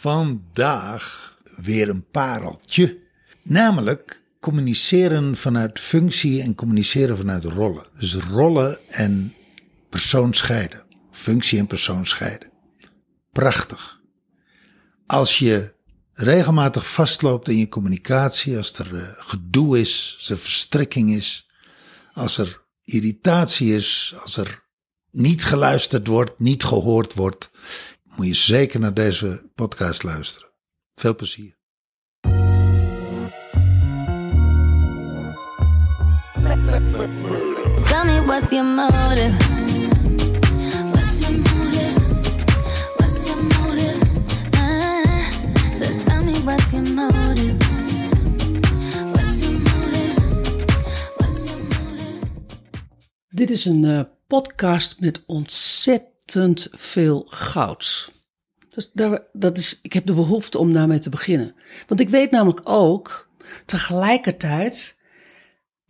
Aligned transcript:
Vandaag 0.00 1.36
weer 1.56 1.88
een 1.88 2.10
pareltje. 2.10 2.98
Namelijk 3.42 4.22
communiceren 4.40 5.36
vanuit 5.36 5.80
functie 5.80 6.42
en 6.42 6.54
communiceren 6.54 7.16
vanuit 7.16 7.44
rollen. 7.44 7.84
Dus 7.98 8.14
rollen 8.14 8.88
en 8.88 9.34
persoon 9.90 10.34
scheiden. 10.34 10.82
Functie 11.10 11.58
en 11.58 11.66
persoon 11.66 12.06
scheiden. 12.06 12.50
Prachtig. 13.32 14.00
Als 15.06 15.38
je 15.38 15.74
regelmatig 16.12 16.90
vastloopt 16.90 17.48
in 17.48 17.56
je 17.56 17.68
communicatie, 17.68 18.56
als 18.56 18.72
er 18.72 18.92
uh, 18.92 19.08
gedoe 19.16 19.80
is, 19.80 20.14
als 20.18 20.30
er 20.30 20.38
verstrikking 20.38 21.10
is, 21.10 21.48
als 22.14 22.38
er 22.38 22.62
irritatie 22.84 23.74
is, 23.74 24.14
als 24.22 24.36
er 24.36 24.62
niet 25.10 25.44
geluisterd 25.44 26.06
wordt, 26.06 26.38
niet 26.38 26.64
gehoord 26.64 27.14
wordt, 27.14 27.50
moet 28.16 28.26
je 28.26 28.34
zeker 28.34 28.80
naar 28.80 28.94
deze 28.94 29.50
podcast 29.54 30.02
luisteren. 30.02 30.48
Veel 30.94 31.14
plezier. 31.14 31.56
Tell 37.84 38.04
me 38.04 38.24
what's 38.26 38.50
your 38.52 38.74
motive? 38.74 39.34
What's 40.90 41.20
your 41.20 41.32
motive? 41.38 41.94
What's 42.96 43.26
your 43.26 43.42
motive? 43.42 44.00
Ah, 44.52 45.30
so 45.78 45.86
tell 46.06 46.22
me 46.22 46.32
what's 46.44 46.72
your 46.72 46.94
motive? 46.94 47.56
What's 49.12 49.42
your 49.42 49.58
motive? 49.58 50.14
What's 51.16 51.46
your 51.48 51.62
motive? 51.62 52.28
Dit 53.28 53.50
is 53.50 53.64
een 53.64 53.84
eh, 53.84 54.00
podcast 54.26 55.00
met 55.00 55.22
ontzettend 55.26 56.13
veel 56.72 57.24
goud. 57.28 58.12
Dus 58.70 58.90
daar, 58.92 59.22
dat 59.32 59.58
is, 59.58 59.78
ik 59.82 59.92
heb 59.92 60.06
de 60.06 60.14
behoefte 60.14 60.58
om 60.58 60.72
daarmee 60.72 60.98
te 60.98 61.10
beginnen. 61.10 61.54
Want 61.86 62.00
ik 62.00 62.08
weet 62.08 62.30
namelijk 62.30 62.60
ook 62.64 63.28
tegelijkertijd 63.66 64.98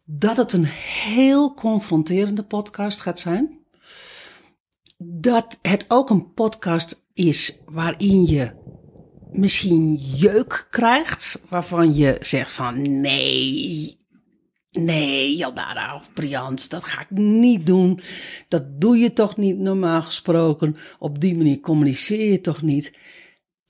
dat 0.04 0.36
het 0.36 0.52
een 0.52 0.64
heel 1.04 1.54
confronterende 1.54 2.42
podcast 2.42 3.00
gaat 3.00 3.18
zijn. 3.18 3.58
Dat 4.96 5.58
het 5.62 5.84
ook 5.88 6.10
een 6.10 6.32
podcast 6.32 7.04
is 7.12 7.58
waarin 7.66 8.26
je 8.26 8.52
misschien 9.32 9.94
jeuk 9.94 10.66
krijgt, 10.70 11.38
waarvan 11.48 11.94
je 11.94 12.16
zegt 12.20 12.50
van 12.50 13.00
nee, 13.00 13.96
nee, 14.74 15.36
Jaldara 15.36 15.96
of 15.96 16.12
Brians, 16.12 16.68
dat 16.68 16.84
ga 16.84 17.00
ik 17.00 17.10
niet 17.18 17.66
doen. 17.66 18.00
Dat 18.48 18.80
doe 18.80 18.96
je 18.96 19.12
toch 19.12 19.36
niet 19.36 19.58
normaal 19.58 20.02
gesproken. 20.02 20.76
Op 20.98 21.20
die 21.20 21.36
manier 21.36 21.60
communiceer 21.60 22.30
je 22.30 22.40
toch 22.40 22.62
niet. 22.62 22.98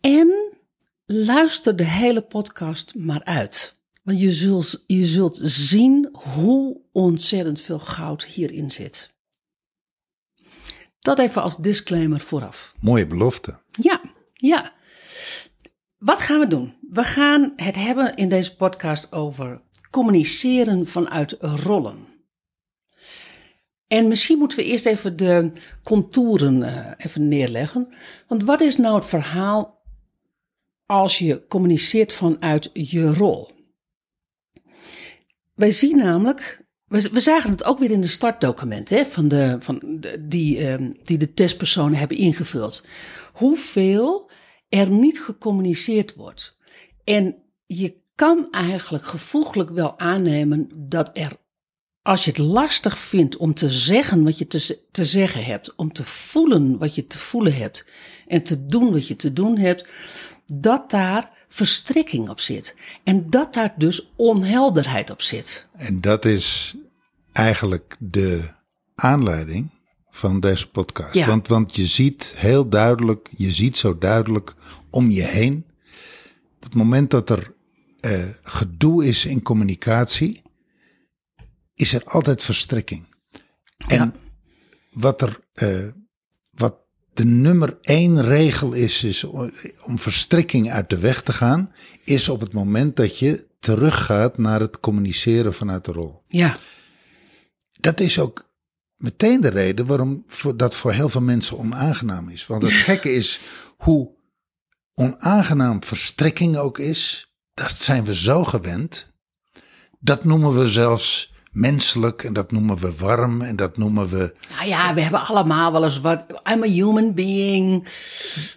En 0.01 0.59
luister 1.07 1.77
de 1.77 1.85
hele 1.85 2.23
podcast 2.23 2.95
maar 2.95 3.25
uit. 3.25 3.83
Want 4.03 4.21
je 4.21 4.33
zult, 4.33 4.85
je 4.87 5.07
zult 5.07 5.41
zien 5.43 6.09
hoe 6.13 6.81
ontzettend 6.93 7.61
veel 7.61 7.79
goud 7.79 8.25
hierin 8.25 8.71
zit. 8.71 9.15
Dat 10.99 11.19
even 11.19 11.43
als 11.43 11.57
disclaimer 11.57 12.21
vooraf. 12.21 12.75
Mooie 12.81 13.07
belofte. 13.07 13.59
Ja, 13.71 14.01
ja. 14.33 14.73
Wat 15.99 16.21
gaan 16.21 16.41
we 16.41 16.47
doen? 16.47 16.75
We 16.91 17.05
gaan 17.05 17.53
het 17.57 17.77
hebben 17.77 18.15
in 18.15 18.29
deze 18.29 18.57
podcast 18.57 19.13
over 19.13 19.63
communiceren 19.95 20.87
vanuit 20.87 21.37
rollen. 21.41 22.07
En 23.87 24.09
misschien 24.09 24.39
moeten 24.39 24.59
we 24.59 24.65
eerst 24.65 24.87
even 24.87 25.17
de 25.17 25.51
contouren 25.83 26.63
uh, 26.63 26.91
even 26.97 27.29
neerleggen. 27.29 27.89
Want 28.29 28.43
wat 28.43 28.61
is 28.61 28.77
nou 28.77 28.95
het 28.95 29.07
verhaal 29.07 29.83
als 30.87 31.19
je 31.19 31.47
communiceert 31.47 32.13
vanuit 32.13 32.71
je 32.73 33.15
rol? 33.15 33.51
Wij 35.55 35.71
zien 35.71 35.97
namelijk, 35.97 36.65
we, 36.87 37.21
zagen 37.21 37.51
het 37.51 37.65
ook 37.65 37.79
weer 37.79 37.91
in 37.91 38.01
de 38.01 38.07
startdocument 38.07 38.89
hè, 38.89 39.05
van 39.05 39.29
de, 39.29 39.57
van 39.61 40.01
die, 40.21 40.59
uh, 40.59 40.91
die 41.03 41.19
de 41.19 41.33
testpersonen 41.33 41.99
hebben 41.99 42.17
ingevuld. 42.17 42.87
Hoeveel 43.33 44.31
er 44.69 44.91
niet 44.91 45.21
gecommuniceerd 45.21 46.15
wordt. 46.15 46.57
En 47.05 47.37
je 47.67 48.03
kan 48.15 48.49
eigenlijk 48.51 49.05
gevoeglijk 49.07 49.71
wel 49.71 49.99
aannemen 49.99 50.71
dat 50.75 51.11
er, 51.13 51.37
als 52.03 52.25
je 52.25 52.31
het 52.31 52.39
lastig 52.39 52.99
vindt 52.99 53.37
om 53.37 53.55
te 53.55 53.71
zeggen 53.71 54.25
wat 54.25 54.39
je 54.39 54.47
te, 54.47 54.79
te 54.91 55.05
zeggen 55.05 55.45
hebt, 55.45 55.75
om 55.77 55.93
te 55.93 56.05
voelen 56.05 56.79
wat 56.79 56.95
je 56.95 57.07
te 57.07 57.19
voelen 57.19 57.55
hebt 57.55 57.87
en 58.27 58.43
te 58.43 58.67
doen 58.67 58.93
wat 58.93 59.07
je 59.07 59.17
te 59.17 59.33
doen 59.33 59.57
hebt, 59.57 59.87
dat 60.47 60.91
daar 60.91 61.31
verstrikking 61.49 62.29
op 62.29 62.41
zit. 62.41 62.77
En 63.05 63.31
dat 63.31 63.55
daar 63.55 63.75
dus 63.77 64.13
onhelderheid 64.17 65.11
op 65.11 65.23
zit. 65.23 65.67
En 65.73 66.01
dat 66.01 66.25
is 66.25 66.75
eigenlijk 67.33 67.97
de 67.99 68.43
aanleiding 68.95 69.71
van 70.11 70.41
deze 70.41 70.71
podcast. 70.71 71.15
Ja. 71.15 71.27
Want, 71.27 71.49
want 71.49 71.77
je 71.77 71.87
ziet 71.87 72.35
heel 72.37 72.69
duidelijk, 72.69 73.29
je 73.37 73.51
ziet 73.51 73.77
zo 73.77 73.99
duidelijk 73.99 74.55
om 74.91 75.11
je 75.11 75.23
heen. 75.23 75.67
Op 76.57 76.63
het 76.63 76.75
moment 76.75 77.11
dat 77.11 77.31
er 77.31 77.54
uh, 78.05 78.25
gedoe 78.43 79.05
is 79.07 79.25
in 79.25 79.43
communicatie, 79.43 80.43
is 81.75 81.93
er 81.93 82.05
altijd 82.05 82.43
verstrikking. 82.43 83.07
En 83.89 83.97
Ja. 83.97 84.13
wat 84.91 85.23
er, 85.23 85.41
uh, 85.55 85.89
wat 86.51 86.77
de 87.13 87.25
nummer 87.25 87.79
één 87.81 88.23
regel 88.23 88.73
is, 88.73 89.05
is 89.05 89.25
om 89.85 89.99
verstrikking 89.99 90.71
uit 90.71 90.91
de 90.91 90.99
weg 90.99 91.23
te 91.23 91.33
gaan, 91.33 91.73
is 92.05 92.29
op 92.29 92.41
het 92.41 92.53
moment 92.53 92.97
dat 92.97 93.19
je 93.19 93.47
teruggaat 93.61 94.39
naar 94.39 94.61
het 94.61 94.81
communiceren 94.81 95.55
vanuit 95.55 95.85
de 95.85 95.93
rol. 95.93 96.23
Ja, 96.27 96.59
Dat 97.81 98.01
is 98.01 98.19
ook 98.19 98.53
meteen 98.97 99.41
de 99.41 99.49
reden 99.49 99.87
waarom 99.87 100.25
dat 100.57 100.75
voor 100.75 100.93
heel 100.93 101.09
veel 101.09 101.21
mensen 101.21 101.59
onaangenaam 101.59 102.29
is. 102.29 102.47
Want 102.47 102.63
het 102.63 102.73
gekke 102.73 103.13
is 103.13 103.41
hoe 103.77 104.11
onaangenaam 104.95 105.85
verstrikking 105.85 106.57
ook 106.57 106.79
is, 106.79 107.34
dat 107.55 107.73
zijn 107.73 108.05
we 108.05 108.15
zo 108.15 108.45
gewend. 108.45 109.13
Dat 110.01 110.25
noemen 110.25 110.59
we 110.59 110.69
zelfs 110.69 111.33
menselijk 111.51 112.25
en 112.25 112.33
dat 112.33 112.51
noemen 112.51 112.77
we 112.77 112.97
warm 112.97 113.43
en 113.43 113.57
dat 113.57 113.77
noemen 113.77 114.09
we. 114.09 114.35
nou 114.57 114.69
ja, 114.69 114.95
we 114.95 115.01
hebben 115.01 115.27
allemaal 115.27 115.73
wel 115.73 115.85
eens 115.85 116.01
wat. 116.01 116.25
I'm 116.51 116.63
a 116.63 116.67
human 116.67 117.15
being. 117.15 117.89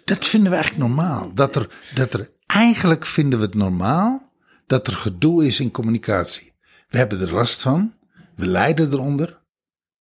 Dat 0.04 0.26
vinden 0.26 0.50
we 0.50 0.56
eigenlijk 0.56 0.88
normaal. 0.88 1.34
Dat 1.34 1.56
er, 1.56 1.68
dat 1.94 2.12
er 2.12 2.30
eigenlijk 2.46 3.06
vinden 3.06 3.38
we 3.38 3.44
het 3.44 3.54
normaal 3.54 4.28
dat 4.66 4.86
er 4.86 4.92
gedoe 4.92 5.46
is 5.46 5.60
in 5.60 5.70
communicatie. 5.70 6.52
We 6.88 6.98
hebben 6.98 7.20
er 7.20 7.32
last 7.32 7.62
van, 7.62 7.94
we 8.34 8.46
lijden 8.46 8.92
eronder, 8.92 9.42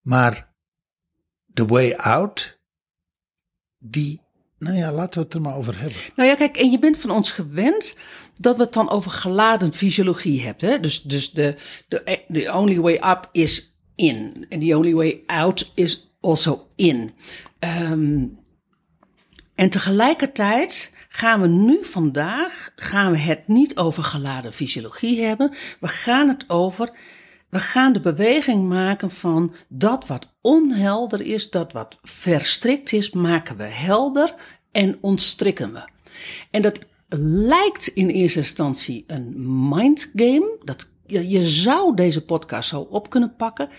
maar 0.02 0.54
the 1.54 1.66
way 1.66 1.94
out, 1.94 2.60
die, 3.78 4.22
nou 4.60 4.78
ja, 4.78 4.92
laten 4.92 5.20
we 5.20 5.26
het 5.26 5.34
er 5.34 5.42
maar 5.42 5.56
over 5.56 5.80
hebben. 5.80 5.98
Nou 6.16 6.30
ja, 6.30 6.36
kijk, 6.36 6.58
en 6.58 6.72
je 6.72 6.80
bent 6.80 6.98
van 6.98 7.12
ons 7.12 7.32
gewend 7.32 7.96
dat 8.36 8.58
we 8.58 8.64
het 8.64 8.74
dan 8.74 8.90
over 8.90 9.12
geladen 9.12 9.74
fysiologie 9.74 10.42
hebben. 10.42 10.70
Hè? 10.70 10.80
Dus, 10.80 11.02
dus 11.02 11.32
de, 11.32 11.56
de 11.88 12.22
the 12.32 12.54
only 12.54 12.80
way 12.80 12.94
up 12.94 13.30
is 13.32 13.78
in. 13.96 14.46
En 14.50 14.60
the 14.60 14.78
only 14.78 14.94
way 14.94 15.24
out 15.26 15.72
is 15.76 16.12
also 16.22 16.68
in. 16.76 17.14
Ehm, 17.60 18.26
en 19.56 19.70
tegelijkertijd 19.70 20.92
gaan 21.10 21.42
we 21.42 21.48
nu 21.48 21.78
vandaag, 21.82 22.72
gaan 22.76 23.12
we 23.12 23.18
het 23.18 23.48
niet 23.48 23.78
over 23.78 24.04
geladen 24.04 24.54
fysiologie 24.54 25.22
hebben. 25.22 25.54
We 25.80 25.88
gaan 25.88 26.28
het 26.28 26.50
over, 26.50 26.90
we 27.50 27.60
gaan 27.60 27.94
de 27.94 28.00
beweging 28.00 28.70
maken 28.70 29.12
van 29.12 29.54
dat 29.68 30.08
wat 30.08 30.34
onhelder 30.42 31.22
is, 31.22 31.50
dat 31.50 31.72
wat 31.72 32.00
verstrikt 32.04 32.92
is, 32.92 33.12
maken 33.12 33.58
we 33.58 33.64
helder 33.64 34.34
en 34.72 34.98
ontstrikken 35.02 35.74
we. 35.74 35.88
En 36.52 36.62
dat 36.62 36.80
lijkt 37.10 37.88
in 37.88 38.08
eerste 38.08 38.40
instantie 38.40 39.04
een 39.08 39.34
mindgame. 39.70 40.58
Dat, 40.64 40.90
je, 41.06 41.30
je 41.30 41.44
zou 41.44 41.96
deze 41.96 42.26
podcast 42.26 42.70
zo 42.70 42.80
op 42.80 43.10
kunnen 43.10 43.36
pakken. 43.36 43.70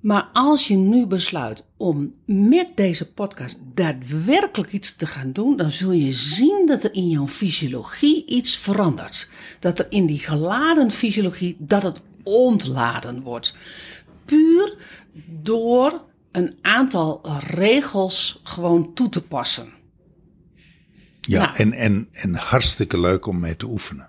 Maar 0.00 0.28
als 0.32 0.68
je 0.68 0.76
nu 0.76 1.06
besluit 1.06 1.64
om 1.76 2.14
met 2.26 2.68
deze 2.74 3.12
podcast 3.12 3.58
daadwerkelijk 3.74 4.72
iets 4.72 4.96
te 4.96 5.06
gaan 5.06 5.32
doen, 5.32 5.56
dan 5.56 5.70
zul 5.70 5.92
je 5.92 6.12
zien 6.12 6.66
dat 6.66 6.84
er 6.84 6.94
in 6.94 7.08
jouw 7.08 7.26
fysiologie 7.26 8.26
iets 8.26 8.56
verandert. 8.56 9.30
Dat 9.58 9.78
er 9.78 9.86
in 9.90 10.06
die 10.06 10.18
geladen 10.18 10.90
fysiologie, 10.90 11.56
dat 11.58 11.82
het 11.82 12.00
ontladen 12.24 13.22
wordt. 13.22 13.54
Puur 14.24 14.76
door 15.26 16.04
een 16.32 16.58
aantal 16.62 17.20
regels 17.46 18.40
gewoon 18.42 18.94
toe 18.94 19.08
te 19.08 19.22
passen. 19.26 19.72
Ja, 21.20 21.44
Nou. 21.44 21.56
en, 21.56 21.72
en, 21.72 22.08
en 22.12 22.34
hartstikke 22.34 23.00
leuk 23.00 23.26
om 23.26 23.40
mee 23.40 23.56
te 23.56 23.66
oefenen. 23.66 24.08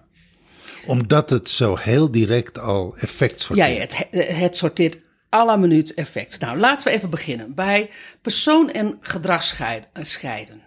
Omdat 0.85 1.29
het 1.29 1.49
zo 1.49 1.75
heel 1.77 2.11
direct 2.11 2.59
al 2.59 2.95
effect 2.97 3.39
sorteert. 3.41 3.91
ja, 3.91 4.05
het, 4.19 4.27
het 4.37 4.57
sorteert 4.57 4.97
à 5.33 5.45
la 5.45 5.55
minuut 5.55 5.93
effect. 5.93 6.39
Nou, 6.39 6.57
laten 6.57 6.87
we 6.87 6.93
even 6.93 7.09
beginnen 7.09 7.53
bij 7.55 7.89
persoon 8.21 8.71
en 8.71 8.97
gedrag 9.01 9.43
scheid- 9.43 9.87
scheiden. 9.93 10.61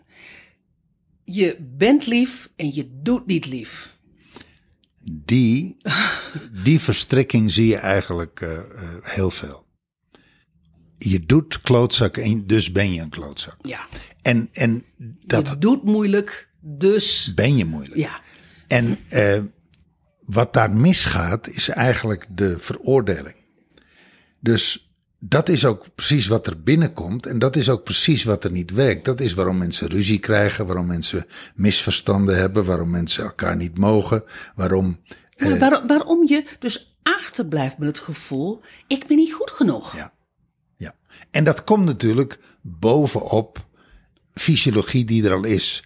je 1.25 1.57
bent 1.61 2.07
lief 2.07 2.49
en 2.57 2.75
je 2.75 2.89
doet 3.03 3.27
niet 3.27 3.47
lief. 3.47 3.94
Die, 5.05 5.77
die 6.65 6.81
verstrikking 6.81 7.51
zie 7.51 7.67
je 7.67 7.77
eigenlijk 7.77 8.41
eh, 8.41 8.59
eh, 8.59 8.65
heel 9.03 9.31
veel. 9.31 9.67
Je 10.99 11.27
doet 11.27 11.61
klootzakken 11.61 12.23
en 12.23 12.47
dus 12.47 12.73
ben 12.73 12.93
je 12.93 13.01
een 13.01 13.09
klootzak. 13.09 13.57
Ja. 13.63 13.89
En, 14.23 14.49
en 14.53 14.85
dat 15.27 15.49
je 15.49 15.59
doet 15.59 15.85
moeilijk, 15.85 16.51
dus 16.61 17.33
ben 17.35 17.57
je 17.57 17.65
moeilijk. 17.65 17.97
ja. 17.97 18.21
En 18.69 18.99
eh, 19.09 19.41
wat 20.25 20.53
daar 20.53 20.73
misgaat, 20.73 21.49
is 21.49 21.69
eigenlijk 21.69 22.27
de 22.29 22.59
veroordeling. 22.59 23.37
Dus 24.41 24.94
dat 25.29 25.49
is 25.49 25.65
ook 25.65 25.95
precies 25.95 26.27
wat 26.27 26.47
er 26.47 26.63
binnenkomt. 26.63 27.27
En 27.27 27.39
dat 27.39 27.57
is 27.57 27.69
ook 27.69 27.85
precies 27.85 28.25
wat 28.25 28.45
er 28.45 28.51
niet 28.51 28.71
werkt. 28.71 29.05
Dat 29.05 29.21
is 29.21 29.35
waarom 29.35 29.59
mensen 29.59 29.89
ruzie 29.89 30.19
krijgen, 30.19 30.67
waarom 30.67 30.87
mensen 30.87 31.27
misverstanden 31.55 32.37
hebben, 32.37 32.65
waarom 32.65 32.91
mensen 32.91 33.25
elkaar 33.25 33.57
niet 33.57 33.79
mogen, 33.79 34.25
waarom. 34.55 35.01
Waar- 35.59 35.87
waarom 35.87 36.29
je 36.29 36.45
dus 36.59 36.99
achterblijft 37.03 37.79
met 37.79 37.89
het 37.89 37.99
gevoel, 37.99 38.61
ik 38.87 39.07
ben 39.07 39.17
niet 39.17 39.33
goed 39.33 39.51
genoeg. 39.51 39.97
Ja. 39.97 40.13
ja. 40.77 40.95
En 41.31 41.45
dat 41.45 41.65
komt 41.65 41.85
natuurlijk 41.85 42.39
bovenop 42.63 43.67
fysiologie 44.35 45.05
die 45.05 45.25
er 45.25 45.33
al 45.35 45.45
is. 45.45 45.85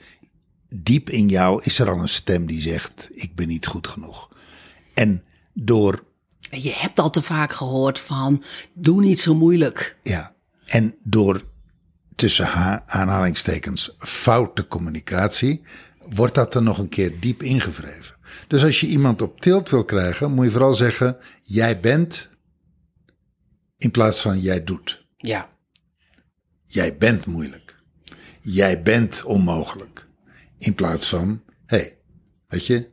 Diep 0.68 1.10
in 1.10 1.28
jou 1.28 1.62
is 1.64 1.78
er 1.78 1.90
al 1.90 2.00
een 2.00 2.08
stem 2.08 2.46
die 2.46 2.60
zegt: 2.60 3.08
Ik 3.14 3.34
ben 3.34 3.48
niet 3.48 3.66
goed 3.66 3.86
genoeg. 3.86 4.28
En 4.94 5.24
door 5.52 6.04
je 6.50 6.72
hebt 6.74 7.00
al 7.00 7.10
te 7.10 7.22
vaak 7.22 7.52
gehoord 7.52 7.98
van, 7.98 8.42
doe 8.72 9.00
niet 9.00 9.20
zo 9.20 9.34
moeilijk. 9.34 9.98
Ja, 10.02 10.34
en 10.64 10.96
door 11.02 11.44
tussen 12.16 12.46
ha- 12.46 12.82
aanhalingstekens 12.86 13.94
foute 13.98 14.66
communicatie 14.66 15.62
wordt 16.08 16.34
dat 16.34 16.54
er 16.54 16.62
nog 16.62 16.78
een 16.78 16.88
keer 16.88 17.20
diep 17.20 17.42
ingevreven. 17.42 18.16
Dus 18.46 18.64
als 18.64 18.80
je 18.80 18.86
iemand 18.86 19.22
op 19.22 19.40
tilt 19.40 19.70
wil 19.70 19.84
krijgen, 19.84 20.32
moet 20.32 20.44
je 20.44 20.50
vooral 20.50 20.74
zeggen: 20.74 21.16
jij 21.42 21.80
bent 21.80 22.30
in 23.76 23.90
plaats 23.90 24.20
van 24.20 24.40
jij 24.40 24.64
doet. 24.64 25.06
Ja. 25.16 25.48
Jij 26.64 26.96
bent 26.96 27.26
moeilijk. 27.26 27.82
Jij 28.40 28.82
bent 28.82 29.24
onmogelijk. 29.24 30.08
In 30.58 30.74
plaats 30.74 31.08
van: 31.08 31.42
hé, 31.66 31.76
hey, 31.76 31.98
weet 32.46 32.66
je, 32.66 32.88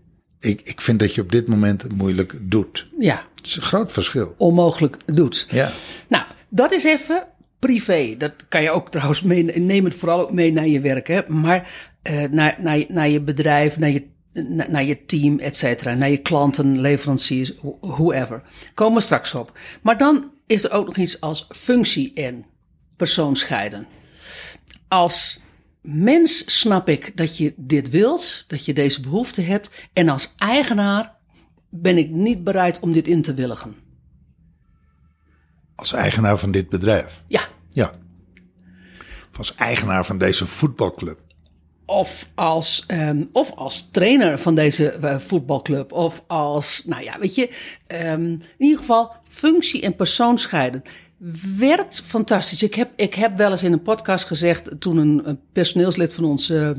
ik, 0.45 0.61
ik 0.63 0.81
vind 0.81 0.99
dat 0.99 1.15
je 1.15 1.21
op 1.21 1.31
dit 1.31 1.47
moment 1.47 1.91
moeilijk 1.91 2.33
doet. 2.41 2.87
Ja, 2.99 3.25
Het 3.35 3.45
is 3.45 3.55
een 3.55 3.61
groot 3.61 3.91
verschil. 3.91 4.35
onmogelijk 4.37 4.97
doet. 5.05 5.45
Ja. 5.49 5.71
Nou, 6.07 6.23
dat 6.49 6.71
is 6.71 6.83
even 6.83 7.27
privé. 7.59 8.15
Dat 8.17 8.33
kan 8.49 8.61
je 8.63 8.69
ook 8.71 8.91
trouwens 8.91 9.21
mee, 9.21 9.43
neem 9.43 9.85
het 9.85 9.95
vooral 9.95 10.19
ook 10.21 10.31
mee 10.31 10.51
naar 10.53 10.67
je 10.67 10.79
werk. 10.79 11.07
Hè? 11.07 11.21
Maar 11.27 11.71
eh, 12.01 12.23
naar, 12.23 12.55
naar, 12.59 12.77
je- 12.77 12.85
naar 12.89 13.09
je 13.09 13.21
bedrijf, 13.21 13.77
naar 13.77 13.89
je, 13.89 14.05
naar, 14.69 14.83
je 14.83 15.05
team, 15.05 15.39
et 15.39 15.57
cetera. 15.57 15.93
Naar 15.93 16.09
je 16.09 16.17
klanten, 16.17 16.79
leveranciers, 16.81 17.53
wh- 17.61 17.81
whoever. 17.95 18.41
Komen 18.73 18.95
we 18.97 19.01
straks 19.03 19.33
op. 19.33 19.57
Maar 19.81 19.97
dan 19.97 20.31
is 20.47 20.63
er 20.63 20.71
ook 20.71 20.85
nog 20.85 20.97
iets 20.97 21.21
als 21.21 21.47
functie 21.49 22.13
en 22.13 22.45
persoon 22.95 23.35
scheiden. 23.35 23.87
Als 24.87 25.39
mens 25.85 26.59
snap 26.59 26.89
ik 26.89 27.17
dat 27.17 27.37
je 27.37 27.53
dit 27.57 27.89
wilt, 27.89 28.43
dat 28.47 28.65
je 28.65 28.73
deze 28.73 29.01
behoefte 29.01 29.41
hebt. 29.41 29.69
En 29.93 30.09
als 30.09 30.33
eigenaar 30.37 31.13
ben 31.69 31.97
ik 31.97 32.09
niet 32.09 32.43
bereid 32.43 32.79
om 32.79 32.91
dit 32.93 33.07
in 33.07 33.21
te 33.21 33.33
willigen. 33.33 33.75
Als 35.75 35.93
eigenaar 35.93 36.37
van 36.37 36.51
dit 36.51 36.69
bedrijf. 36.69 37.23
Ja, 37.27 37.41
Ja. 37.71 37.91
Of 39.31 39.37
als 39.37 39.55
eigenaar 39.55 40.05
van 40.05 40.17
deze 40.17 40.47
voetbalclub. 40.47 41.19
Of 41.85 42.29
als, 42.35 42.83
ehm, 42.87 43.23
of 43.31 43.51
als 43.51 43.87
trainer 43.91 44.39
van 44.39 44.55
deze 44.55 44.89
eh, 44.91 45.19
voetbalclub. 45.19 45.91
Of 45.91 46.23
als, 46.27 46.81
nou 46.85 47.03
ja, 47.03 47.19
weet 47.19 47.35
je. 47.35 47.49
ehm, 47.87 48.21
in 48.31 48.41
ieder 48.57 48.77
geval 48.79 49.15
functie 49.27 49.81
en 49.81 49.95
persoon 49.95 50.37
scheiden. 50.37 50.83
Werkt 51.57 52.01
fantastisch. 52.05 52.63
Ik 52.63 52.75
heb, 52.75 52.89
ik 52.95 53.13
heb 53.13 53.37
wel 53.37 53.51
eens 53.51 53.63
in 53.63 53.73
een 53.73 53.81
podcast 53.81 54.25
gezegd. 54.25 54.69
toen 54.79 54.97
een, 54.97 55.39
personeelslid 55.53 56.13
van 56.13 56.23
ons 56.23 56.49
eh, 56.49 56.69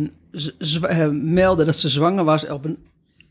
meldde 1.11 1.65
dat 1.65 1.77
ze 1.77 1.89
zwanger 1.89 2.25
was. 2.25 2.47
op 2.47 2.65
een 2.65 2.79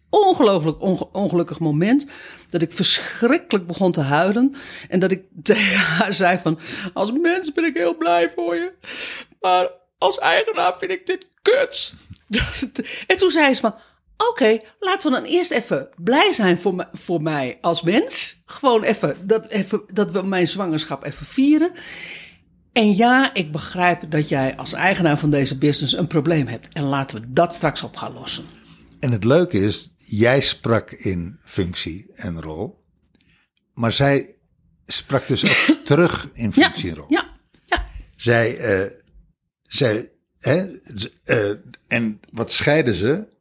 ongelooflijk 0.10 0.82
onge- 0.82 1.10
ongelukkig 1.12 1.60
moment. 1.60 2.08
Dat 2.50 2.62
ik 2.62 2.72
verschrikkelijk 2.72 3.68
begon 3.68 3.92
te 3.92 4.02
huilen. 4.02 4.56
En 4.90 5.00
dat 5.00 5.12
ik 5.12 5.24
tegen 5.44 5.78
haar 5.78 6.14
zei 6.14 6.38
van... 6.38 6.60
Als 6.94 7.12
mens 7.12 7.54
ben 7.54 7.64
ik 7.66 7.74
heel 7.78 7.98
blij 7.98 8.32
voor 8.36 8.56
je. 8.56 8.72
Maar 9.42 9.70
als 9.98 10.20
eigenaar 10.20 10.78
vind 10.78 10.92
ik 10.92 11.06
dit 11.06 11.28
kut. 11.42 11.94
en 13.08 13.18
toen 13.18 13.32
zei 13.32 13.54
ze 13.54 13.62
van... 13.62 13.76
Oké, 14.18 14.60
laten 14.80 15.12
we 15.12 15.18
dan 15.20 15.26
eerst 15.30 15.52
even 15.52 15.90
blij 16.04 16.34
zijn 16.34 16.58
voor, 16.58 16.90
voor 16.94 17.22
mij 17.22 17.58
als 17.62 17.82
mens. 17.82 18.42
Gewoon 18.46 18.84
even 18.84 19.28
dat, 19.28 19.48
even 19.48 19.82
dat 19.94 20.12
we 20.12 20.22
mijn 20.22 20.48
zwangerschap 20.48 21.04
even 21.04 21.26
vieren. 21.26 21.72
En 22.74 22.96
ja, 22.96 23.34
ik 23.34 23.52
begrijp 23.52 24.12
dat 24.12 24.30
jij 24.30 24.58
als 24.58 24.74
eigenaar 24.74 25.20
van 25.20 25.30
deze 25.30 25.58
business 25.58 25.94
een 25.98 26.08
probleem 26.08 26.48
hebt. 26.48 26.68
En 26.74 26.84
laten 26.84 27.22
we 27.22 27.28
dat 27.34 27.54
straks 27.54 27.84
op 27.84 27.96
gaan 27.98 28.14
lossen. 28.14 28.46
En 29.00 29.12
het 29.12 29.24
leuke 29.24 29.60
is, 29.60 29.90
jij 29.98 30.42
sprak 30.42 30.92
in 30.92 31.40
functie 31.44 32.12
en 32.14 32.42
rol. 32.42 32.84
Maar 33.74 33.92
zij 33.94 34.36
sprak 34.86 35.28
dus 35.28 35.46
ook 35.46 35.78
terug 35.86 36.30
in 36.34 36.52
Ja, 36.56 36.64
functie 36.66 36.90
en 36.90 36.96
rol. 36.96 37.06
ja, 37.10 37.26
ja. 37.66 37.86
Zij, 38.16 38.58
eh, 38.58 38.92
zij 39.64 40.12
hè, 40.40 40.80
eh, 41.24 41.50
en 41.88 42.20
wat 42.32 42.52
scheiden 42.52 42.94
ze? 42.94 43.34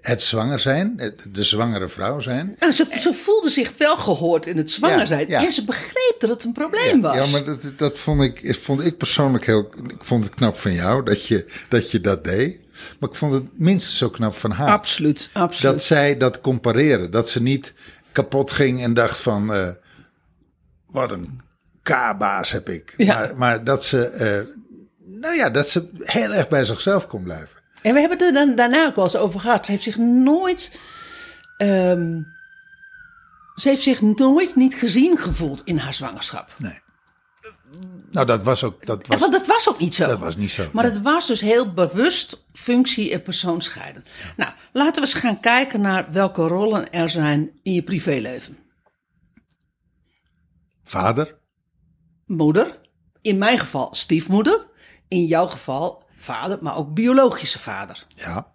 Het 0.00 0.22
zwanger 0.22 0.58
zijn, 0.58 1.14
de 1.30 1.42
zwangere 1.42 1.88
vrouw 1.88 2.20
zijn. 2.20 2.56
Nou, 2.58 2.72
ze, 2.72 2.86
ze 3.00 3.12
voelde 3.12 3.48
zich 3.50 3.72
wel 3.78 3.96
gehoord 3.96 4.46
in 4.46 4.56
het 4.56 4.70
zwanger 4.70 5.06
zijn. 5.06 5.28
ja. 5.28 5.44
En 5.44 5.52
ze 5.52 5.64
begreep 5.64 6.14
dat 6.18 6.30
het 6.30 6.44
een 6.44 6.52
probleem 6.52 7.00
was. 7.00 7.14
Ja, 7.14 7.26
maar 7.26 7.44
dat, 7.44 7.58
dat 7.76 7.98
vond, 7.98 8.22
ik, 8.22 8.56
vond 8.60 8.84
ik 8.84 8.96
persoonlijk 8.96 9.46
heel. 9.46 9.70
Ik 9.88 10.04
vond 10.04 10.24
het 10.24 10.34
knap 10.34 10.56
van 10.56 10.72
jou 10.72 11.04
dat 11.04 11.26
je 11.26 11.46
dat, 11.68 11.90
je 11.90 12.00
dat 12.00 12.24
deed. 12.24 12.60
Maar 12.98 13.08
ik 13.10 13.16
vond 13.16 13.32
het 13.32 13.44
minstens 13.58 13.98
zo 13.98 14.10
knap 14.10 14.34
van 14.34 14.50
haar. 14.50 14.68
Absoluut, 14.68 15.30
absoluut. 15.32 15.72
Dat 15.72 15.82
zij 15.82 16.16
dat 16.16 16.40
compareren. 16.40 17.10
Dat 17.10 17.28
ze 17.28 17.42
niet 17.42 17.72
kapot 18.12 18.50
ging 18.50 18.82
en 18.82 18.94
dacht 18.94 19.18
van... 19.18 19.54
eh, 19.54 19.68
wat 20.86 21.10
een 21.10 21.40
K-baas 21.82 22.50
heb 22.52 22.68
ik. 22.68 22.94
Ja. 22.96 23.14
Maar, 23.18 23.36
maar 23.36 23.64
dat 23.64 23.84
ze... 23.84 24.04
eh, 24.06 24.40
nou 25.20 25.34
ja, 25.34 25.50
dat 25.50 25.68
ze 25.68 25.88
heel 25.98 26.32
erg 26.32 26.48
bij 26.48 26.64
zichzelf 26.64 27.06
kon 27.06 27.22
blijven. 27.22 27.60
En 27.82 27.94
we 27.94 28.00
hebben 28.00 28.18
het 28.18 28.26
er 28.26 28.32
dan, 28.32 28.54
daarna 28.54 28.86
ook 28.86 28.94
wel 28.94 29.04
eens 29.04 29.16
over 29.16 29.40
gehad. 29.40 29.64
Ze 29.64 29.70
heeft 29.70 29.84
zich 29.84 29.96
nooit. 29.98 30.78
ehm, 31.56 32.20
ze 33.54 33.68
heeft 33.68 33.82
zich 33.82 34.00
nooit 34.00 34.56
niet 34.56 34.74
gezien 34.74 35.18
gevoeld 35.18 35.62
in 35.64 35.76
haar 35.76 35.94
zwangerschap. 35.94 36.54
Nee. 36.58 36.78
Nou, 38.10 38.26
dat 38.26 38.42
was 38.42 38.64
ook... 38.64 38.86
Dat 38.86 39.06
was, 39.06 39.20
want 39.20 39.32
dat 39.32 39.46
was 39.46 39.68
ook 39.68 39.78
niet 39.78 39.94
zo. 39.94 40.06
dat 40.06 40.18
was 40.18 40.36
niet 40.36 40.50
zo. 40.50 40.68
Maar 40.72 40.84
nee. 40.84 40.92
het 40.92 41.02
was 41.02 41.26
dus 41.26 41.40
heel 41.40 41.72
bewust 41.72 42.44
functie 42.52 43.12
en 43.12 43.22
persoon 43.22 43.60
scheiden. 43.60 44.04
Nou, 44.36 44.52
laten 44.72 45.02
we 45.02 45.08
eens 45.08 45.18
gaan 45.18 45.40
kijken 45.40 45.80
naar 45.80 46.12
welke 46.12 46.46
rollen 46.46 46.92
er 46.92 47.10
zijn 47.10 47.50
in 47.62 47.72
je 47.72 47.82
privéleven. 47.82 48.58
Vader, 50.84 51.38
Moeder, 52.26 52.78
in 53.20 53.38
mijn 53.38 53.58
geval 53.58 53.94
stiefmoeder, 53.94 54.66
in 55.08 55.24
jouw 55.24 55.46
geval 55.46 56.04
vader, 56.22 56.58
maar 56.60 56.76
ook 56.76 56.94
biologische 56.94 57.58
vader. 57.58 58.06
ja. 58.16 58.50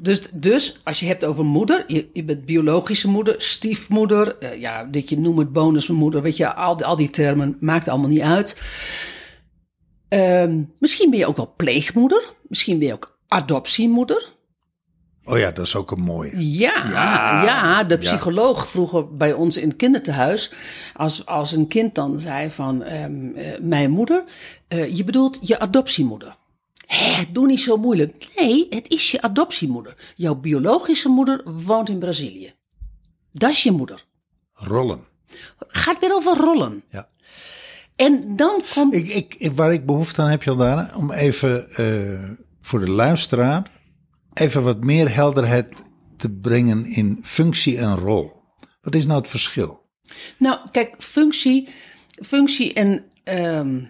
Dus, 0.00 0.20
dus 0.32 0.78
als 0.84 1.00
je 1.00 1.06
hebt 1.06 1.24
over 1.24 1.44
moeder, 1.44 1.84
je, 1.86 2.08
je 2.12 2.24
bent 2.24 2.44
biologische 2.44 3.08
moeder, 3.08 3.34
stiefmoeder, 3.38 4.38
eh, 4.38 4.60
ja, 4.60 4.84
dat 4.84 5.08
je 5.08 5.18
noem 5.18 5.38
het 5.38 5.52
bonusmoeder, 5.52 6.22
weet 6.22 6.36
je, 6.36 6.54
al, 6.54 6.76
die- 6.76 6.86
al 6.86 6.96
die 6.96 7.10
termen 7.10 7.56
maakt 7.60 7.88
allemaal 7.88 8.08
niet 8.08 8.20
uit. 8.20 8.56
Ehm, 10.08 10.62
misschien 10.78 11.10
ben 11.10 11.18
je 11.18 11.26
ook 11.26 11.36
wel 11.36 11.54
pleegmoeder, 11.56 12.34
misschien 12.48 12.78
ben 12.78 12.86
je 12.86 12.92
ook 12.94 13.18
adoptiemoeder. 13.28 14.32
Oh 15.24 15.38
ja, 15.38 15.50
dat 15.50 15.66
is 15.66 15.76
ook 15.76 15.90
een 15.90 16.00
mooie. 16.02 16.50
Ja, 16.52 16.84
Ja, 16.90 17.42
ja, 17.44 17.84
de 17.84 17.94
ja. 17.94 18.00
psycholoog 18.00 18.68
vroeger 18.68 19.16
bij 19.16 19.32
ons 19.32 19.56
in 19.56 19.68
het 19.68 19.76
kinderthuis, 19.76 20.52
als, 20.94 21.26
als 21.26 21.52
een 21.52 21.66
kind 21.68 21.94
dan 21.94 22.20
zei 22.20 22.50
van 22.50 22.82
ehm, 22.82 23.34
eh, 23.36 23.58
mijn 23.60 23.90
moeder, 23.90 24.24
eh, 24.68 24.96
je 24.96 25.04
bedoelt 25.04 25.38
je 25.42 25.58
adoptiemoeder. 25.58 26.36
Hé, 26.88 27.24
doe 27.32 27.46
niet 27.46 27.60
zo 27.60 27.76
moeilijk. 27.76 28.28
Nee, 28.36 28.66
het 28.70 28.88
is 28.90 29.10
je 29.10 29.22
adoptiemoeder. 29.22 30.12
Jouw 30.16 30.34
biologische 30.34 31.08
moeder 31.08 31.42
woont 31.44 31.88
in 31.88 31.98
Brazilië. 31.98 32.54
Dat 33.32 33.50
is 33.50 33.62
je 33.62 33.70
moeder. 33.72 34.04
Rollen. 34.52 35.04
Gaat 35.58 36.00
weer 36.00 36.14
over 36.14 36.36
rollen. 36.36 36.82
Ja. 36.90 37.08
En 37.96 38.36
dan 38.36 38.62
komt. 38.74 38.94
Ik, 38.94 39.34
ik, 39.34 39.52
waar 39.54 39.72
ik 39.72 39.86
behoefte 39.86 40.22
aan 40.22 40.28
heb, 40.28 40.42
Jaldara, 40.42 40.90
om 40.96 41.12
even 41.12 41.70
eh, 41.70 42.30
voor 42.60 42.80
de 42.80 42.90
luisteraar 42.90 43.70
even 44.34 44.62
wat 44.62 44.84
meer 44.84 45.14
helderheid 45.14 45.66
te 46.16 46.30
brengen 46.30 46.84
in 46.84 47.18
functie 47.22 47.78
en 47.78 47.96
rol. 47.96 48.32
Wat 48.80 48.94
is 48.94 49.06
nou 49.06 49.18
het 49.18 49.28
verschil? 49.28 49.86
Nou, 50.38 50.58
kijk, 50.70 50.94
functie, 50.98 51.68
functie 52.22 52.72
en. 52.72 53.04
ehm, 53.24 53.84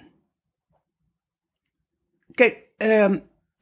kijk, 2.34 2.66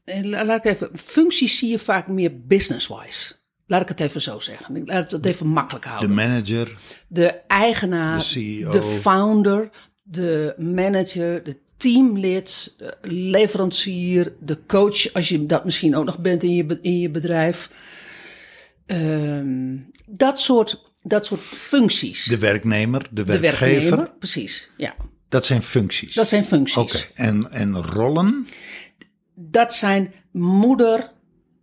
la- 0.05 0.45
laat 0.45 0.65
ik 0.65 0.73
even, 0.73 0.89
functies 0.95 1.59
zie 1.59 1.71
je 1.71 1.79
vaak 1.79 2.09
meer 2.09 2.41
business-wise. 2.47 3.35
Laat 3.67 3.83
ik 3.83 3.89
het 3.89 4.01
even 4.01 4.23
zo 4.23 4.39
zeggen. 4.39 4.77
Ik 4.77 4.83
Laat 4.89 5.11
het 5.11 5.27
even 5.27 5.47
makkelijk 5.47 5.85
De 5.85 5.91
houden. 5.91 6.15
manager, 6.15 6.77
De 7.09 7.27
eigenaar, 7.47 8.19
De 8.19 8.25
CEO. 8.25 8.71
de 8.71 8.83
founder, 8.83 9.71
de 10.03 10.55
manager, 10.59 11.45
de 11.45 11.57
teamlid, 11.77 12.75
de 12.79 12.97
leverancier, 13.03 14.33
de 14.41 14.59
coach, 14.67 15.13
als 15.13 15.29
je 15.29 15.47
dat 15.47 15.65
misschien 15.65 15.97
ook 15.97 16.05
nog 16.05 16.19
bent 16.19 16.43
in 16.43 16.51
je, 16.55 16.79
in 16.83 16.99
je 17.01 17.11
bedrijf. 17.11 17.71
Ehm, 18.87 19.77
dat, 20.07 20.41
soort, 20.41 20.83
dat 21.03 21.27
soort 21.27 21.41
functies. 21.41 22.25
de 22.25 22.39
werknemer, 22.39 23.03
de 23.11 23.23
De 23.23 23.25
werkgever. 23.41 23.81
werknemer, 23.81 24.11
precies. 24.19 24.71
Ja, 24.77 24.95
Dat 25.29 25.45
zijn 25.45 25.63
functies. 25.63 26.15
dat 26.15 26.29
zijn 26.29 26.45
functies. 26.45 26.77
Oké, 26.77 26.99
en, 27.15 27.51
en 27.53 27.83
rollen? 27.83 28.47
Dat 29.39 29.75
zijn 29.75 30.13
moeder, 30.31 31.13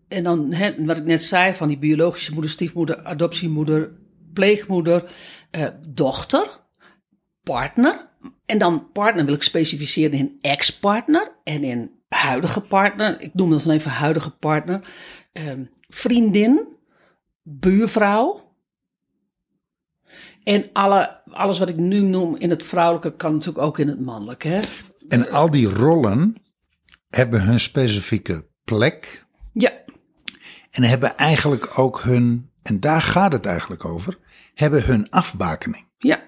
en 0.07 0.23
dan 0.23 0.55
wat 0.85 0.97
ik 0.97 1.03
net 1.03 1.23
zei, 1.23 1.53
van 1.53 1.67
die 1.67 1.77
biologische 1.77 2.31
moeder, 2.33 2.49
stiefmoeder, 2.49 3.03
adoptiemoeder, 3.03 3.91
pleegmoeder, 4.33 5.11
eh, 5.51 5.67
dochter, 5.87 6.59
partner. 7.43 8.07
En 8.45 8.57
dan 8.57 8.91
partner 8.91 9.25
wil 9.25 9.33
ik 9.33 9.43
specificeren 9.43 10.17
in 10.17 10.37
ex-partner 10.41 11.35
en 11.43 11.63
in 11.63 11.91
huidige 12.07 12.61
partner. 12.61 13.21
Ik 13.21 13.33
noem 13.33 13.49
dat 13.49 13.63
dan 13.63 13.73
even 13.73 13.91
huidige 13.91 14.31
partner. 14.31 14.87
Ehm, 15.31 15.63
vriendin, 15.87 16.67
buurvrouw. 17.41 18.41
En 20.43 20.69
alle, 20.73 21.21
alles 21.29 21.59
wat 21.59 21.69
ik 21.69 21.77
nu 21.77 21.99
noem 21.99 22.35
in 22.35 22.49
het 22.49 22.63
vrouwelijke 22.63 23.15
kan 23.15 23.31
natuurlijk 23.31 23.65
ook 23.65 23.79
in 23.79 23.87
het 23.87 24.01
mannelijke. 24.01 24.47
Hè? 24.47 24.61
En 25.07 25.31
al 25.31 25.51
die 25.51 25.67
rollen 25.67 26.42
hebben 27.15 27.41
hun 27.41 27.59
specifieke 27.59 28.47
plek 28.63 29.25
Ja, 29.53 29.71
en 30.69 30.83
hebben 30.83 31.17
eigenlijk 31.17 31.79
ook 31.79 32.01
hun, 32.01 32.51
en 32.61 32.79
daar 32.79 33.01
gaat 33.01 33.31
het 33.31 33.45
eigenlijk 33.45 33.85
over, 33.85 34.17
hebben 34.53 34.85
hun 34.85 35.09
afbakening. 35.09 35.87
Ja. 35.97 36.23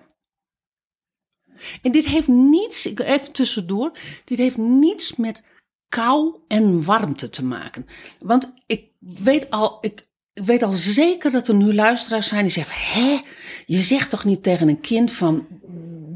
En 1.82 1.92
dit 1.92 2.06
heeft 2.06 2.28
niets, 2.28 2.86
even 2.86 3.32
tussendoor, 3.32 3.92
dit 4.26 4.38
heeft 4.38 4.58
niets 4.58 5.16
met 5.16 5.44
kou 5.90 6.36
en 6.48 6.84
warmte 6.84 7.30
te 7.30 7.46
maken. 7.46 7.86
Want 8.20 8.54
ik 8.66 8.84
weet 9.00 9.50
al, 9.50 9.78
ik, 9.82 10.08
ik 10.34 10.44
weet 10.44 10.64
al 10.64 10.72
zeker 10.74 11.32
dat 11.32 11.48
er 11.48 11.56
nu 11.56 11.74
luisteraars 11.74 12.28
zijn 12.28 12.42
die 12.42 12.52
zeggen: 12.52 12.76
Hé, 12.78 13.20
je 13.66 13.80
zegt 13.80 14.10
toch 14.10 14.26
niet 14.26 14.44
tegen 14.44 14.68
een 14.68 14.82
kind 14.82 15.12
van. 15.12 15.48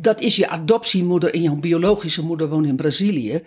Dat 0.01 0.21
is 0.21 0.35
je 0.35 0.47
adoptiemoeder 0.47 1.33
en 1.33 1.41
jouw 1.41 1.55
biologische 1.55 2.23
moeder 2.23 2.49
woont 2.49 2.65
in 2.65 2.75
Brazilië. 2.75 3.43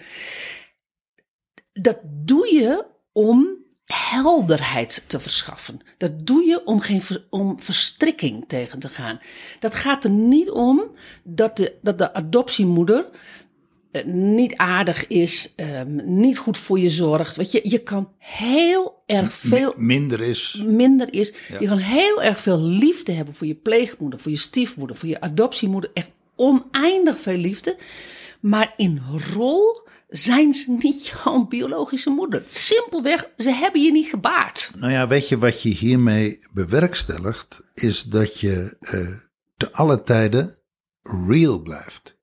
Dat 1.72 1.98
doe 2.02 2.54
je 2.54 2.84
om 3.12 3.48
helderheid 3.84 5.04
te 5.06 5.20
verschaffen. 5.20 5.80
Dat 5.98 6.26
doe 6.26 6.44
je 6.44 6.64
om, 6.64 6.80
geen, 6.80 7.02
om 7.30 7.60
verstrikking 7.62 8.44
tegen 8.46 8.78
te 8.78 8.88
gaan. 8.88 9.20
Dat 9.60 9.74
gaat 9.74 10.04
er 10.04 10.10
niet 10.10 10.50
om 10.50 10.90
dat 11.22 11.56
de, 11.56 11.74
dat 11.82 11.98
de 11.98 12.14
adoptiemoeder 12.14 13.06
eh, 13.90 14.04
niet 14.04 14.56
aardig 14.56 15.06
is, 15.06 15.52
ehm, 15.56 16.18
niet 16.20 16.38
goed 16.38 16.58
voor 16.58 16.78
je 16.78 16.90
zorgt. 16.90 17.36
Weet 17.36 17.52
je, 17.52 17.60
je 17.62 17.78
kan 17.78 18.08
heel 18.18 19.02
erg 19.06 19.32
veel 19.34 19.74
Mi- 19.76 19.84
minder 19.84 20.20
is. 20.20 20.62
minder 20.66 21.12
is. 21.14 21.32
Je 21.60 21.66
kan 21.66 21.78
heel 21.78 22.22
erg 22.22 22.40
veel 22.40 22.60
liefde 22.60 23.12
hebben 23.12 23.34
voor 23.34 23.46
je 23.46 23.54
pleegmoeder, 23.54 24.20
voor 24.20 24.30
je 24.30 24.36
stiefmoeder, 24.36 24.96
voor 24.96 25.08
je 25.08 25.20
adoptiemoeder. 25.20 25.90
Echt 25.94 26.14
oneindig 26.36 27.18
veel 27.18 27.36
liefde. 27.36 27.76
Maar 28.40 28.74
in 28.76 29.00
rol 29.34 29.80
zijn 30.12 30.54
ze 30.54 30.70
niet 30.70 31.06
jouw 31.06 31.44
biologische 31.46 32.10
moeder. 32.10 32.44
Simpelweg, 32.48 33.30
ze 33.36 33.50
hebben 33.50 33.82
je 33.82 33.92
niet 33.92 34.08
gebaard. 34.08 34.70
Nou 34.76 34.92
ja, 34.92 35.08
weet 35.08 35.28
je 35.28 35.38
wat 35.38 35.62
je 35.62 35.68
hiermee 35.68 36.38
bewerkstelligt, 36.52 37.62
is 37.74 38.02
dat 38.02 38.40
je 38.40 38.76
eh, 38.80 39.08
te 39.56 39.72
alle 39.72 40.02
tijden 40.02 40.58
real 41.28 41.60
blijft. 41.60 42.16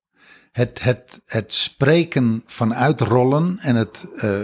Het, 0.51 0.81
het, 0.81 1.21
het 1.25 1.53
spreken 1.53 2.43
vanuit 2.45 3.01
rollen 3.01 3.57
en 3.59 3.75
het 3.75 4.09
eh, 4.15 4.39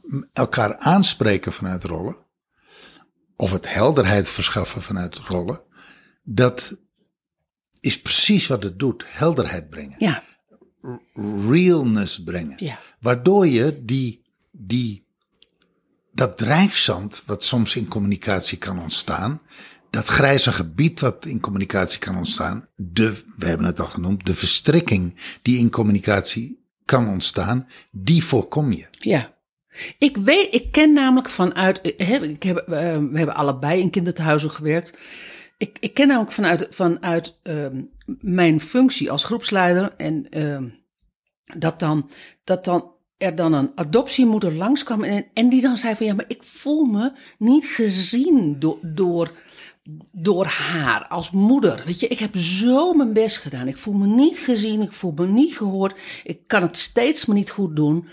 m- 0.00 0.22
elkaar 0.32 0.76
aanspreken 0.76 1.52
vanuit 1.52 1.84
rollen, 1.84 2.16
of 3.36 3.52
het 3.52 3.72
helderheid 3.72 4.28
verschaffen 4.28 4.82
vanuit 4.82 5.16
rollen, 5.16 5.62
dat 6.22 6.76
is 7.80 8.00
precies 8.00 8.46
wat 8.46 8.62
het 8.62 8.78
doet: 8.78 9.04
helderheid 9.06 9.70
brengen 9.70 9.96
Ja, 9.98 10.22
realness 11.48 12.22
brengen. 12.22 12.56
Ja. 12.58 12.78
Waardoor 13.00 13.46
je 13.46 13.84
die, 13.84 14.22
die, 14.50 15.06
dat 16.12 16.38
drijfzand 16.38 17.22
wat 17.26 17.44
soms 17.44 17.76
in 17.76 17.88
communicatie 17.88 18.58
kan 18.58 18.78
ontstaan, 18.80 19.40
dat 19.90 20.06
grijze 20.06 20.52
gebied 20.52 21.00
wat 21.00 21.26
in 21.26 21.40
communicatie 21.40 21.98
kan 21.98 22.16
ontstaan, 22.16 22.68
de, 22.76 23.22
we 23.36 23.46
hebben 23.46 23.66
het 23.66 23.80
al 23.80 23.86
genoemd, 23.86 24.26
de 24.26 24.34
verstrikking 24.34 25.14
die 25.42 25.58
in 25.58 25.70
communicatie 25.70 26.64
kan 26.84 27.08
ontstaan, 27.08 27.68
die 27.90 28.24
voorkom 28.24 28.72
je. 28.72 28.86
ja. 28.90 29.40
Ik 29.98 30.16
weet, 30.16 30.54
ik 30.54 30.72
ken 30.72 30.92
namelijk 30.92 31.28
vanuit, 31.28 31.80
ik 31.82 32.42
heb, 32.42 32.56
eh, 32.56 32.96
we 32.96 33.18
hebben 33.18 33.34
allebei 33.34 33.80
in 33.80 33.90
kinderthuizen 33.90 34.50
gewerkt. 34.50 34.98
Ik, 35.58 35.76
ik 35.80 35.94
ken 35.94 36.06
namelijk 36.06 36.32
vanuit, 36.32 36.66
vanuit 36.70 37.38
ehm, 37.42 37.80
mijn 38.20 38.60
functie 38.60 39.10
als 39.10 39.24
groepsleider 39.24 39.94
en 39.96 40.28
ehm, 40.30 40.68
dat 41.58 41.80
dan, 41.80 42.10
dat 42.44 42.64
dan 42.64 42.92
er 43.22 43.36
dan 43.36 43.52
een 43.52 43.72
adoptiemoeder 43.74 44.52
langskwam 44.52 45.02
en, 45.02 45.26
en 45.34 45.48
die 45.48 45.60
dan 45.60 45.76
zei 45.76 45.96
van 45.96 46.06
ja, 46.06 46.14
maar 46.14 46.24
ik 46.28 46.42
voel 46.42 46.84
me 46.84 47.12
niet 47.38 47.64
gezien 47.64 48.56
door, 48.58 48.78
door, 48.82 49.32
door 50.12 50.44
haar 50.44 51.06
als 51.06 51.30
moeder. 51.30 51.82
Weet 51.86 52.00
je, 52.00 52.08
ik 52.08 52.18
heb 52.18 52.36
zo 52.36 52.92
mijn 52.92 53.12
best 53.12 53.38
gedaan. 53.38 53.68
Ik 53.68 53.78
voel 53.78 53.94
me 53.94 54.06
niet 54.06 54.38
gezien, 54.38 54.80
ik 54.80 54.92
voel 54.92 55.12
me 55.16 55.26
niet 55.26 55.56
gehoord. 55.56 55.98
Ik 56.24 56.46
kan 56.46 56.62
het 56.62 56.78
steeds 56.78 57.26
maar 57.26 57.36
niet 57.36 57.50
goed 57.50 57.76
doen. 57.76 58.08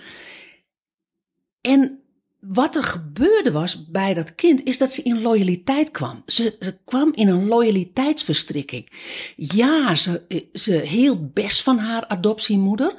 En 1.61 1.99
wat 2.39 2.75
er 2.75 2.83
gebeurde 2.83 3.51
was 3.51 3.89
bij 3.89 4.13
dat 4.13 4.35
kind, 4.35 4.63
is 4.63 4.77
dat 4.77 4.91
ze 4.91 5.01
in 5.01 5.21
loyaliteit 5.21 5.91
kwam. 5.91 6.23
Ze, 6.25 6.55
ze 6.59 6.77
kwam 6.85 7.11
in 7.13 7.27
een 7.27 7.47
loyaliteitsverstrikking. 7.47 8.91
Ja, 9.35 9.95
ze, 9.95 10.45
ze 10.53 10.73
hield 10.73 11.33
best 11.33 11.63
van 11.63 11.77
haar 11.77 12.07
adoptiemoeder. 12.07 12.93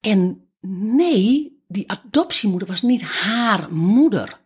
En 0.00 0.48
nee, 0.60 1.60
die 1.68 1.90
adoptiemoeder 1.90 2.68
was 2.68 2.82
niet 2.82 3.02
haar 3.02 3.72
moeder. 3.72 4.40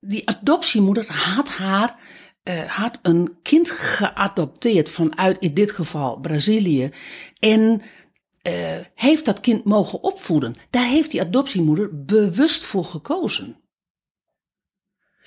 Die 0.00 0.28
adoptiemoeder 0.28 1.12
had 1.12 1.48
haar, 1.48 1.96
eh, 2.42 2.62
had 2.62 2.98
een 3.02 3.36
kind 3.42 3.70
geadopteerd 3.70 4.90
vanuit 4.90 5.38
in 5.38 5.54
dit 5.54 5.70
geval 5.70 6.16
Brazilië. 6.16 6.90
En 7.38 7.82
eh, 8.42 8.78
heeft 8.94 9.24
dat 9.24 9.40
kind 9.40 9.64
mogen 9.64 10.02
opvoeden. 10.02 10.54
Daar 10.70 10.86
heeft 10.86 11.10
die 11.10 11.20
adoptiemoeder 11.20 12.04
bewust 12.04 12.64
voor 12.64 12.84
gekozen. 12.84 13.56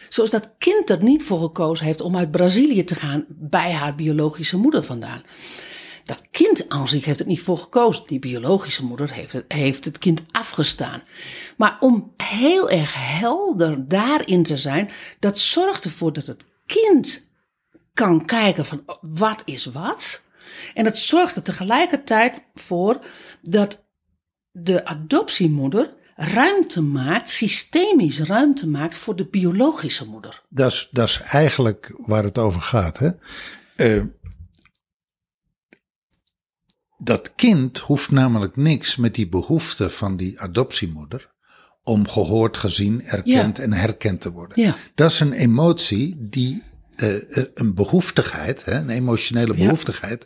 Zoals 0.09 0.29
dat 0.29 0.49
kind 0.57 0.89
er 0.89 1.03
niet 1.03 1.23
voor 1.23 1.39
gekozen 1.39 1.85
heeft 1.85 2.01
om 2.01 2.17
uit 2.17 2.31
Brazilië 2.31 2.83
te 2.83 2.95
gaan 2.95 3.25
bij 3.29 3.71
haar 3.71 3.95
biologische 3.95 4.57
moeder 4.57 4.83
vandaan. 4.83 5.21
Dat 6.03 6.27
kind 6.31 6.69
aan 6.69 6.87
zich 6.87 7.05
heeft 7.05 7.19
het 7.19 7.27
niet 7.27 7.41
voor 7.41 7.57
gekozen. 7.57 8.03
Die 8.07 8.19
biologische 8.19 8.85
moeder 8.85 9.11
heeft 9.11 9.33
het, 9.33 9.45
heeft 9.47 9.85
het 9.85 9.97
kind 9.97 10.23
afgestaan. 10.31 11.03
Maar 11.57 11.77
om 11.79 12.13
heel 12.17 12.69
erg 12.69 12.93
helder 12.95 13.87
daarin 13.87 14.43
te 14.43 14.57
zijn, 14.57 14.89
dat 15.19 15.39
zorgt 15.39 15.83
ervoor 15.83 16.13
dat 16.13 16.27
het 16.27 16.45
kind 16.65 17.27
kan 17.93 18.25
kijken 18.25 18.65
van 18.65 18.83
wat 19.01 19.41
is 19.45 19.65
wat. 19.65 20.23
En 20.73 20.85
het 20.85 20.97
zorgt 20.97 21.35
er 21.35 21.43
tegelijkertijd 21.43 22.43
voor 22.53 23.05
dat 23.41 23.85
de 24.51 24.85
adoptiemoeder 24.85 25.93
ruimte 26.15 26.81
maakt, 26.81 27.29
systemisch 27.29 28.19
ruimte 28.19 28.67
maakt 28.67 28.97
voor 28.97 29.15
de 29.15 29.25
biologische 29.25 30.05
moeder. 30.07 30.41
Dat 30.49 30.71
is, 30.71 30.87
dat 30.91 31.07
is 31.07 31.21
eigenlijk 31.21 31.93
waar 32.05 32.23
het 32.23 32.37
over 32.37 32.61
gaat. 32.61 32.97
Hè? 32.97 33.09
Eh, 33.75 34.03
dat 36.97 37.35
kind 37.35 37.77
hoeft 37.77 38.11
namelijk 38.11 38.55
niks 38.55 38.95
met 38.95 39.15
die 39.15 39.29
behoefte 39.29 39.89
van 39.89 40.17
die 40.17 40.39
adoptiemoeder 40.39 41.33
om 41.83 42.07
gehoord, 42.07 42.57
gezien, 42.57 43.01
erkend 43.03 43.57
Ja. 43.57 43.63
en 43.63 43.73
herkend 43.73 44.21
te 44.21 44.31
worden. 44.31 44.63
Ja. 44.63 44.75
Dat 44.95 45.11
is 45.11 45.19
een 45.19 45.33
emotie 45.33 46.15
die 46.19 46.63
een 47.53 47.73
behoeftigheid, 47.73 48.65
hè, 48.65 48.73
een 48.73 48.89
emotionele 48.89 49.53
Ja. 49.57 49.63
behoeftigheid, 49.63 50.25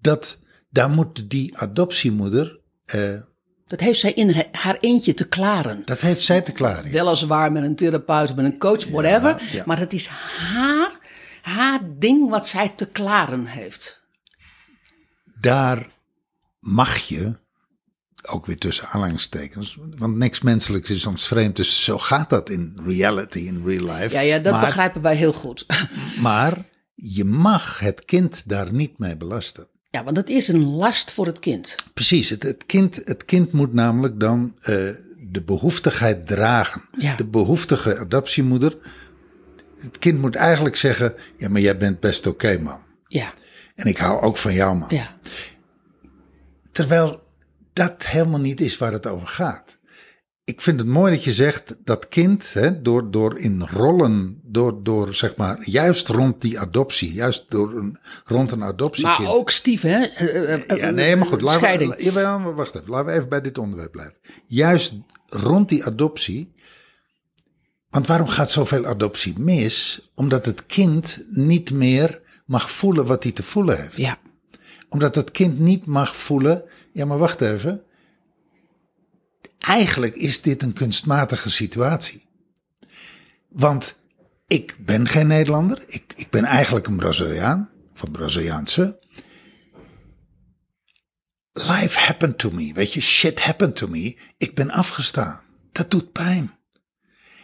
dat 0.00 0.38
daar 0.70 0.90
moet 0.90 1.30
die 1.30 1.58
adoptiemoeder, 1.58 2.60
eh, 2.84 3.14
Dat 3.66 3.80
heeft 3.80 4.00
zij 4.00 4.12
in 4.12 4.44
haar- 4.52 4.76
eentje 4.80 5.14
te 5.14 5.28
klaren. 5.28 5.82
dat 5.84 6.00
heeft 6.00 6.22
zij 6.22 6.40
te 6.40 6.52
klaren. 6.52 6.90
Weliswaar 6.92 7.52
met 7.52 7.62
een 7.62 7.76
therapeut, 7.76 8.36
met 8.36 8.44
een 8.44 8.58
coach, 8.58 8.84
whatever. 8.88 9.42
ja. 9.52 9.62
Maar 9.66 9.78
het 9.78 9.92
is 9.92 10.06
haar, 10.06 10.98
haar 11.42 11.80
ding 11.98 12.28
wat 12.30 12.46
zij 12.46 12.68
te 12.76 12.86
klaren 12.88 13.46
heeft. 13.46 14.00
daar 15.40 15.90
mag 16.60 16.96
je 16.98 17.32
ook 18.22 18.46
weer 18.46 18.58
tussen 18.58 18.88
aanhalingstekens, 18.88 19.78
want 19.98 20.16
niks 20.16 20.40
menselijks 20.40 20.90
is 20.90 21.06
ons 21.06 21.26
vreemd, 21.26 21.56
dus 21.56 21.84
zo 21.84 21.98
gaat 21.98 22.30
dat 22.30 22.50
in 22.50 22.78
reality, 22.84 23.38
in 23.38 23.62
real 23.64 23.94
life. 23.94 24.14
Ja, 24.14 24.20
ja 24.20 24.38
dat 24.38 24.52
maar, 24.52 24.64
begrijpen 24.64 25.02
wij 25.02 25.16
heel 25.16 25.32
goed. 25.32 25.66
maar 26.20 26.64
je 26.94 27.24
mag 27.24 27.78
het 27.78 28.04
kind 28.04 28.42
daar 28.44 28.72
niet 28.72 28.98
mee 28.98 29.16
belasten. 29.16 29.66
Ja, 29.90 30.04
want 30.04 30.16
het 30.16 30.28
is 30.28 30.48
een 30.48 30.64
last 30.64 31.12
voor 31.12 31.26
het 31.26 31.38
kind. 31.38 31.74
Precies, 31.94 32.30
het, 32.30 32.42
het, 32.42 32.66
kind, 32.66 33.00
het 33.04 33.24
kind 33.24 33.52
moet 33.52 33.72
namelijk 33.72 34.20
dan 34.20 34.54
eh, 34.60 34.74
de 35.30 35.42
behoeftigheid 35.44 36.26
dragen. 36.26 36.82
Ja. 36.98 37.16
De 37.16 37.26
behoeftige 37.26 37.98
adoptiemoeder. 37.98 38.78
Het 39.76 39.98
kind 39.98 40.20
moet 40.20 40.36
eigenlijk 40.36 40.76
zeggen: 40.76 41.14
Ja, 41.36 41.48
maar 41.48 41.60
jij 41.60 41.76
bent 41.76 42.00
best 42.00 42.26
oké, 42.26 42.58
man. 42.58 42.80
Ja, 43.08 43.32
En 43.74 43.86
ik 43.86 43.98
hou 43.98 44.20
ook 44.20 44.36
van 44.36 44.52
jou, 44.52 44.76
man. 44.76 44.88
ja. 44.90 45.16
Terwijl 46.72 47.21
dat 47.72 48.06
helemaal 48.06 48.40
niet 48.40 48.60
is 48.60 48.78
waar 48.78 48.92
het 48.92 49.06
over 49.06 49.26
gaat. 49.26 49.76
Ik 50.44 50.60
vind 50.60 50.80
het 50.80 50.88
mooi 50.88 51.12
dat 51.12 51.24
je 51.24 51.32
zegt 51.32 51.76
dat 51.84 52.08
kind, 52.08 52.52
hè, 52.52 52.82
door, 52.82 53.10
door 53.10 53.38
in 53.38 53.62
rollen, 53.62 54.40
door, 54.42 54.82
door 54.82 55.14
zeg 55.14 55.36
maar, 55.36 55.58
juist 55.62 56.08
rond 56.08 56.40
die 56.40 56.60
adoptie, 56.60 57.12
juist 57.12 57.44
door 57.48 57.72
een, 57.72 57.98
rond 58.24 58.52
een 58.52 58.64
adoptiekind. 58.64 59.18
Maar 59.18 59.32
ook 59.32 59.50
Steve, 59.50 59.88
hè? 59.88 60.04
Eh, 60.04 60.52
eh, 60.54 60.70
eh, 60.70 60.78
Ja, 60.78 60.90
nee, 60.90 61.16
maar 61.16 61.26
goed. 61.26 61.40
Laten 61.40 61.88
we, 61.88 61.96
jawel, 61.98 62.54
wacht 62.54 62.74
even. 62.74 62.90
Laten 62.90 63.06
we 63.06 63.12
even 63.12 63.28
bij 63.28 63.40
dit 63.40 63.58
onderwerp 63.58 63.92
blijven. 63.92 64.16
Juist 64.46 64.94
rond 65.26 65.68
die 65.68 65.84
adoptie. 65.84 66.52
Want 67.90 68.06
waarom 68.06 68.28
gaat 68.28 68.50
zoveel 68.50 68.86
adoptie 68.86 69.38
mis? 69.38 70.10
Omdat 70.14 70.46
het 70.46 70.66
kind 70.66 71.24
niet 71.28 71.70
meer 71.70 72.20
mag 72.46 72.70
voelen 72.70 73.06
wat 73.06 73.22
hij 73.22 73.32
te 73.32 73.42
voelen 73.42 73.80
heeft. 73.80 73.96
Ja, 73.96 74.18
Omdat 74.92 75.14
het 75.14 75.30
kind 75.30 75.58
niet 75.58 75.86
mag 75.86 76.16
voelen. 76.16 76.64
Ja, 76.92 77.04
maar 77.04 77.18
wacht 77.18 77.40
even. 77.40 77.82
Eigenlijk 79.58 80.14
is 80.14 80.42
dit 80.42 80.62
een 80.62 80.72
kunstmatige 80.72 81.50
situatie. 81.50 82.26
Want 83.48 83.96
ik 84.46 84.76
ben 84.78 85.08
geen 85.08 85.26
Nederlander. 85.26 85.84
Ik, 85.86 86.12
ik 86.16 86.30
ben 86.30 86.44
eigenlijk 86.44 86.86
een 86.86 86.96
Braziliaan. 86.96 87.70
Van 87.94 88.10
Braziliaanse. 88.10 88.98
Life 91.52 91.98
happened 91.98 92.38
to 92.38 92.50
me. 92.50 92.72
Weet 92.72 92.92
je, 92.92 93.00
shit 93.00 93.40
happened 93.40 93.76
to 93.76 93.88
me. 93.88 94.16
Ik 94.36 94.54
ben 94.54 94.70
afgestaan. 94.70 95.40
Dat 95.72 95.90
doet 95.90 96.12
pijn. 96.12 96.58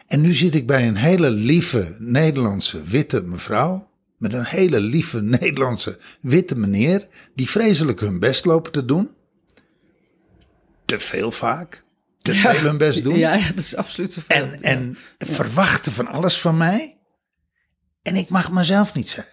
En 0.06 0.20
nu 0.20 0.32
zit 0.32 0.54
ik 0.54 0.66
bij 0.66 0.88
een 0.88 0.96
hele 0.96 1.30
lieve 1.30 1.96
Nederlandse 1.98 2.82
witte 2.82 3.22
mevrouw. 3.22 3.90
Met 4.18 4.32
een 4.32 4.44
hele 4.44 4.80
lieve 4.80 5.22
Nederlandse 5.40 5.98
witte 6.20 6.56
meneer. 6.56 7.08
Die 7.34 7.50
vreselijk 7.50 8.00
hun 8.00 8.18
best 8.18 8.44
lopen 8.44 8.72
te 8.72 8.84
doen. 8.84 9.10
Te 10.84 10.98
veel 10.98 11.30
vaak. 11.30 11.84
Te 12.22 12.34
veel 12.34 12.60
hun 12.60 12.78
best 12.78 13.04
doen. 13.04 13.18
ja, 13.18 13.34
ja, 13.34 13.48
dat 13.48 13.58
is 13.58 13.76
absoluut 13.76 14.12
zo. 14.12 14.20
En, 14.26 14.60
en 14.60 14.98
verwachten 15.18 15.92
van 15.92 16.06
alles 16.06 16.40
van 16.40 16.56
mij. 16.56 16.96
En 18.02 18.16
ik 18.16 18.28
mag 18.28 18.50
mezelf 18.50 18.94
niet 18.94 19.08
zijn. 19.08 19.26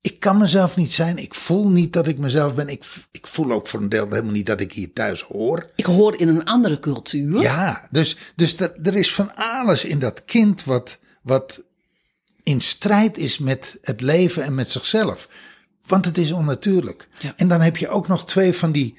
Ik 0.00 0.20
kan 0.20 0.38
mezelf 0.38 0.76
niet 0.76 0.92
zijn. 0.92 1.18
Ik 1.18 1.34
voel 1.34 1.68
niet 1.68 1.92
dat 1.92 2.06
ik 2.06 2.18
mezelf 2.18 2.54
ben. 2.54 2.68
Ik, 2.68 2.84
ik 3.10 3.26
voel 3.26 3.52
ook 3.52 3.66
voor 3.66 3.80
een 3.80 3.88
deel 3.88 4.08
helemaal 4.08 4.32
niet 4.32 4.46
dat 4.46 4.60
ik 4.60 4.72
hier 4.72 4.92
thuis 4.92 5.22
hoor. 5.22 5.70
Ik 5.76 5.84
hoor 5.84 6.20
in 6.20 6.28
een 6.28 6.44
andere 6.44 6.78
cultuur. 6.78 7.40
Ja, 7.40 7.88
dus, 7.90 8.16
dus 8.36 8.58
er, 8.58 8.72
er 8.82 8.96
is 8.96 9.14
van 9.14 9.34
alles 9.34 9.84
in 9.84 9.98
dat 9.98 10.24
kind 10.24 10.64
wat, 10.64 10.98
wat 11.22 11.64
in 12.42 12.60
strijd 12.60 13.18
is 13.18 13.38
met 13.38 13.78
het 13.82 14.00
leven 14.00 14.42
en 14.42 14.54
met 14.54 14.70
zichzelf. 14.70 15.28
Want 15.86 16.04
het 16.04 16.18
is 16.18 16.32
onnatuurlijk. 16.32 17.08
Ja. 17.20 17.32
En 17.36 17.48
dan 17.48 17.60
heb 17.60 17.76
je 17.76 17.88
ook 17.88 18.08
nog 18.08 18.26
twee 18.26 18.52
van 18.52 18.72
die 18.72 18.98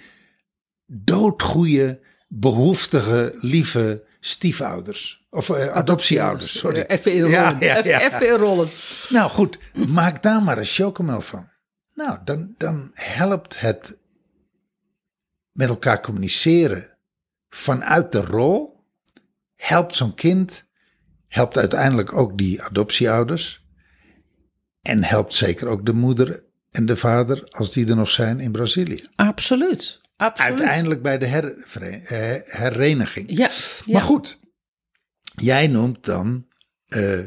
doodgoeie, 0.86 2.00
behoeftige, 2.28 3.34
lieve 3.36 4.04
stiefouders. 4.20 5.26
Of 5.30 5.50
eh, 5.50 5.68
adoptieouders, 5.68 6.58
sorry. 6.58 6.80
Eh, 6.80 6.98
Even 6.98 7.14
inrollen. 7.14 7.40
Ja, 7.40 7.58
ja, 7.60 7.78
Even, 7.78 7.90
ja. 7.90 8.02
even 8.02 8.28
inrollen. 8.28 8.70
Nou 9.10 9.30
goed, 9.30 9.58
maak 9.88 10.24
daar 10.24 10.42
maar 10.44 10.58
een 10.58 10.66
chocomel 10.66 11.22
van. 11.22 11.50
Nou, 11.94 12.18
dan, 12.24 12.56
dan 12.58 12.92
helpt 12.94 13.60
het 13.60 13.98
met 15.51 15.70
elkaar 15.70 16.01
communiceren 16.01 16.98
vanuit 17.50 18.12
de 18.12 18.22
rol. 18.22 18.84
Helpt 19.56 19.96
zo'n 19.96 20.14
kind, 20.14 20.66
helpt 21.33 21.57
uiteindelijk 21.57 22.13
ook 22.13 22.37
die 22.37 22.61
adoptieouders. 22.63 23.61
En 24.81 25.03
helpt 25.03 25.33
zeker 25.33 25.67
ook 25.67 25.85
de 25.85 25.93
moeder 25.93 26.43
en 26.72 26.85
de 26.85 26.98
vader, 26.98 27.43
als 27.50 27.74
die 27.74 27.87
er 27.87 27.96
nog 27.96 28.09
zijn 28.09 28.39
in 28.39 28.51
Brazilië. 28.51 29.07
Absoluut. 29.15 30.01
Absoluut. 30.17 30.59
Uiteindelijk 30.59 31.01
bij 31.01 31.17
de 31.17 31.25
hervere- 31.25 32.01
eh, 32.05 32.57
hereniging. 32.59 33.29
Ja, 33.29 33.50
ja. 33.85 33.93
Maar 33.93 34.01
goed, 34.01 34.39
jij 35.35 35.67
noemt 35.67 36.05
dan 36.05 36.46
eh, 36.87 37.19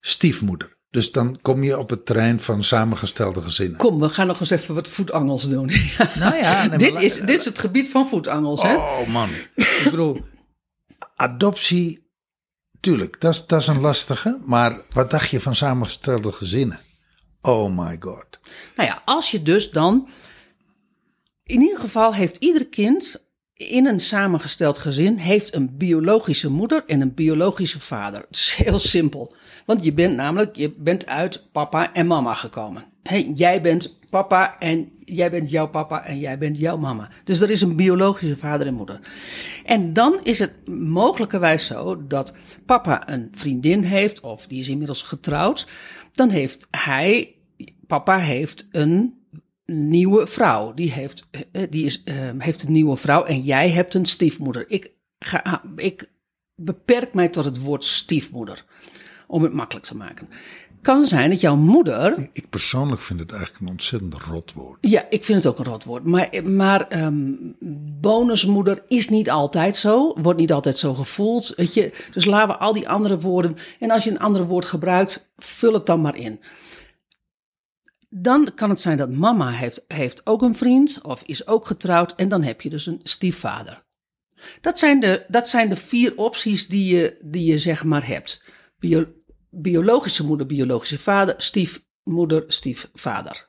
stiefmoeder. 0.00 0.78
Dus 0.90 1.12
dan 1.12 1.38
kom 1.40 1.62
je 1.62 1.78
op 1.78 1.90
het 1.90 2.06
terrein 2.06 2.40
van 2.40 2.62
samengestelde 2.62 3.42
gezinnen. 3.42 3.78
Kom, 3.78 4.00
we 4.00 4.08
gaan 4.08 4.26
nog 4.26 4.40
eens 4.40 4.50
even 4.50 4.74
wat 4.74 4.88
voetangels 4.88 5.48
doen. 5.48 5.70
Nou 6.18 6.36
ja, 6.36 6.66
nee, 6.66 6.78
dit, 6.78 7.00
is, 7.00 7.14
dit 7.14 7.38
is 7.38 7.44
het 7.44 7.58
gebied 7.58 7.88
van 7.88 8.08
voetangels, 8.08 8.62
hè? 8.62 8.74
Oh 8.74 9.06
man. 9.06 9.30
Ik 9.54 9.80
bedoel, 9.84 10.16
adoptie, 11.16 12.09
tuurlijk, 12.80 13.20
dat 13.20 13.52
is, 13.52 13.66
een 13.66 13.80
lastige. 13.80 14.38
Maar 14.44 14.80
wat 14.92 15.10
dacht 15.10 15.30
je 15.30 15.40
van 15.40 15.54
samengestelde 15.54 16.32
gezinnen? 16.32 16.80
Oh 17.42 17.76
my 17.78 17.96
god. 18.00 18.38
Nou 18.76 18.88
ja, 18.88 19.02
als 19.04 19.30
je 19.30 19.42
dus 19.42 19.70
dan. 19.70 20.08
In 21.44 21.60
ieder 21.60 21.78
geval 21.78 22.14
heeft 22.14 22.36
ieder 22.36 22.66
kind 22.66 23.20
in 23.54 23.86
een 23.86 24.00
samengesteld 24.00 24.78
gezin 24.78 25.16
heeft 25.16 25.54
een 25.54 25.76
biologische 25.76 26.50
moeder 26.50 26.84
en 26.86 27.00
een 27.00 27.14
biologische 27.14 27.80
vader. 27.80 28.20
Het 28.20 28.36
is 28.36 28.54
heel 28.54 28.78
simpel. 28.78 29.34
Want 29.66 29.84
je 29.84 29.92
bent 29.92 30.16
namelijk, 30.16 30.56
je 30.56 30.74
bent 30.76 31.06
uit 31.06 31.52
papa 31.52 31.92
en 31.92 32.06
mama 32.06 32.34
gekomen. 32.34 32.84
Hè, 33.02 33.30
jij 33.34 33.62
bent 33.62 33.98
papa 34.10 34.58
en 34.58 34.92
jij 35.04 35.30
bent 35.30 35.50
jouw 35.50 35.68
papa 35.68 36.04
en 36.04 36.18
jij 36.18 36.38
bent 36.38 36.58
jouw 36.58 36.76
mama. 36.76 37.08
Dus 37.24 37.40
er 37.40 37.50
is 37.50 37.60
een 37.60 37.76
biologische 37.76 38.36
vader 38.36 38.66
en 38.66 38.74
moeder. 38.74 39.00
En 39.64 39.92
dan 39.92 40.20
is 40.22 40.38
het 40.38 40.68
mogelijkerwijs 40.68 41.66
zo 41.66 42.06
dat 42.06 42.32
papa 42.66 43.08
een 43.08 43.28
vriendin 43.32 43.82
heeft, 43.82 44.20
of 44.20 44.46
die 44.46 44.58
is 44.58 44.68
inmiddels 44.68 45.02
getrouwd. 45.02 45.66
Dan 46.12 46.28
heeft 46.28 46.66
hij, 46.70 47.34
papa 47.86 48.18
heeft 48.18 48.68
een 48.72 49.14
nieuwe 49.64 50.26
vrouw. 50.26 50.74
Die 50.74 50.92
heeft, 50.92 51.28
eh, 51.30 51.62
die 51.70 51.84
is, 51.84 52.02
eh, 52.04 52.30
heeft 52.38 52.62
een 52.62 52.72
nieuwe 52.72 52.96
vrouw 52.96 53.24
en 53.24 53.40
jij 53.40 53.70
hebt 53.70 53.94
een 53.94 54.06
stiefmoeder. 54.06 54.70
Ik, 54.70 54.90
ga, 55.18 55.62
ik 55.76 56.10
beperk 56.54 57.14
mij 57.14 57.28
tot 57.28 57.44
het 57.44 57.62
woord 57.62 57.84
stiefmoeder. 57.84 58.64
Om 59.26 59.42
het 59.42 59.52
makkelijk 59.52 59.86
te 59.86 59.96
maken. 59.96 60.28
Kan 60.82 61.06
zijn 61.06 61.30
dat 61.30 61.40
jouw 61.40 61.56
moeder. 61.56 62.28
Ik 62.32 62.48
persoonlijk 62.48 63.00
vind 63.00 63.20
het 63.20 63.32
eigenlijk 63.32 63.62
een 63.62 63.68
ontzettend 63.68 64.14
rot 64.14 64.52
woord. 64.52 64.78
Ja, 64.80 65.06
ik 65.10 65.24
vind 65.24 65.42
het 65.42 65.52
ook 65.52 65.58
een 65.58 65.72
rot 65.72 65.84
woord. 65.84 66.04
Maar, 66.04 66.30
maar 66.44 66.88
ehm, 66.88 67.32
bonusmoeder 68.00 68.82
is 68.86 69.08
niet 69.08 69.30
altijd 69.30 69.76
zo. 69.76 70.14
Wordt 70.20 70.38
niet 70.38 70.52
altijd 70.52 70.78
zo 70.78 70.94
gevoeld. 70.94 71.52
Weet 71.56 71.74
je? 71.74 72.04
Dus 72.12 72.24
laten 72.24 72.48
we 72.48 72.60
al 72.60 72.72
die 72.72 72.88
andere 72.88 73.18
woorden. 73.18 73.56
En 73.78 73.90
als 73.90 74.04
je 74.04 74.10
een 74.10 74.18
ander 74.18 74.46
woord 74.46 74.64
gebruikt, 74.64 75.30
vul 75.36 75.72
het 75.72 75.86
dan 75.86 76.00
maar 76.00 76.16
in. 76.16 76.40
Dan 78.08 78.54
kan 78.54 78.70
het 78.70 78.80
zijn 78.80 78.96
dat 78.96 79.10
mama 79.10 79.50
heeft, 79.50 79.84
heeft 79.88 80.26
ook 80.26 80.42
een 80.42 80.56
vriend 80.56 81.00
of 81.02 81.22
is 81.22 81.46
ook 81.46 81.66
getrouwd. 81.66 82.14
En 82.14 82.28
dan 82.28 82.42
heb 82.42 82.60
je 82.60 82.70
dus 82.70 82.86
een 82.86 83.00
stiefvader. 83.02 83.82
Dat 84.60 84.78
zijn 84.78 85.00
de, 85.00 85.24
dat 85.28 85.48
zijn 85.48 85.68
de 85.68 85.76
vier 85.76 86.12
opties 86.16 86.66
die 86.66 86.96
je, 86.96 87.16
die 87.22 87.44
je 87.44 87.58
zeg 87.58 87.84
maar 87.84 88.06
hebt. 88.06 88.42
Bio, 88.78 89.06
biologische 89.50 90.24
moeder, 90.24 90.46
biologische 90.46 90.98
vader, 90.98 91.34
stiefmoeder, 91.38 92.44
stiefvader. 92.46 93.48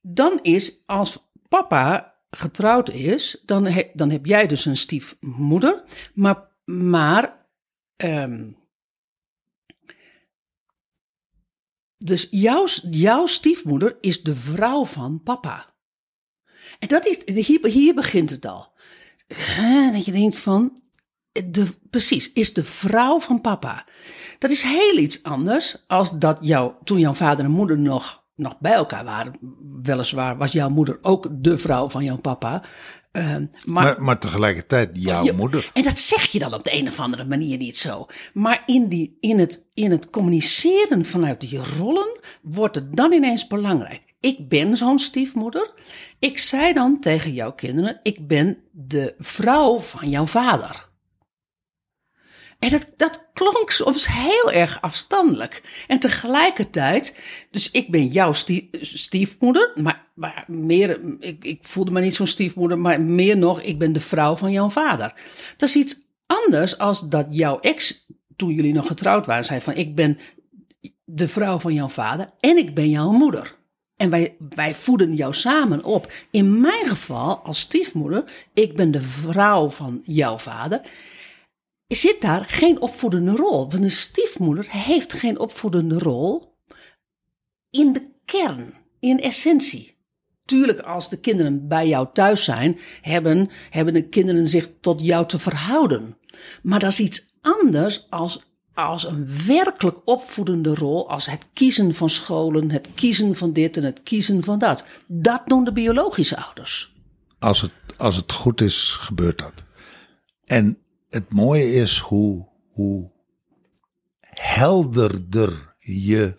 Dan 0.00 0.38
is 0.42 0.82
als 0.86 1.30
papa 1.48 2.14
getrouwd 2.30 2.90
is, 2.90 3.42
dan, 3.44 3.68
dan 3.92 4.10
heb 4.10 4.26
jij 4.26 4.46
dus 4.46 4.64
een 4.64 4.76
stiefmoeder. 4.76 5.84
Maar, 6.14 6.48
maar 6.64 7.46
ehm, 7.96 8.50
dus 11.96 12.26
jouw, 12.30 12.66
jouw 12.90 13.26
stiefmoeder 13.26 13.96
is 14.00 14.22
de 14.22 14.34
vrouw 14.34 14.84
van 14.84 15.22
papa. 15.22 15.74
En 16.78 16.88
dat 16.88 17.06
is, 17.06 17.46
hier, 17.46 17.66
hier 17.66 17.94
begint 17.94 18.30
het 18.30 18.46
al. 18.46 18.72
Dat 19.92 20.04
je 20.04 20.12
denkt 20.12 20.36
van, 20.36 20.82
de, 21.44 21.66
precies, 21.90 22.32
is 22.32 22.52
de 22.54 22.64
vrouw 22.64 23.20
van 23.20 23.40
papa. 23.40 23.84
Dat 24.38 24.50
is 24.50 24.62
heel 24.62 24.96
iets 24.98 25.22
anders 25.22 25.84
als 25.86 26.18
dat 26.18 26.38
jou, 26.40 26.72
toen 26.84 26.98
jouw 26.98 27.14
vader 27.14 27.44
en 27.44 27.50
moeder 27.50 27.78
nog, 27.78 28.24
nog 28.36 28.58
bij 28.58 28.72
elkaar 28.72 29.04
waren. 29.04 29.32
Weliswaar 29.82 30.36
was 30.36 30.52
jouw 30.52 30.68
moeder 30.68 30.98
ook 31.02 31.28
de 31.30 31.58
vrouw 31.58 31.88
van 31.88 32.04
jouw 32.04 32.16
papa. 32.16 32.62
Ehm, 33.12 33.46
maar, 33.64 33.84
Maar, 33.84 34.02
maar 34.02 34.18
tegelijkertijd 34.18 34.90
jouw 34.92 35.24
je- 35.24 35.32
moeder. 35.32 35.70
En 35.72 35.82
dat 35.82 35.98
zeg 35.98 36.24
je 36.26 36.38
dan 36.38 36.54
op 36.54 36.64
de 36.64 36.74
een 36.74 36.86
of 36.88 37.00
andere 37.00 37.24
manier 37.24 37.56
niet 37.56 37.76
zo. 37.76 38.06
Maar 38.32 38.62
in, 38.66 38.88
die, 38.88 39.16
in, 39.20 39.38
het, 39.38 39.64
in 39.74 39.90
het 39.90 40.10
communiceren 40.10 41.04
vanuit 41.04 41.40
die 41.40 41.60
rollen 41.78 42.18
wordt 42.42 42.74
het 42.74 42.96
dan 42.96 43.12
ineens 43.12 43.46
belangrijk. 43.46 44.02
ik 44.20 44.48
ben 44.48 44.76
zo'n 44.76 44.98
stiefmoeder. 44.98 45.70
Ik 46.18 46.38
zei 46.38 46.72
dan 46.72 47.00
tegen 47.00 47.32
jouw 47.32 47.52
kinderen, 47.52 48.00
ik 48.02 48.26
ben 48.26 48.58
de 48.70 49.14
vrouw 49.18 49.78
van 49.78 50.10
jouw 50.10 50.26
vader. 50.26 50.92
Dat, 52.70 53.28
klonk 53.32 53.70
soms 53.70 54.06
heel 54.10 54.52
erg 54.52 54.80
afstandelijk. 54.80 55.84
En 55.86 55.98
tegelijkertijd, 55.98 57.18
dus 57.50 57.70
ik 57.70 57.90
ben 57.90 58.06
jouw 58.06 58.32
stie- 58.32 58.68
stiefmoeder, 58.80 59.72
maar, 59.74 60.06
maar 60.14 60.44
meer, 60.46 61.00
ik, 61.20 61.44
ik 61.44 61.64
voelde 61.64 61.90
me 61.90 62.00
niet 62.00 62.14
zo'n 62.14 62.26
stiefmoeder, 62.26 62.78
maar 62.78 63.00
meer 63.00 63.36
nog, 63.36 63.60
ik 63.60 63.78
ben 63.78 63.92
de 63.92 64.00
vrouw 64.00 64.36
van 64.36 64.52
jouw 64.52 64.68
vader. 64.68 65.12
Dat 65.56 65.68
is 65.68 65.76
iets 65.76 66.02
anders 66.26 66.78
als 66.78 67.08
dat 67.08 67.26
jouw 67.30 67.60
ex, 67.60 68.06
toen 68.36 68.54
jullie 68.54 68.72
nog 68.72 68.86
getrouwd 68.86 69.26
waren, 69.26 69.44
zei 69.44 69.60
van 69.60 69.74
ik 69.74 69.94
ben 69.94 70.18
de 71.04 71.28
vrouw 71.28 71.58
van 71.58 71.74
jouw 71.74 71.88
vader 71.88 72.30
en 72.40 72.56
ik 72.56 72.74
ben 72.74 72.90
jouw 72.90 73.10
moeder. 73.10 73.54
En 73.96 74.10
wij, 74.10 74.36
wij 74.48 74.74
voeden 74.74 75.14
jou 75.14 75.34
samen 75.34 75.84
op. 75.84 76.12
In 76.30 76.60
mijn 76.60 76.86
geval, 76.86 77.38
als 77.38 77.58
stiefmoeder, 77.58 78.24
ik 78.54 78.74
ben 78.74 78.90
de 78.90 79.00
vrouw 79.00 79.70
van 79.70 80.00
jouw 80.04 80.38
vader 80.38 80.80
zit 81.86 82.20
daar 82.20 82.44
geen 82.44 82.80
opvoedende 82.80 83.36
rol. 83.36 83.70
Want 83.70 83.84
een 83.84 83.90
stiefmoeder 83.90 84.66
heeft 84.70 85.12
geen 85.12 85.38
opvoedende 85.38 85.98
rol 85.98 86.56
in 87.70 87.92
de 87.92 88.08
kern, 88.24 88.74
in 89.00 89.20
essentie. 89.20 89.96
Tuurlijk, 90.44 90.80
als 90.80 91.08
de 91.08 91.16
kinderen 91.16 91.68
bij 91.68 91.88
jou 91.88 92.08
thuis 92.12 92.44
zijn, 92.44 92.78
hebben, 93.00 93.50
hebben 93.70 93.94
de 93.94 94.08
kinderen 94.08 94.46
zich 94.46 94.70
tot 94.80 95.00
jou 95.00 95.26
te 95.26 95.38
verhouden. 95.38 96.16
Maar 96.62 96.78
dat 96.78 96.90
is 96.90 97.00
iets 97.00 97.36
anders 97.40 98.06
als, 98.10 98.44
als 98.74 99.06
een 99.06 99.46
werkelijk 99.46 99.96
opvoedende 100.04 100.74
rol, 100.74 101.08
als 101.10 101.26
het 101.26 101.48
kiezen 101.52 101.94
van 101.94 102.10
scholen, 102.10 102.70
het 102.70 102.88
kiezen 102.94 103.36
van 103.36 103.52
dit 103.52 103.76
en 103.76 103.84
het 103.84 104.02
kiezen 104.02 104.44
van 104.44 104.58
dat. 104.58 104.84
Dat 105.06 105.42
doen 105.46 105.64
de 105.64 105.72
biologische 105.72 106.36
ouders. 106.36 106.92
Als 107.38 107.60
het, 107.60 107.72
als 107.96 108.16
het 108.16 108.32
goed 108.32 108.60
is, 108.60 108.96
gebeurt 109.00 109.38
dat. 109.38 109.64
En 110.44 110.83
het 111.14 111.32
mooie 111.32 111.72
is 111.72 111.98
hoe, 111.98 112.48
hoe 112.68 113.10
helderder 114.20 115.74
je, 115.78 116.36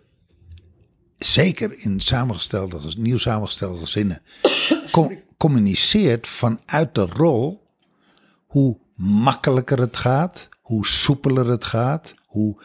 zeker 1.17 1.79
in 1.79 1.99
samengestelde, 1.99 2.79
nieuw 2.97 3.17
samengestelde 3.17 3.79
gezinnen, 3.79 4.21
com- 4.91 5.21
communiceert 5.37 6.27
vanuit 6.27 6.95
de 6.95 7.05
rol, 7.05 7.67
hoe 8.45 8.79
makkelijker 8.95 9.79
het 9.79 9.97
gaat, 9.97 10.49
hoe 10.61 10.87
soepeler 10.87 11.47
het 11.47 11.65
gaat, 11.65 12.13
hoe 12.25 12.63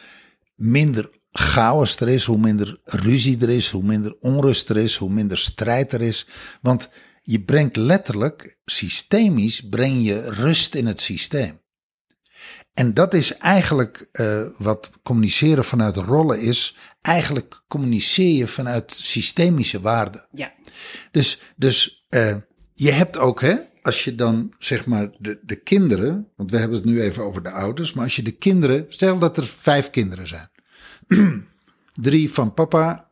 minder 0.55 1.09
chaos 1.31 1.99
er 1.99 2.07
is, 2.09 2.25
hoe 2.25 2.37
minder 2.37 2.79
ruzie 2.83 3.41
er 3.41 3.49
is, 3.49 3.69
hoe 3.69 3.83
minder 3.83 4.15
onrust 4.19 4.69
er 4.69 4.77
is, 4.77 4.95
hoe 4.95 5.09
minder 5.09 5.37
strijd 5.37 5.93
er 5.93 6.01
is. 6.01 6.27
Want 6.61 6.89
je 7.21 7.43
brengt 7.43 7.75
letterlijk, 7.75 8.59
systemisch, 8.65 9.61
breng 9.69 10.05
je 10.05 10.29
rust 10.29 10.75
in 10.75 10.85
het 10.85 11.01
systeem. 11.01 11.60
En 12.73 12.93
dat 12.93 13.13
is 13.13 13.37
eigenlijk 13.37 14.07
eh, 14.11 14.45
wat 14.57 14.91
communiceren 15.03 15.63
vanuit 15.63 15.95
rollen 15.95 16.41
is. 16.41 16.77
Eigenlijk 17.01 17.63
communiceer 17.67 18.35
je 18.35 18.47
vanuit 18.47 18.93
systemische 18.93 19.81
waarden. 19.81 20.27
Ja. 20.31 20.53
Dus, 21.11 21.41
dus 21.55 22.05
eh, 22.09 22.35
je 22.73 22.91
hebt 22.91 23.17
ook, 23.17 23.41
hè, 23.41 23.55
als 23.81 24.03
je 24.03 24.15
dan 24.15 24.53
zeg 24.57 24.85
maar 24.85 25.09
de, 25.17 25.39
de 25.43 25.55
kinderen, 25.55 26.27
want 26.35 26.51
we 26.51 26.57
hebben 26.57 26.77
het 26.77 26.85
nu 26.85 27.01
even 27.01 27.23
over 27.23 27.43
de 27.43 27.51
ouders, 27.51 27.93
maar 27.93 28.03
als 28.03 28.15
je 28.15 28.23
de 28.23 28.31
kinderen, 28.31 28.85
stel 28.89 29.19
dat 29.19 29.37
er 29.37 29.45
vijf 29.45 29.89
kinderen 29.89 30.27
zijn. 30.27 30.49
Drie 31.93 32.31
van 32.31 32.53
papa 32.53 33.09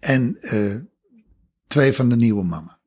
en 0.00 0.36
eh, 0.40 0.76
twee 1.66 1.92
van 1.92 2.08
de 2.08 2.16
nieuwe 2.16 2.44
mama. 2.44 2.78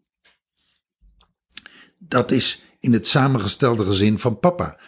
Dat 1.98 2.32
is 2.32 2.62
in 2.80 2.94
het 2.94 3.08
samengestelde 3.08 3.86
gezin 3.86 4.20
van 4.20 4.40
papa. 4.40 4.80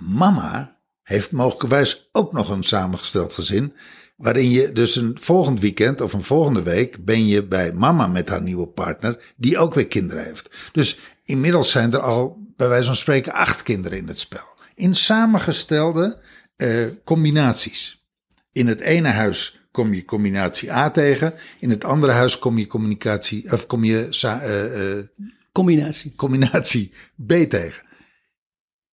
Mama 0.00 0.80
heeft 1.02 1.30
mogelijkerwijs 1.30 2.08
ook 2.12 2.32
nog 2.32 2.48
een 2.48 2.62
samengesteld 2.62 3.34
gezin. 3.34 3.72
Waarin 4.16 4.50
je 4.50 4.72
dus 4.72 4.96
een 4.96 5.16
volgend 5.20 5.60
weekend 5.60 6.00
of 6.00 6.12
een 6.12 6.22
volgende 6.22 6.62
week 6.62 7.04
ben 7.04 7.26
je 7.26 7.44
bij 7.44 7.72
mama 7.72 8.06
met 8.06 8.28
haar 8.28 8.42
nieuwe 8.42 8.66
partner, 8.66 9.32
die 9.36 9.58
ook 9.58 9.74
weer 9.74 9.88
kinderen 9.88 10.24
heeft. 10.24 10.70
Dus 10.72 10.98
inmiddels 11.24 11.70
zijn 11.70 11.92
er 11.92 12.00
al, 12.00 12.38
bij 12.56 12.68
wijze 12.68 12.86
van 12.86 12.96
spreken, 12.96 13.32
acht 13.32 13.62
kinderen 13.62 13.98
in 13.98 14.08
het 14.08 14.18
spel. 14.18 14.48
In 14.74 14.94
samengestelde 14.94 16.20
eh, 16.56 16.86
combinaties. 17.04 18.04
In 18.52 18.66
het 18.66 18.80
ene 18.80 19.08
huis 19.08 19.66
kom 19.70 19.94
je 19.94 20.04
combinatie 20.04 20.72
A 20.72 20.90
tegen, 20.90 21.34
in 21.60 21.70
het 21.70 21.84
andere 21.84 22.12
huis 22.12 22.38
kom 22.38 22.58
je 22.58 22.66
communicatie, 22.66 23.52
of 23.52 23.66
kom 23.66 23.84
je 23.84 24.08
eh, 24.22 24.98
eh, 24.98 25.04
Combinatie. 25.52 26.14
combinatie 26.16 26.92
B 27.26 27.32
tegen. 27.32 27.82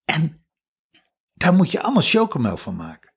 En 0.06 0.41
daar 1.42 1.54
moet 1.54 1.72
je 1.72 1.82
allemaal 1.82 2.04
chocomel 2.04 2.58
van 2.58 2.76
maken. 2.76 3.14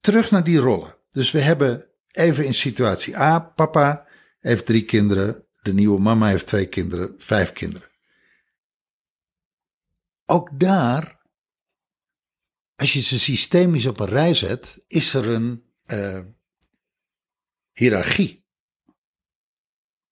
Terug 0.00 0.30
naar 0.30 0.44
die 0.44 0.58
rollen. 0.58 0.96
Dus 1.10 1.30
we 1.30 1.40
hebben 1.40 1.90
even 2.10 2.44
in 2.44 2.54
situatie 2.54 3.18
A, 3.18 3.38
papa 3.40 4.06
heeft 4.40 4.66
drie 4.66 4.84
kinderen, 4.84 5.46
de 5.62 5.74
nieuwe 5.74 6.00
mama 6.00 6.26
heeft 6.28 6.46
twee 6.46 6.66
kinderen, 6.66 7.14
vijf 7.16 7.52
kinderen. 7.52 7.88
Ook 10.24 10.60
daar, 10.60 11.20
als 12.76 12.92
je 12.92 13.00
ze 13.00 13.18
systemisch 13.18 13.86
op 13.86 14.00
een 14.00 14.06
rij 14.06 14.34
zet, 14.34 14.82
is 14.86 15.14
er 15.14 15.28
een 15.28 15.64
eh, 15.84 16.20
hiërarchie. 17.72 18.44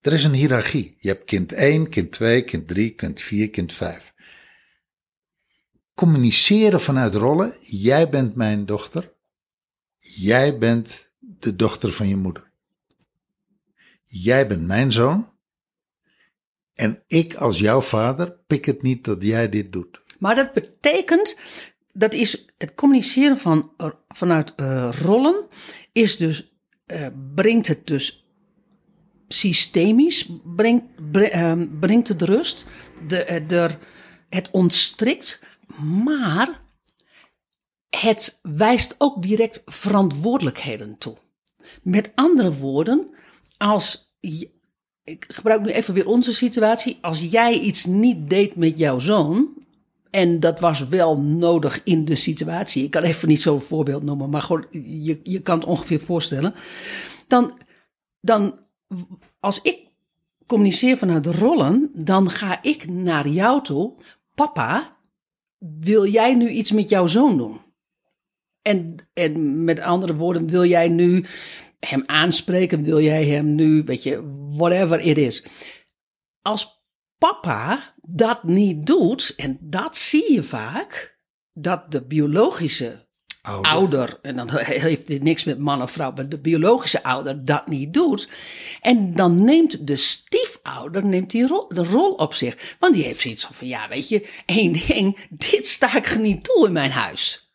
Er 0.00 0.12
is 0.12 0.24
een 0.24 0.32
hiërarchie. 0.32 0.96
Je 0.98 1.08
hebt 1.08 1.24
kind 1.24 1.52
1, 1.52 1.88
kind 1.88 2.12
2, 2.12 2.44
kind 2.44 2.68
3, 2.68 2.94
kind 2.94 3.20
4, 3.20 3.50
kind 3.50 3.72
5. 3.72 4.11
Communiceren 5.94 6.80
vanuit 6.80 7.14
rollen. 7.14 7.52
Jij 7.60 8.08
bent 8.08 8.34
mijn 8.34 8.66
dochter. 8.66 9.12
Jij 9.98 10.58
bent 10.58 11.10
de 11.18 11.56
dochter 11.56 11.92
van 11.92 12.08
je 12.08 12.16
moeder. 12.16 12.50
Jij 14.04 14.46
bent 14.46 14.66
mijn 14.66 14.92
zoon. 14.92 15.30
En 16.74 17.02
ik 17.06 17.34
als 17.34 17.58
jouw 17.58 17.80
vader 17.80 18.32
pik 18.46 18.64
het 18.64 18.82
niet 18.82 19.04
dat 19.04 19.22
jij 19.22 19.48
dit 19.48 19.72
doet. 19.72 20.00
Maar 20.18 20.34
dat 20.34 20.52
betekent, 20.52 21.38
dat 21.92 22.12
is 22.12 22.46
het 22.58 22.74
communiceren 22.74 23.38
van, 23.38 23.72
vanuit 24.08 24.54
eh, 24.54 24.92
rollen, 25.00 25.46
is 25.92 26.16
dus, 26.16 26.52
eh, 26.86 27.06
brengt 27.34 27.66
het 27.66 27.86
dus 27.86 28.26
systemisch, 29.28 30.30
brengt, 30.56 30.84
bre- 31.10 31.24
eh, 31.24 31.62
brengt 31.80 32.08
het 32.08 32.22
rust, 32.22 32.66
de, 33.06 33.24
eh, 33.24 33.48
de, 33.48 33.70
het 34.28 34.50
ontstrikt, 34.50 35.42
maar 35.80 36.60
het 37.90 38.38
wijst 38.42 38.94
ook 38.98 39.22
direct 39.22 39.62
verantwoordelijkheden 39.64 40.98
toe. 40.98 41.16
Met 41.82 42.12
andere 42.14 42.52
woorden, 42.52 43.10
als 43.56 44.12
ik 45.04 45.24
gebruik 45.28 45.62
nu 45.62 45.68
even 45.68 45.94
weer 45.94 46.06
onze 46.06 46.34
situatie. 46.34 46.98
Als 47.00 47.20
jij 47.20 47.58
iets 47.58 47.84
niet 47.84 48.30
deed 48.30 48.56
met 48.56 48.78
jouw 48.78 48.98
zoon. 48.98 49.48
En 50.10 50.40
dat 50.40 50.60
was 50.60 50.88
wel 50.88 51.20
nodig 51.20 51.80
in 51.84 52.04
de 52.04 52.14
situatie. 52.14 52.84
Ik 52.84 52.90
kan 52.90 53.02
even 53.02 53.28
niet 53.28 53.42
zo'n 53.42 53.60
voorbeeld 53.60 54.02
noemen, 54.02 54.30
maar 54.30 54.42
gewoon, 54.42 54.66
je, 54.70 55.20
je 55.22 55.40
kan 55.40 55.58
het 55.58 55.68
ongeveer 55.68 56.00
voorstellen. 56.00 56.54
Dan, 57.26 57.58
dan, 58.20 58.58
als 59.40 59.60
ik 59.62 59.86
communiceer 60.46 60.96
vanuit 60.96 61.26
rollen, 61.26 61.90
dan 61.94 62.30
ga 62.30 62.62
ik 62.62 62.88
naar 62.88 63.28
jou 63.28 63.62
toe. 63.62 63.94
Papa, 64.34 64.91
wil 65.80 66.06
jij 66.06 66.34
nu 66.34 66.48
iets 66.48 66.72
met 66.72 66.88
jouw 66.88 67.06
zoon 67.06 67.36
doen? 67.36 67.60
En, 68.62 69.08
en 69.12 69.64
met 69.64 69.80
andere 69.80 70.14
woorden, 70.16 70.46
wil 70.46 70.64
jij 70.64 70.88
nu 70.88 71.24
hem 71.78 72.02
aanspreken? 72.06 72.82
Wil 72.82 73.00
jij 73.00 73.24
hem 73.24 73.54
nu, 73.54 73.82
weet 73.84 74.02
je, 74.02 74.46
whatever 74.56 75.00
it 75.00 75.18
is. 75.18 75.44
Als 76.42 76.84
papa 77.18 77.94
dat 78.00 78.42
niet 78.42 78.86
doet, 78.86 79.32
en 79.36 79.58
dat 79.60 79.96
zie 79.96 80.32
je 80.32 80.42
vaak, 80.42 81.20
dat 81.52 81.92
de 81.92 82.06
biologische 82.06 83.06
Ouder. 83.42 84.18
en 84.22 84.36
dan 84.36 84.50
heeft 84.58 85.06
dit 85.06 85.22
niks 85.22 85.44
met 85.44 85.58
man 85.58 85.82
of 85.82 85.90
vrouw, 85.90 86.12
maar 86.12 86.28
de 86.28 86.38
biologische 86.38 87.02
ouder 87.02 87.44
dat 87.44 87.66
niet 87.66 87.94
doet. 87.94 88.28
En 88.80 89.14
dan 89.14 89.44
neemt 89.44 89.86
de 89.86 89.96
stiefouder 89.96 91.04
neemt 91.04 91.30
die 91.30 91.46
rol, 91.46 91.68
de 91.68 91.84
rol 91.84 92.12
op 92.12 92.34
zich. 92.34 92.76
Want 92.78 92.94
die 92.94 93.04
heeft 93.04 93.20
zoiets 93.20 93.48
van, 93.50 93.66
ja, 93.66 93.88
weet 93.88 94.08
je, 94.08 94.28
één 94.46 94.72
ding, 94.72 95.18
dit 95.30 95.66
sta 95.66 95.96
ik 95.96 96.18
niet 96.18 96.44
toe 96.44 96.66
in 96.66 96.72
mijn 96.72 96.90
huis. 96.90 97.52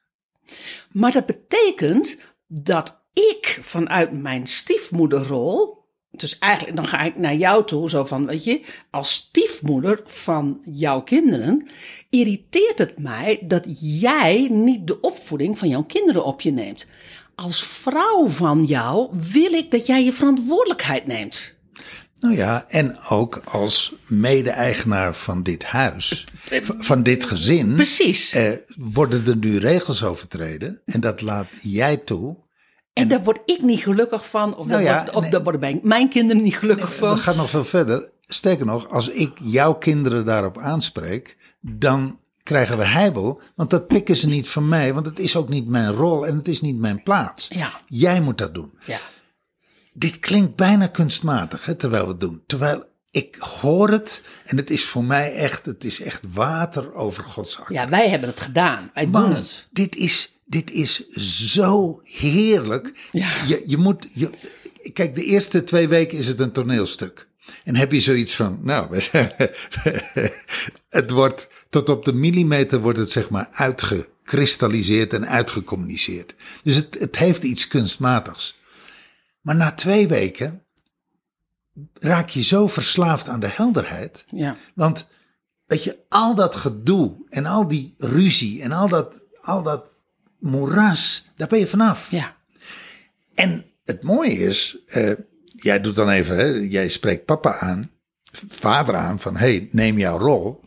Maar 0.92 1.12
dat 1.12 1.26
betekent 1.26 2.20
dat 2.48 3.02
ik 3.14 3.60
vanuit 3.62 4.12
mijn 4.12 4.48
stiefmoederrol, 4.48 5.77
dus 6.20 6.40
eigenlijk 6.40 6.76
dan 6.76 6.88
ga 6.88 7.02
ik 7.02 7.16
naar 7.18 7.36
jou 7.36 7.66
toe, 7.66 7.90
zo 7.90 8.06
van, 8.06 8.26
weet 8.26 8.44
je, 8.44 8.62
als 8.92 9.14
stiefmoeder 9.14 10.00
van 10.06 10.62
jouw 10.72 11.02
kinderen, 11.02 11.68
irriteert 12.10 12.80
het 12.80 13.00
mij 13.00 13.40
dat 13.48 13.66
jij 14.00 14.48
niet 14.52 14.88
de 14.88 15.00
opvoeding 15.00 15.58
van 15.60 15.68
jouw 15.68 15.84
kinderen 15.84 16.26
op 16.26 16.42
je 16.42 16.52
neemt. 16.52 16.86
Als 17.36 17.64
vrouw 17.64 18.28
van 18.28 18.64
jou 18.66 19.10
wil 19.32 19.54
ik 19.54 19.72
dat 19.72 19.86
jij 19.86 20.04
je 20.04 20.14
verantwoordelijkheid 20.14 21.08
neemt. 21.08 21.56
Nou 22.20 22.36
ja, 22.36 22.66
en 22.68 22.98
ook 23.10 23.42
als 23.52 23.94
mede-eigenaar 24.08 25.16
van 25.16 25.44
dit 25.44 25.64
huis, 25.64 26.26
v- 26.36 26.70
van 26.78 27.04
dit 27.04 27.26
gezin. 27.26 27.76
Precies. 27.76 28.32
eh, 28.34 28.52
worden 28.78 29.26
er 29.28 29.36
nu 29.38 29.58
regels 29.58 30.04
overtreden 30.04 30.82
en 30.86 31.00
dat 31.00 31.22
laat 31.22 31.48
jij 31.62 31.98
toe. 31.98 32.36
En 32.98 33.08
daar 33.08 33.24
word 33.24 33.40
ik 33.46 33.62
niet 33.62 33.80
gelukkig 33.80 34.30
van. 34.30 34.50
Of, 34.58 34.68
Nou 34.68 34.84
daar, 34.84 34.94
ja, 34.94 35.02
wordt- 35.02 35.16
of 35.16 35.22
nee. 35.22 35.32
daar 35.32 35.44
worden 35.44 35.62
mijn, 35.62 35.80
mijn 35.84 36.10
kinderen 36.10 36.44
niet 36.44 36.58
gelukkig 36.58 36.96
van. 36.96 37.10
Dat 37.10 37.20
gaat 37.20 37.36
nog 37.36 37.50
veel 37.50 37.66
verder. 37.66 38.10
Sterker 38.26 38.66
nog, 38.66 38.90
als 38.90 39.10
ik 39.10 39.32
jouw 39.44 39.74
kinderen 39.74 40.26
daarop 40.26 40.58
aanspreek, 40.58 41.38
dan 41.62 42.20
krijgen 42.44 42.78
we 42.78 42.84
heibel. 42.86 43.42
Want 43.56 43.70
dat 43.70 43.88
pikken 43.88 44.16
ze 44.16 44.28
niet 44.28 44.50
van 44.50 44.68
mij, 44.68 44.94
want 44.94 45.06
het 45.06 45.20
is 45.20 45.36
ook 45.36 45.50
niet 45.50 45.68
mijn 45.68 45.92
rol 45.92 46.28
en 46.28 46.36
het 46.38 46.48
is 46.48 46.62
niet 46.62 46.78
mijn 46.78 47.04
plaats. 47.04 47.48
Ja. 47.50 47.72
Jij 47.86 48.22
moet 48.22 48.38
dat 48.38 48.54
doen. 48.54 48.72
Ja. 48.86 48.98
Dit 49.94 50.20
klinkt 50.20 50.56
bijna 50.56 50.88
kunstmatig, 50.88 51.66
hè, 51.66 51.76
terwijl 51.76 52.04
we 52.04 52.10
het 52.12 52.20
doen. 52.20 52.42
Terwijl 52.48 52.84
ik 53.12 53.36
hoor 53.36 53.90
het 53.90 54.24
en 54.46 54.58
het 54.58 54.70
is 54.70 54.86
voor 54.86 55.04
mij 55.04 55.34
echt, 55.36 55.66
het 55.66 55.84
is 55.84 56.02
echt 56.02 56.22
water 56.34 56.94
over 56.94 57.24
Gods 57.24 57.56
hart. 57.56 57.70
ja, 57.70 57.90
wij 57.90 58.10
hebben 58.10 58.30
het 58.30 58.40
gedaan. 58.42 58.92
Wij 58.94 59.12
doen 59.12 59.34
het. 59.36 59.68
dit 59.72 59.96
is, 59.96 60.37
dit 60.48 60.72
is 60.72 61.10
zo 61.48 62.02
heerlijk. 62.04 62.94
Ja. 63.12 63.46
Je, 63.48 63.64
je 63.66 63.78
moet, 63.78 64.08
je, 64.14 64.30
kijk, 64.94 65.16
de 65.16 65.24
eerste 65.24 65.64
twee 65.64 65.88
weken 65.88 66.18
is 66.18 66.28
het 66.28 66.40
een 66.40 66.52
toneelstuk. 66.52 67.28
En 67.64 67.76
heb 67.76 67.92
je 67.92 68.00
zoiets 68.00 68.36
van, 68.36 68.60
nou, 68.62 68.96
het 70.90 71.12
wordt 71.12 71.48
tot 71.70 71.90
op 71.90 72.06
de 72.06 72.14
millimeter 72.14 72.80
wordt 72.80 72.98
het 72.98 73.12
zeg 73.12 73.30
maar 73.30 73.48
uitgekristalliseerd 73.52 75.14
en 75.14 75.28
uitgecommuniceerd. 75.28 76.36
Dus 76.64 76.76
het, 76.76 77.00
het 77.00 77.18
heeft 77.18 77.44
iets 77.44 77.68
kunstmatigs. 77.68 78.60
Maar 79.42 79.56
na 79.56 79.72
twee 79.72 80.08
weken 80.08 80.66
raak 81.94 82.30
je 82.30 82.44
zo 82.44 82.68
verslaafd 82.68 83.30
aan 83.30 83.40
de 83.40 83.52
helderheid. 83.52 84.24
Ja. 84.28 84.58
Want 84.76 85.06
weet 85.66 85.84
je, 85.84 85.98
al 86.10 86.36
dat 86.36 86.56
gedoe 86.56 87.26
en 87.30 87.46
al 87.46 87.68
die 87.68 87.94
ruzie 87.98 88.62
en 88.62 88.72
al 88.72 88.88
dat, 88.88 89.14
al 89.42 89.64
dat 89.64 89.84
moeras, 90.40 91.28
daar 91.36 91.48
ben 91.48 91.60
je 91.60 91.68
vanaf. 91.68 92.12
Ja. 92.12 92.36
En 93.36 93.66
het 93.86 94.04
mooie 94.04 94.38
is, 94.38 94.78
eh, 94.86 95.12
jij 95.46 95.82
doet 95.82 95.96
dan 95.96 96.10
even, 96.10 96.38
hè, 96.38 96.46
jij 96.46 96.88
spreekt 96.88 97.26
papa 97.26 97.60
aan, 97.60 97.92
vader 98.50 98.96
aan, 98.96 99.20
van 99.20 99.38
hey, 99.38 99.68
neem 99.72 99.98
jouw 99.98 100.18
rol. 100.18 100.66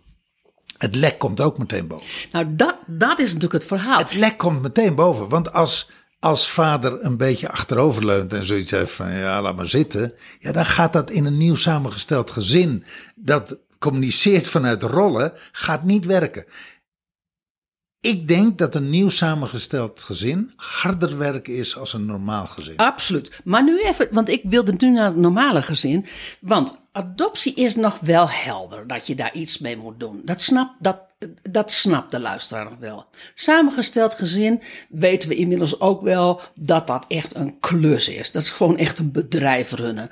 Het 0.78 0.94
lek 0.94 1.18
komt 1.18 1.40
ook 1.40 1.58
meteen 1.58 1.86
boven. 1.86 2.06
Nou, 2.32 2.56
dat, 2.56 2.76
dat 2.86 3.18
is 3.18 3.26
natuurlijk 3.26 3.52
het 3.52 3.64
verhaal. 3.64 3.98
Het 3.98 4.14
lek 4.14 4.38
komt 4.38 4.62
meteen 4.62 4.94
boven, 4.94 5.28
want 5.28 5.52
als, 5.52 5.90
als 6.18 6.50
vader 6.50 7.04
een 7.04 7.16
beetje 7.16 7.48
achteroverleunt 7.48 8.32
en 8.32 8.44
zoiets 8.44 8.70
heeft 8.70 8.92
van 8.92 9.12
ja, 9.12 9.42
laat 9.42 9.56
maar 9.56 9.68
zitten. 9.68 10.12
Ja, 10.38 10.52
dan 10.52 10.66
gaat 10.66 10.92
dat 10.92 11.10
in 11.10 11.24
een 11.24 11.36
nieuw 11.36 11.54
samengesteld 11.54 12.30
gezin 12.30 12.84
dat 13.14 13.58
communiceert 13.78 14.48
vanuit 14.48 14.82
rollen, 14.82 15.32
gaat 15.52 15.84
niet 15.84 16.06
werken. 16.06 16.44
Ik 18.02 18.28
denk 18.28 18.58
dat 18.58 18.74
een 18.74 18.90
nieuw 18.90 19.08
samengesteld 19.08 20.02
gezin 20.02 20.52
harder 20.56 21.18
werken 21.18 21.54
is 21.54 21.76
als 21.76 21.92
een 21.92 22.06
normaal 22.06 22.46
gezin. 22.46 22.76
Absoluut. 22.76 23.40
Maar 23.44 23.64
nu 23.64 23.80
even, 23.80 24.08
want 24.10 24.28
ik 24.28 24.42
wilde 24.44 24.74
nu 24.78 24.90
naar 24.90 25.06
het 25.06 25.16
normale 25.16 25.62
gezin. 25.62 26.06
Want 26.40 26.80
adoptie 26.92 27.54
is 27.54 27.74
nog 27.74 27.98
wel 27.98 28.30
helder 28.30 28.86
dat 28.86 29.06
je 29.06 29.14
daar 29.14 29.32
iets 29.34 29.58
mee 29.58 29.76
moet 29.76 30.00
doen. 30.00 30.20
Dat 30.24 30.40
snapt, 30.40 30.82
dat, 30.82 31.14
dat 31.42 31.72
snapt 31.72 32.10
de 32.10 32.20
luisteraar 32.20 32.64
nog 32.64 32.78
wel. 32.78 33.06
Samengesteld 33.34 34.14
gezin 34.14 34.62
weten 34.88 35.28
we 35.28 35.34
inmiddels 35.34 35.80
ook 35.80 36.02
wel 36.02 36.40
dat 36.54 36.86
dat 36.86 37.04
echt 37.08 37.34
een 37.34 37.60
klus 37.60 38.08
is. 38.08 38.32
Dat 38.32 38.42
is 38.42 38.50
gewoon 38.50 38.76
echt 38.76 38.98
een 38.98 39.12
bedrijf 39.12 39.72
runnen. 39.72 40.10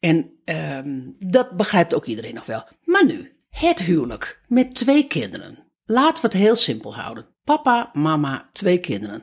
En 0.00 0.30
ehm, 0.44 1.00
dat 1.18 1.50
begrijpt 1.50 1.94
ook 1.94 2.04
iedereen 2.04 2.34
nog 2.34 2.46
wel. 2.46 2.64
Maar 2.84 3.06
nu, 3.06 3.32
het 3.50 3.78
huwelijk 3.78 4.40
met 4.48 4.74
twee 4.74 5.06
kinderen. 5.06 5.61
Laten 5.92 6.22
we 6.22 6.28
het 6.28 6.36
heel 6.36 6.56
simpel 6.56 6.94
houden. 6.94 7.26
Papa, 7.44 7.90
mama, 7.92 8.48
twee 8.52 8.78
kinderen. 8.78 9.22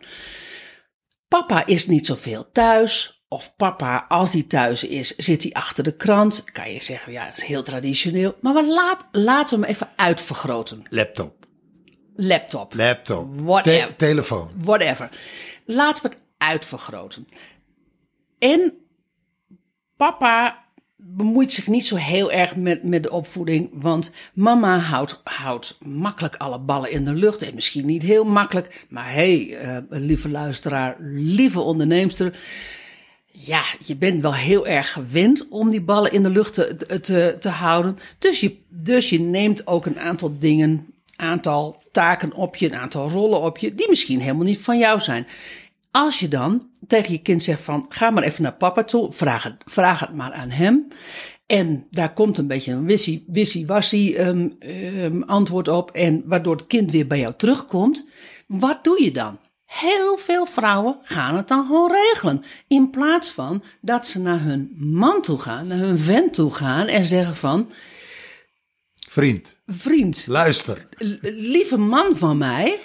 Papa 1.28 1.66
is 1.66 1.88
niet 1.88 2.06
zoveel 2.06 2.52
thuis. 2.52 3.24
Of 3.28 3.56
papa, 3.56 4.06
als 4.08 4.34
hij 4.34 4.44
thuis 4.44 4.84
is, 4.84 5.16
zit 5.16 5.44
hij 5.44 5.52
achter 5.52 5.84
de 5.84 5.96
krant. 5.96 6.44
Kan 6.52 6.72
je 6.74 6.84
zeggen, 6.84 7.12
ja, 7.12 7.26
dat 7.26 7.38
is 7.38 7.44
heel 7.44 7.64
traditioneel. 7.64 8.36
Maar 8.42 8.54
we 8.54 8.66
laat, 8.68 9.08
laten 9.12 9.60
we 9.60 9.66
hem 9.66 9.74
even 9.76 9.90
uitvergroten. 9.96 10.84
Laptop, 10.90 11.46
Laptop, 12.16 12.74
laptop, 12.74 13.40
Whatever. 13.40 13.88
te- 13.88 13.96
telefoon. 13.96 14.52
whatever. 14.64 15.10
Laten 15.66 16.04
we 16.04 16.10
het 16.10 16.18
uitvergroten. 16.38 17.28
En 18.40 18.74
papa 19.98 20.64
bemoeit 21.02 21.52
zich 21.52 21.68
niet 21.68 21.86
zo 21.86 21.96
heel 21.96 22.32
erg 22.32 22.56
met, 22.56 22.84
met 22.84 23.04
de 23.04 23.12
opvoeding. 23.12 23.70
Want 23.74 24.12
mama 24.34 24.78
houdt, 24.78 25.22
houdt 25.24 25.78
makkelijk 25.82 26.36
alle 26.36 26.60
ballen 26.60 26.92
in 26.92 27.06
de 27.06 27.14
lucht. 27.14 27.42
En 27.42 27.56
misschien 27.56 27.86
niet 27.86 28.02
heel 28.02 28.26
makkelijk. 28.26 28.86
Maar 28.90 29.14
hé, 29.14 29.46
hey, 29.46 29.58
eh, 29.58 29.78
lieve 29.90 30.30
luisteraar, 30.30 30.96
lieve 31.00 31.60
onderneemster. 31.60 32.38
Ja, 33.26 33.64
je 33.86 33.96
bent 33.96 34.22
wel 34.22 34.36
heel 34.36 34.68
erg 34.68 34.92
gewend 34.92 35.48
om 35.50 35.70
die 35.70 35.84
ballen 35.84 36.12
in 36.12 36.24
de 36.24 36.30
lucht 36.30 36.54
te, 36.54 36.76
te, 37.02 37.36
te, 37.40 37.50
houden. 37.50 37.98
Dus 38.20 38.40
je, 38.40 38.58
dus 38.70 39.10
je 39.10 39.20
neemt 39.20 39.68
ook 39.68 39.86
een 39.86 40.00
aantal 40.00 40.36
dingen, 40.40 40.88
aantal 41.16 41.82
taken 41.92 42.34
op 42.34 42.56
je, 42.56 42.66
een 42.66 42.80
aantal 42.80 43.10
rollen 43.10 43.42
op 43.42 43.58
je, 43.58 43.76
die 43.76 43.90
misschien 43.90 44.22
helemaal 44.22 44.46
niet 44.46 44.60
van 44.62 44.78
jou 44.78 45.00
zijn. 45.00 45.28
Als 45.92 46.20
je 46.20 46.28
dan 46.28 46.70
tegen 46.88 47.12
je 47.12 47.22
kind 47.22 47.44
zegt 47.44 47.62
van, 47.62 47.86
ga 47.90 48.10
maar 48.10 48.24
even 48.24 48.44
naar 48.44 48.54
papa 48.54 48.84
toe, 48.84 49.12
vraag 49.12 49.44
het, 49.44 49.56
vraag 49.66 50.00
het 50.00 50.14
maar 50.14 50.34
aan 50.34 50.50
hem. 50.50 50.88
En 51.46 51.88
daar 51.92 52.14
komt 52.14 52.38
een 52.38 52.48
beetje 52.48 52.72
een 52.72 52.86
wissie- 52.86 53.24
wissie-wassie 53.28 54.18
ehm, 54.18 54.50
ehm, 54.60 55.22
antwoord 55.22 55.68
op. 55.68 55.92
En 55.92 56.24
waardoor 56.26 56.56
het 56.56 56.68
kind 56.68 56.92
weer 56.92 57.08
bij 57.08 57.20
jou 57.20 57.34
terugkomt. 57.38 58.08
Wat 58.48 58.84
doe 58.84 59.04
je 59.04 59.12
dan? 59.12 59.40
Heel 59.66 60.18
veel 60.18 60.46
vrouwen 60.46 60.98
gaan 61.02 61.36
het 61.36 61.48
dan 61.48 61.66
gewoon 61.66 61.92
regelen. 61.92 62.44
In 62.68 62.90
plaats 62.90 63.32
van 63.32 63.64
dat 63.82 64.08
ze 64.08 64.20
naar 64.20 64.42
hun 64.42 64.76
man 64.78 65.22
toe 65.22 65.40
gaan, 65.40 65.68
naar 65.68 65.78
hun 65.78 66.00
vent 66.00 66.34
toe 66.34 66.52
gaan 66.52 66.88
en 66.88 67.06
zeggen 67.06 67.36
van... 67.36 67.72
Vriend, 69.08 69.60
Vriend, 69.66 70.28
luister. 70.28 70.86
Lieve 71.22 71.78
man 71.78 72.18
van 72.18 72.38
mij, 72.38 72.80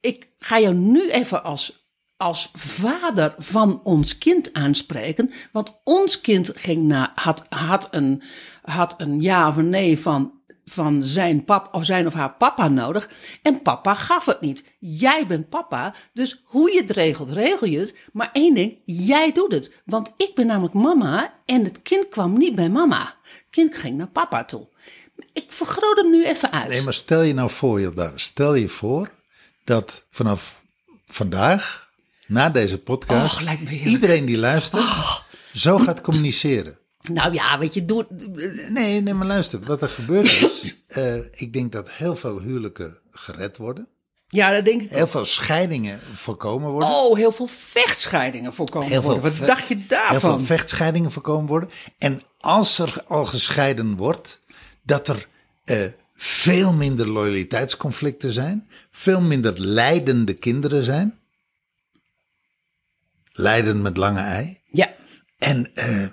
ik 0.00 0.28
ga 0.38 0.60
jou 0.60 0.74
nu 0.74 1.10
even 1.10 1.44
als, 1.44 1.79
als 2.20 2.50
vader 2.52 3.34
van 3.38 3.80
ons 3.84 4.18
kind 4.18 4.52
aanspreken. 4.52 5.30
Want 5.52 5.80
ons 5.84 6.20
kind 6.20 6.50
ging 6.54 6.82
na, 6.82 7.12
had, 7.14 7.46
had, 7.48 7.88
een, 7.90 8.22
had 8.62 8.94
een 8.98 9.20
ja 9.20 9.48
of 9.48 9.56
een 9.56 9.68
nee 9.68 9.98
van, 9.98 10.32
van 10.64 11.02
zijn, 11.02 11.44
pap, 11.44 11.74
of 11.74 11.84
zijn 11.84 12.06
of 12.06 12.12
haar 12.14 12.34
papa 12.34 12.68
nodig. 12.68 13.10
En 13.42 13.62
papa 13.62 13.94
gaf 13.94 14.26
het 14.26 14.40
niet. 14.40 14.64
Jij 14.78 15.26
bent 15.26 15.48
papa, 15.48 15.94
dus 16.12 16.42
hoe 16.44 16.72
je 16.72 16.80
het 16.80 16.90
regelt, 16.90 17.30
regel 17.30 17.66
je 17.66 17.78
het. 17.78 17.96
Maar 18.12 18.30
één 18.32 18.54
ding, 18.54 18.78
jij 18.84 19.32
doet 19.32 19.52
het. 19.52 19.74
Want 19.84 20.12
ik 20.16 20.34
ben 20.34 20.46
namelijk 20.46 20.74
mama 20.74 21.34
en 21.46 21.64
het 21.64 21.82
kind 21.82 22.08
kwam 22.08 22.38
niet 22.38 22.54
bij 22.54 22.70
mama. 22.70 23.16
Het 23.22 23.50
kind 23.50 23.74
ging 23.74 23.96
naar 23.96 24.08
papa 24.08 24.44
toe. 24.44 24.68
Ik 25.32 25.44
vergroot 25.48 25.96
hem 25.96 26.10
nu 26.10 26.24
even 26.24 26.50
uit. 26.50 26.68
Nee, 26.68 26.82
maar 26.82 26.94
stel 26.94 27.22
je 27.22 27.34
nou 27.34 27.50
voor, 27.50 27.78
Hildar, 27.78 28.12
stel 28.14 28.54
je 28.54 28.68
voor 28.68 29.10
dat 29.64 30.06
vanaf 30.10 30.64
vandaag, 31.06 31.89
na 32.30 32.50
deze 32.50 32.78
podcast, 32.78 33.40
iedereen 33.84 34.24
die 34.24 34.38
luistert, 34.38 35.22
zo 35.52 35.78
gaat 35.78 36.00
communiceren. 36.00 36.78
Nou 37.12 37.32
ja, 37.34 37.58
weet 37.58 37.74
je, 37.74 37.84
doe. 37.84 38.06
Nee, 38.68 39.00
nee, 39.00 39.14
maar 39.14 39.26
luister, 39.26 39.60
wat 39.60 39.82
er 39.82 39.88
gebeurt 39.88 40.26
is, 40.26 40.76
eh, 40.86 41.16
ik 41.30 41.52
denk 41.52 41.72
dat 41.72 41.90
heel 41.90 42.16
veel 42.16 42.40
huwelijken 42.40 42.98
gered 43.10 43.56
worden, 43.56 43.86
Ja, 44.28 44.50
dat 44.52 44.64
denk 44.64 44.82
ik. 44.82 44.90
heel 44.90 45.06
veel 45.06 45.24
scheidingen 45.24 46.00
voorkomen 46.12 46.70
worden. 46.70 46.88
Oh, 46.88 47.16
heel 47.16 47.32
veel 47.32 47.46
vechtscheidingen 47.46 48.52
voorkomen 48.54 48.88
Heel 48.88 49.02
veel 49.02 49.10
worden. 49.20 49.38
Wat 49.38 49.46
dacht 49.48 49.68
je 49.68 49.74
Heel 49.74 49.84
daarvan? 49.88 50.20
veel 50.20 50.40
vechtscheidingen 50.46 51.10
voorkomen 51.10 51.46
worden. 51.48 51.70
En 51.98 52.22
als 52.40 52.78
er 52.78 53.04
al 53.08 53.24
gescheiden 53.24 53.96
wordt, 53.96 54.40
dat 54.82 55.08
er 55.08 55.26
eh, 55.64 55.78
veel 56.16 56.72
minder 56.72 57.08
loyaliteitsconflicten 57.08 58.32
zijn, 58.32 58.68
veel 58.90 59.20
minder 59.20 59.60
leidende 59.60 60.34
kinderen 60.34 60.84
zijn. 60.84 61.18
Leiden 63.32 63.82
met 63.82 63.96
lange 63.96 64.20
ei. 64.20 64.60
Ja, 64.72 64.94
En 65.38 65.70
eh, 65.74 66.06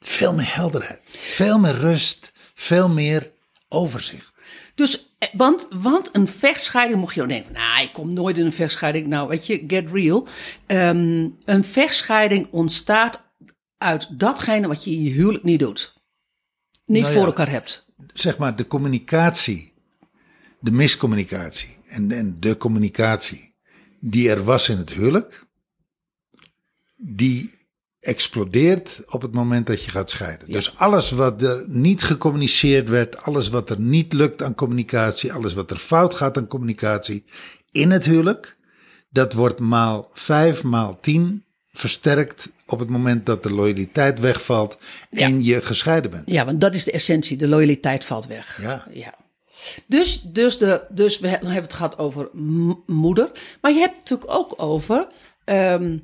veel 0.00 0.34
meer 0.34 0.54
helderheid, 0.54 1.00
veel 1.10 1.58
meer 1.58 1.76
rust, 1.76 2.32
veel 2.54 2.88
meer 2.88 3.32
overzicht. 3.68 4.32
dus, 4.74 5.14
eh, 5.18 5.28
want, 5.32 5.68
want 5.70 6.10
een 6.12 6.28
vechtscheiding, 6.28 7.00
mocht 7.00 7.14
je 7.14 7.20
dan 7.20 7.28
denken, 7.28 7.52
nou, 7.52 7.82
ik 7.82 7.92
kom 7.92 8.12
nooit 8.12 8.38
in 8.38 8.44
een 8.44 8.52
vechtscheiding. 8.52 9.06
Nou, 9.06 9.28
weet 9.28 9.46
je, 9.46 9.64
get 9.66 9.90
real. 9.90 10.26
Ehm, 10.66 11.28
een 11.44 11.64
vechtscheiding 11.64 12.48
ontstaat 12.50 13.22
uit 13.78 14.18
datgene 14.18 14.66
wat 14.66 14.84
je 14.84 14.90
in 14.90 15.02
je 15.02 15.10
huwelijk 15.10 15.44
niet 15.44 15.58
doet. 15.58 15.94
Niet 16.86 17.02
Nou 17.02 17.14
voor 17.14 17.24
elkaar 17.24 17.50
hebt. 17.50 17.86
Zeg 18.12 18.38
maar 18.38 18.56
de 18.56 18.66
communicatie, 18.66 19.72
de 20.60 20.70
miscommunicatie 20.70 21.78
en, 21.86 22.12
en 22.12 22.36
de 22.40 22.56
communicatie 22.56 23.54
die 24.00 24.30
er 24.30 24.44
was 24.44 24.68
in 24.68 24.76
het 24.76 24.92
huwelijk, 24.92 25.43
die 27.06 27.52
explodeert 28.00 29.02
op 29.08 29.22
het 29.22 29.32
moment 29.32 29.66
dat 29.66 29.84
je 29.84 29.90
gaat 29.90 30.10
scheiden. 30.10 30.50
Dus 30.50 30.76
alles 30.76 31.10
wat 31.10 31.42
er 31.42 31.64
niet 31.66 32.02
gecommuniceerd 32.02 32.88
werd, 32.88 33.22
alles 33.22 33.48
wat 33.48 33.70
er 33.70 33.80
niet 33.80 34.12
lukt 34.12 34.42
aan 34.42 34.54
communicatie, 34.54 35.32
alles 35.32 35.54
wat 35.54 35.70
er 35.70 35.76
fout 35.76 36.14
gaat 36.14 36.36
aan 36.36 36.46
communicatie 36.46 37.24
in 37.70 37.90
het 37.90 38.04
huwelijk, 38.04 38.56
dat 39.10 39.32
wordt 39.32 39.58
maal 39.58 40.10
vijf, 40.12 40.62
maal 40.62 41.00
tien 41.00 41.44
versterkt 41.66 42.48
op 42.66 42.78
het 42.78 42.88
moment 42.88 43.26
dat 43.26 43.42
de 43.42 43.50
loyaliteit 43.50 44.20
wegvalt 44.20 44.78
en 45.10 45.44
je 45.44 45.60
gescheiden 45.60 46.10
bent. 46.10 46.30
Ja, 46.30 46.44
want 46.44 46.60
dat 46.60 46.74
is 46.74 46.84
de 46.84 46.92
essentie. 46.92 47.36
De 47.36 47.48
loyaliteit 47.48 48.04
valt 48.04 48.26
weg. 48.26 48.62
Ja. 48.62 48.86
ja. 48.90 49.14
Dus, 49.86 50.20
dus, 50.22 50.58
de, 50.58 50.86
dus 50.90 51.18
we 51.18 51.28
hebben 51.28 51.52
het 51.52 51.72
gehad 51.72 51.98
over 51.98 52.28
moeder. 52.86 53.30
Maar 53.60 53.72
je 53.72 53.78
hebt 53.78 53.98
het 53.98 54.10
natuurlijk 54.10 54.38
ook 54.38 54.54
over. 54.56 55.06
ehm, 55.44 55.98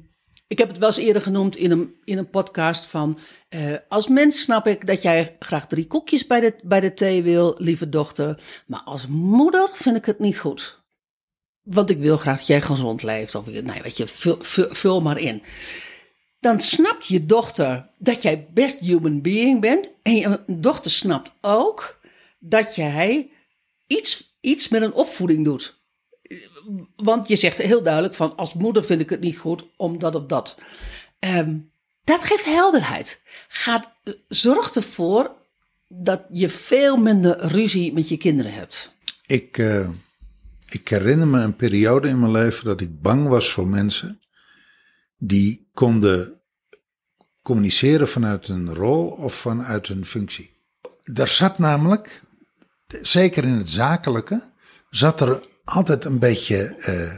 ik 0.50 0.58
heb 0.58 0.68
het 0.68 0.78
wel 0.78 0.88
eens 0.88 0.96
eerder 0.96 1.22
genoemd 1.22 1.56
in 1.56 1.70
een, 1.70 1.94
in 2.04 2.18
een 2.18 2.30
podcast 2.30 2.86
van. 2.86 3.18
eh, 3.48 3.74
als 3.88 4.08
mens 4.08 4.42
snap 4.42 4.66
ik 4.66 4.86
dat 4.86 5.02
jij 5.02 5.36
graag 5.38 5.66
drie 5.66 5.86
koekjes 5.86 6.26
bij 6.26 6.40
de, 6.40 6.54
bij 6.62 6.80
de 6.80 6.94
thee 6.94 7.22
wil, 7.22 7.54
lieve 7.58 7.88
dochter. 7.88 8.40
Maar 8.66 8.82
als 8.84 9.06
moeder 9.06 9.68
vind 9.72 9.96
ik 9.96 10.04
het 10.04 10.18
niet 10.18 10.38
goed. 10.38 10.78
Want 11.62 11.90
ik 11.90 11.98
wil 11.98 12.16
graag 12.16 12.36
dat 12.38 12.46
jij 12.46 12.60
gezond 12.60 13.02
leeft. 13.02 13.34
Of 13.34 13.46
nou, 13.46 13.76
ja, 13.76 13.82
weet 13.82 13.96
je, 13.96 14.06
vul, 14.06 14.36
vul, 14.70 15.00
maar 15.00 15.18
in 15.18 15.42
dan 16.40 16.60
snapt 16.60 17.06
je 17.06 17.26
dochter 17.26 17.90
dat 17.98 18.22
jij 18.22 18.48
best 18.52 18.78
human 18.78 19.22
being 19.22 19.60
bent. 19.60 19.92
En 20.02 20.16
je 20.16 20.40
dochter 20.46 20.90
snapt 20.90 21.32
ook 21.40 22.00
dat 22.38 22.74
jij 22.74 23.30
iets, 23.86 24.36
iets 24.40 24.68
met 24.68 24.82
een 24.82 24.92
opvoeding 24.92 25.44
doet. 25.44 25.79
Want 26.96 27.28
je 27.28 27.36
zegt 27.36 27.58
heel 27.58 27.82
duidelijk 27.82 28.14
van 28.14 28.36
als 28.36 28.54
moeder 28.54 28.84
vind 28.84 29.00
ik 29.00 29.10
het 29.10 29.20
niet 29.20 29.38
goed, 29.38 29.64
omdat 29.76 30.14
of 30.14 30.26
dat. 30.26 30.58
Ehm, 31.18 31.58
dat 32.04 32.24
geeft 32.24 32.44
helderheid. 32.44 33.22
Gaat, 33.48 33.88
zorg 34.28 34.70
ervoor 34.70 35.34
dat 35.88 36.22
je 36.30 36.48
veel 36.48 36.96
minder 36.96 37.46
ruzie 37.46 37.92
met 37.92 38.08
je 38.08 38.16
kinderen 38.16 38.52
hebt. 38.52 38.94
Ik, 39.26 39.58
eh, 39.58 39.88
ik 40.68 40.88
herinner 40.88 41.28
me 41.28 41.40
een 41.40 41.56
periode 41.56 42.08
in 42.08 42.20
mijn 42.20 42.32
leven 42.32 42.64
dat 42.64 42.80
ik 42.80 43.00
bang 43.00 43.28
was 43.28 43.50
voor 43.50 43.66
mensen 43.66 44.20
die 45.18 45.68
konden 45.74 46.40
communiceren 47.42 48.08
vanuit 48.08 48.48
een 48.48 48.74
rol 48.74 49.08
of 49.08 49.34
vanuit 49.34 49.88
een 49.88 50.04
functie. 50.04 50.52
Daar 51.04 51.28
zat 51.28 51.58
namelijk, 51.58 52.22
zeker 53.02 53.44
in 53.44 53.52
het 53.52 53.68
zakelijke, 53.68 54.42
zat 54.90 55.20
er 55.20 55.42
altijd 55.70 56.04
een 56.04 56.18
beetje 56.18 56.76
eh, 56.76 57.14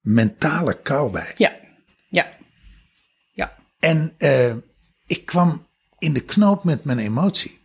mentale 0.00 0.80
kou 0.80 1.10
bij. 1.10 1.34
Ja, 1.36 1.56
ja, 2.08 2.26
ja. 3.32 3.56
En 3.78 4.14
eh, 4.18 4.54
ik 5.06 5.26
kwam 5.26 5.66
in 5.98 6.12
de 6.12 6.20
knoop 6.20 6.64
met 6.64 6.84
mijn 6.84 6.98
emotie. 6.98 7.60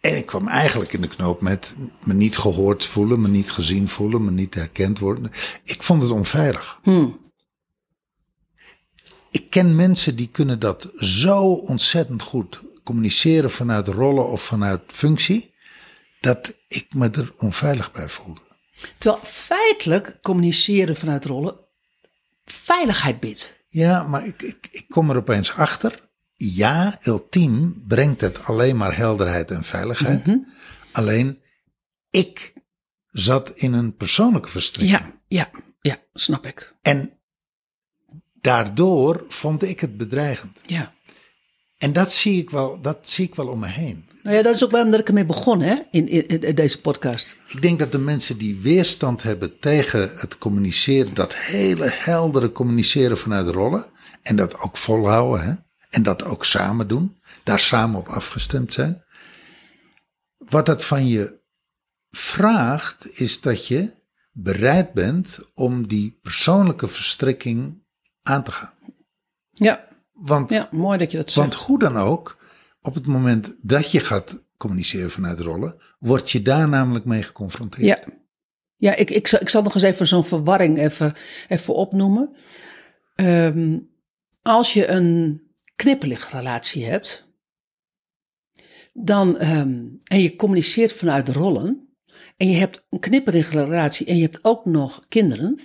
En 0.00 0.16
ik 0.16 0.26
kwam 0.26 0.48
eigenlijk 0.48 0.92
in 0.92 1.00
de 1.00 1.08
knoop 1.08 1.40
met 1.40 1.76
me 2.04 2.14
niet 2.14 2.38
gehoord 2.38 2.86
voelen, 2.86 3.20
me 3.20 3.28
niet 3.28 3.50
gezien 3.50 3.88
voelen, 3.88 4.24
me 4.24 4.30
niet 4.30 4.54
herkend 4.54 4.98
worden. 4.98 5.30
Ik 5.64 5.82
vond 5.82 6.02
het 6.02 6.10
onveilig. 6.10 6.80
Ik 9.30 9.50
ken 9.50 9.76
mensen 9.76 10.16
die 10.16 10.28
kunnen 10.28 10.58
dat 10.58 10.92
zo 10.96 11.52
ontzettend 11.52 12.22
goed 12.22 12.62
communiceren 12.84 13.50
vanuit 13.50 13.88
rollen 13.88 14.28
of 14.28 14.42
vanuit 14.42 14.82
functie, 14.86 15.54
dat 16.20 16.54
ik 16.68 16.94
me 16.94 17.10
er 17.10 17.34
onveilig 17.36 17.92
bij 17.92 18.08
voelde. 18.08 18.40
Terwijl 18.98 19.24
feitelijk 19.24 20.18
communiceren 20.22 20.96
vanuit 20.96 21.24
rollen 21.24 21.66
veiligheid 22.44 23.20
biedt. 23.20 23.56
Ja, 23.68 24.02
maar 24.02 24.26
ik, 24.26 24.42
ik, 24.42 24.68
ik 24.70 24.88
kom 24.88 25.10
er 25.10 25.16
opeens 25.16 25.52
achter. 25.52 26.08
Ja, 26.34 26.98
ultiem 27.02 27.84
brengt 27.86 28.20
het 28.20 28.44
alleen 28.44 28.76
maar 28.76 28.96
helderheid 28.96 29.50
en 29.50 29.64
veiligheid. 29.64 30.38
Alleen, 30.92 31.42
ik 32.10 32.52
zat 33.10 33.50
in 33.50 33.72
een 33.72 33.96
persoonlijke 33.96 34.48
verstrikking. 34.48 35.00
Ja, 35.00 35.20
ja, 35.28 35.50
ja, 35.80 35.98
snap 36.12 36.46
ik. 36.46 36.74
En 36.82 37.18
daardoor 38.40 39.24
vond 39.28 39.62
ik 39.62 39.80
het 39.80 39.96
bedreigend. 39.96 40.60
Ja. 40.66 40.94
En 41.78 41.92
dat 41.92 42.12
zie 42.12 42.40
ik 42.40 42.50
wel, 42.50 42.80
dat 42.80 43.08
zie 43.08 43.26
ik 43.26 43.34
wel 43.34 43.48
om 43.48 43.58
me 43.58 43.66
heen. 43.66 44.07
Nou 44.22 44.36
ja, 44.36 44.42
dat 44.42 44.54
is 44.54 44.64
ook 44.64 44.70
waarom 44.70 44.90
dat 44.90 45.00
ik 45.00 45.08
ermee 45.08 45.26
begon 45.26 45.60
hè, 45.60 45.74
in, 45.90 46.08
in, 46.08 46.26
in 46.26 46.54
deze 46.54 46.80
podcast. 46.80 47.36
Ik 47.46 47.62
denk 47.62 47.78
dat 47.78 47.92
de 47.92 47.98
mensen 47.98 48.38
die 48.38 48.60
weerstand 48.60 49.22
hebben 49.22 49.58
tegen 49.58 50.18
het 50.18 50.38
communiceren, 50.38 51.14
dat 51.14 51.34
hele 51.34 51.90
heldere 51.90 52.52
communiceren 52.52 53.18
vanuit 53.18 53.48
rollen, 53.48 53.86
en 54.22 54.36
dat 54.36 54.60
ook 54.60 54.76
volhouden, 54.76 55.46
hè, 55.46 55.54
en 55.90 56.02
dat 56.02 56.24
ook 56.24 56.44
samen 56.44 56.88
doen, 56.88 57.20
daar 57.42 57.60
samen 57.60 57.98
op 57.98 58.08
afgestemd 58.08 58.72
zijn. 58.72 59.04
Wat 60.36 60.66
dat 60.66 60.84
van 60.84 61.06
je 61.06 61.40
vraagt, 62.10 63.20
is 63.20 63.40
dat 63.40 63.66
je 63.66 63.96
bereid 64.32 64.92
bent 64.92 65.38
om 65.54 65.88
die 65.88 66.18
persoonlijke 66.22 66.88
verstrikking 66.88 67.82
aan 68.22 68.42
te 68.42 68.50
gaan. 68.50 68.72
Ja, 69.50 69.88
Want, 70.12 70.50
ja 70.50 70.68
mooi 70.70 70.98
dat 70.98 71.10
je 71.10 71.16
dat 71.16 71.30
zegt. 71.30 71.48
want 71.48 71.60
hoe 71.60 71.78
dan 71.78 71.96
ook, 71.96 72.37
op 72.88 72.94
het 72.94 73.06
moment 73.06 73.56
dat 73.62 73.90
je 73.90 74.00
gaat 74.00 74.42
communiceren 74.56 75.10
vanuit 75.10 75.40
rollen, 75.40 75.76
word 75.98 76.30
je 76.30 76.42
daar 76.42 76.68
namelijk 76.68 77.04
mee 77.04 77.22
geconfronteerd. 77.22 77.86
Ja, 77.86 78.04
ja 78.76 78.94
ik, 78.94 79.10
ik, 79.10 79.26
zal, 79.26 79.40
ik 79.40 79.48
zal 79.48 79.62
nog 79.62 79.74
eens 79.74 79.82
even 79.82 80.06
zo'n 80.06 80.24
verwarring 80.24 80.78
even, 80.78 81.14
even 81.48 81.74
opnoemen. 81.74 82.36
Ehm, 83.14 83.78
als 84.42 84.72
je 84.72 84.86
een 84.86 85.42
knipperlichtrelatie 85.76 86.84
hebt, 86.84 87.28
dan, 88.92 89.38
ehm, 89.38 89.84
en 90.04 90.20
je 90.20 90.36
communiceert 90.36 90.92
vanuit 90.92 91.28
rollen, 91.28 91.88
en 92.36 92.50
je 92.50 92.56
hebt 92.56 92.86
een 92.90 93.00
knipperlichtrelatie 93.00 94.06
en 94.06 94.16
je 94.16 94.22
hebt 94.22 94.44
ook 94.44 94.64
nog 94.64 95.08
kinderen, 95.08 95.60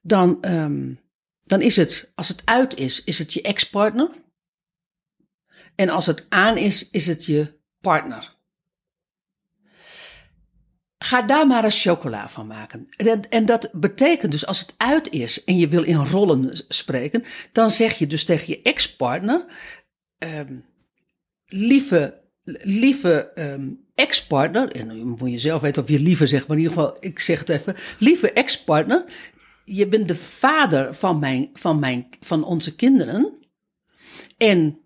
dan, 0.00 0.42
ehm, 0.42 0.94
dan 1.42 1.60
is 1.60 1.76
het, 1.76 2.12
als 2.14 2.28
het 2.28 2.42
uit 2.44 2.78
is, 2.78 3.04
is 3.04 3.18
het 3.18 3.32
je 3.32 3.42
ex-partner. 3.42 4.10
En 5.74 5.88
als 5.88 6.06
het 6.06 6.26
aan 6.28 6.56
is, 6.56 6.90
is 6.90 7.06
het 7.06 7.24
je 7.24 7.58
partner. 7.80 8.36
Ga 10.98 11.22
daar 11.22 11.46
maar 11.46 11.64
eens 11.64 11.82
chocola 11.82 12.28
van 12.28 12.46
maken. 12.46 12.86
En 12.96 13.04
dat, 13.04 13.26
en 13.26 13.44
dat 13.44 13.70
betekent 13.72 14.32
dus 14.32 14.46
als 14.46 14.60
het 14.60 14.74
uit 14.76 15.10
is 15.10 15.44
en 15.44 15.56
je 15.56 15.68
wil 15.68 15.82
in 15.82 16.06
rollen 16.06 16.64
spreken, 16.68 17.24
dan 17.52 17.70
zeg 17.70 17.98
je 17.98 18.06
dus 18.06 18.24
tegen 18.24 18.48
je 18.48 18.62
ex-partner: 18.62 19.44
ehm, 20.18 20.54
lieve, 21.46 22.20
lieve 22.62 23.32
ehm, 23.34 23.68
ex-partner, 23.94 24.72
en 24.72 24.88
dan 24.88 25.08
moet 25.08 25.30
je 25.30 25.38
zelf 25.38 25.60
weten 25.60 25.82
of 25.82 25.88
je 25.88 26.00
lieve 26.00 26.26
zegt, 26.26 26.46
maar 26.46 26.56
in 26.56 26.62
ieder 26.62 26.78
geval, 26.78 26.96
ik 27.00 27.18
zeg 27.18 27.38
het 27.38 27.48
even: 27.48 27.76
lieve 27.98 28.32
ex-partner, 28.32 29.04
je 29.64 29.88
bent 29.88 30.08
de 30.08 30.14
vader 30.14 30.94
van, 30.94 31.18
mijn, 31.18 31.50
van, 31.52 31.78
mijn, 31.78 32.08
van 32.20 32.44
onze 32.44 32.74
kinderen. 32.74 33.38
En 34.36 34.81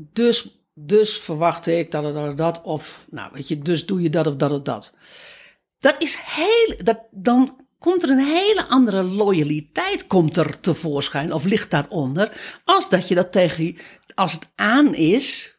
dus, 0.00 0.62
dus 0.74 1.18
verwacht 1.18 1.66
ik 1.66 1.90
dat, 1.90 2.14
dat, 2.14 2.36
dat, 2.36 2.62
of, 2.62 3.06
nou 3.10 3.30
weet 3.32 3.48
je, 3.48 3.58
dus 3.58 3.86
doe 3.86 4.02
je 4.02 4.10
dat 4.10 4.26
of 4.26 4.36
dat 4.36 4.50
of 4.50 4.62
dat. 4.62 4.94
Dat 5.78 6.02
is 6.02 6.16
heel, 6.20 6.76
dat, 6.76 7.00
dan 7.10 7.66
komt 7.78 8.02
er 8.02 8.10
een 8.10 8.26
hele 8.26 8.66
andere 8.66 9.02
loyaliteit 9.02 10.06
komt 10.06 10.36
er 10.36 10.60
tevoorschijn, 10.60 11.32
of 11.32 11.44
ligt 11.44 11.70
daaronder, 11.70 12.60
als 12.64 12.88
dat 12.88 13.08
je 13.08 13.14
dat 13.14 13.32
tegen, 13.32 13.76
als 14.14 14.32
het 14.32 14.48
aan 14.54 14.94
is, 14.94 15.58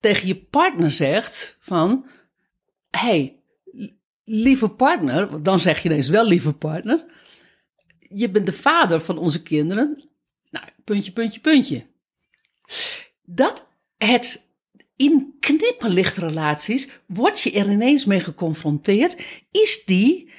tegen 0.00 0.26
je 0.26 0.36
partner 0.36 0.90
zegt 0.90 1.56
van, 1.60 2.06
hey, 2.90 3.40
lieve 4.24 4.68
partner, 4.68 5.42
dan 5.42 5.60
zeg 5.60 5.82
je 5.82 5.88
ineens 5.88 6.08
wel 6.08 6.26
lieve 6.26 6.52
partner, 6.52 7.04
je 7.98 8.30
bent 8.30 8.46
de 8.46 8.52
vader 8.52 9.00
van 9.00 9.18
onze 9.18 9.42
kinderen, 9.42 10.08
nou, 10.50 10.66
puntje, 10.84 11.12
puntje, 11.12 11.40
puntje. 11.40 11.86
Dat 13.34 13.66
het 13.98 14.48
in 14.96 15.36
knipperlichtrelaties 15.40 16.88
word 17.06 17.40
je 17.40 17.52
er 17.52 17.70
ineens 17.70 18.04
mee 18.04 18.20
geconfronteerd. 18.20 19.16
Is 19.50 19.84
die, 19.84 20.30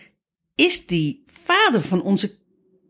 is 0.56 0.86
die 0.86 1.24
vader 1.26 1.82
van, 1.82 2.02
onze, 2.02 2.36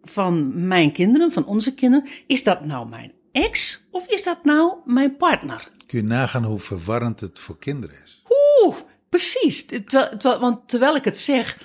van 0.02 0.68
mijn 0.68 0.92
kinderen, 0.92 1.32
van 1.32 1.46
onze 1.46 1.74
kinderen, 1.74 2.10
is 2.28 2.44
dat 2.44 2.66
nou 2.66 2.90
mijn 2.90 3.14
ex 3.32 3.88
of 3.92 4.08
is 4.08 4.24
dat 4.24 4.46
nou 4.46 4.74
mijn 4.86 5.18
partner? 5.18 5.72
Kun 5.88 6.00
je 6.02 6.06
nagaan 6.08 6.44
hoe 6.44 6.60
verwarrend 6.60 7.20
het 7.20 7.40
voor 7.40 7.58
kinderen 7.58 7.96
is. 8.04 8.24
Oeh, 8.64 8.76
precies. 9.10 9.66
Terwijl, 9.66 10.10
terwijl, 10.10 10.40
want 10.40 10.70
terwijl 10.70 10.96
ik 10.96 11.04
het 11.04 11.18
zeg, 11.18 11.58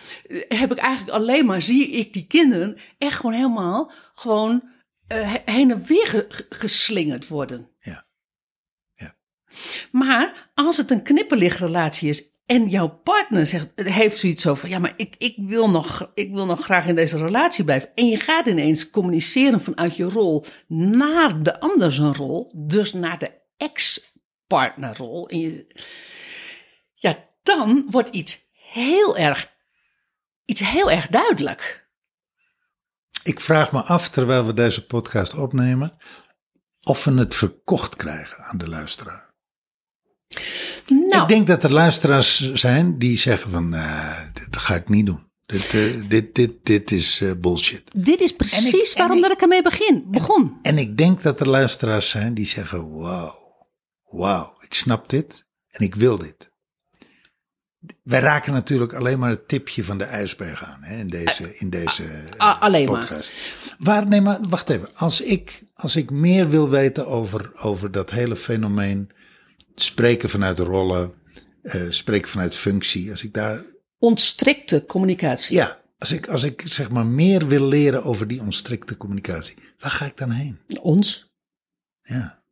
heb 0.49 0.73
ik 0.73 0.79
eigenlijk 0.79 1.17
alleen 1.17 1.47
maar, 1.47 1.63
zie 1.63 1.91
ik 1.91 2.13
die 2.13 2.27
kinderen 2.27 2.77
echt 2.99 3.17
gewoon 3.17 3.33
helemaal 3.35 3.93
gewoon 4.15 4.63
eh, 5.07 5.35
heen 5.45 5.71
en 5.71 5.85
weer 5.85 6.07
ge- 6.07 6.27
ge- 6.29 6.47
geslingerd 6.49 7.29
worden. 7.29 7.69
Maar 9.91 10.51
als 10.55 10.77
het 10.77 10.91
een 10.91 11.03
knipperlichtrelatie 11.03 12.09
is 12.09 12.31
En 12.47 12.69
jouw 12.69 12.89
partner 12.89 13.47
zegt, 13.47 13.69
heeft 13.75 14.19
zoiets 14.19 14.43
zo 14.43 14.55
van, 14.55 14.69
ja, 14.71 14.79
maar 14.79 14.93
ik, 14.97 15.15
ik, 15.19 15.35
wil 15.37 15.71
nog, 15.71 16.11
ik 16.15 16.35
wil 16.35 16.47
nog 16.47 16.61
graag 16.61 16.87
in 16.87 16.95
deze 16.95 17.17
relatie 17.17 17.65
blijven. 17.65 17.91
En 17.95 18.09
je 18.09 18.17
gaat 18.17 18.47
ineens 18.47 18.91
communiceren 18.91 19.61
vanuit 19.61 19.97
je 19.97 20.05
rol 20.05 20.45
naar 20.69 21.43
de 21.43 21.61
ander 21.61 21.93
zijn 21.93 22.15
rol, 22.15 22.53
dus 22.57 22.93
naar 22.93 23.19
de 23.19 23.31
ex-partnerrol. 23.57 25.29
En 25.29 25.41
je, 25.41 25.67
ja, 26.95 27.29
dan 27.43 27.87
wordt 27.91 28.09
iets 28.09 28.41
heel 28.53 29.17
erg, 29.17 29.53
iets 30.45 30.71
heel 30.71 30.91
erg 30.91 31.07
duidelijk. 31.07 31.91
Ik 33.23 33.41
vraag 33.41 33.73
me 33.73 33.83
af, 33.83 34.09
terwijl 34.09 34.47
we 34.47 34.53
deze 34.53 34.87
podcast 34.87 35.35
opnemen, 35.35 35.97
of 36.83 37.05
we 37.05 37.13
het 37.13 37.35
verkocht 37.35 37.97
krijgen 37.97 38.45
aan 38.45 38.59
de 38.59 38.69
luisteraar. 38.69 39.28
Nou, 40.87 41.23
Ik 41.23 41.29
denk 41.29 41.47
dat 41.47 41.63
er 41.63 41.73
luisteraars 41.73 42.53
zijn 42.53 42.99
die 42.99 43.19
zeggen 43.19 43.51
van, 43.51 43.69
"Nee, 43.69 44.31
dit 44.33 44.57
ga 44.57 44.75
ik 44.75 44.89
niet 44.89 45.07
doen. 45.07 45.27
Dit, 45.47 45.75
eh, 45.75 46.09
dit, 46.09 46.35
dit, 46.35 46.53
dit 46.63 46.91
is 46.91 47.21
eh, 47.21 47.31
bullshit. 47.39 47.83
dit 47.97 48.21
is 48.21 48.33
precies 48.37 48.93
en 48.93 48.99
waarom 48.99 49.17
ik- 49.17 49.23
dat 49.23 49.33
ik 49.33 49.41
ermee 49.41 49.63
begin, 49.63 50.05
begon. 50.07 50.59
En 50.63 50.79
ik 50.79 50.97
denk 50.97 51.23
dat 51.23 51.41
er 51.41 51.49
luisteraars 51.49 52.11
zijn 52.11 52.35
die 52.35 52.47
zeggen, 52.47 52.95
wauw, 52.97 53.39
wauw, 54.05 54.55
ik 54.61 54.75
snap 54.75 55.09
dit 55.09 55.45
en 55.71 55.85
ik 55.85 55.95
wil 55.95 56.19
dit. 56.19 56.51
Wij 58.03 58.21
raken 58.21 58.53
natuurlijk 58.53 58.93
alleen 58.95 59.19
maar 59.19 59.31
het 59.31 59.49
tipje 59.49 59.85
van 59.85 59.99
de 59.99 60.05
ijsberg 60.05 60.65
aan 60.65 60.83
hè, 60.83 60.99
in 60.99 61.09
deze, 61.09 61.57
in 61.59 61.71
deze 61.71 62.05
alleen 62.39 62.91
maar. 62.91 62.99
podcast. 62.99 63.33
Waar, 63.79 64.07
nee, 64.07 64.21
maar 64.21 64.39
wacht 64.49 64.69
even. 64.69 64.89
Als 64.97 65.21
ik, 65.21 65.63
als 65.75 65.97
ik 65.97 66.11
meer 66.11 66.49
wil 66.49 66.69
weten 66.69 67.07
over, 67.07 67.51
over 67.61 67.91
dat 67.91 68.11
hele 68.11 68.37
fenomeen 68.37 69.11
spreken 69.83 70.29
vanuit 70.29 70.59
rollen, 70.59 71.13
eh, 71.63 71.83
spreken 71.89 72.31
vanuit 72.31 72.55
functie, 72.55 73.11
als 73.11 73.25
ik 73.25 73.35
daar 73.35 73.65
Ontstrikte 73.99 74.87
communicatie. 74.87 75.57
Ja, 75.57 75.81
als 75.99 76.13
ik, 76.13 76.29
als 76.29 76.43
ik 76.43 76.63
zeg 76.65 76.91
maar 76.91 77.07
meer 77.07 77.47
wil 77.47 77.69
leren 77.69 78.05
over 78.05 78.27
die 78.27 78.41
onstrikte 78.41 78.97
communicatie, 78.97 79.57
waar 79.79 79.91
ga 79.91 80.05
ik 80.05 80.17
dan 80.17 80.31
heen? 80.31 80.59
Ons. 80.81 81.31
Ja, 82.03 82.43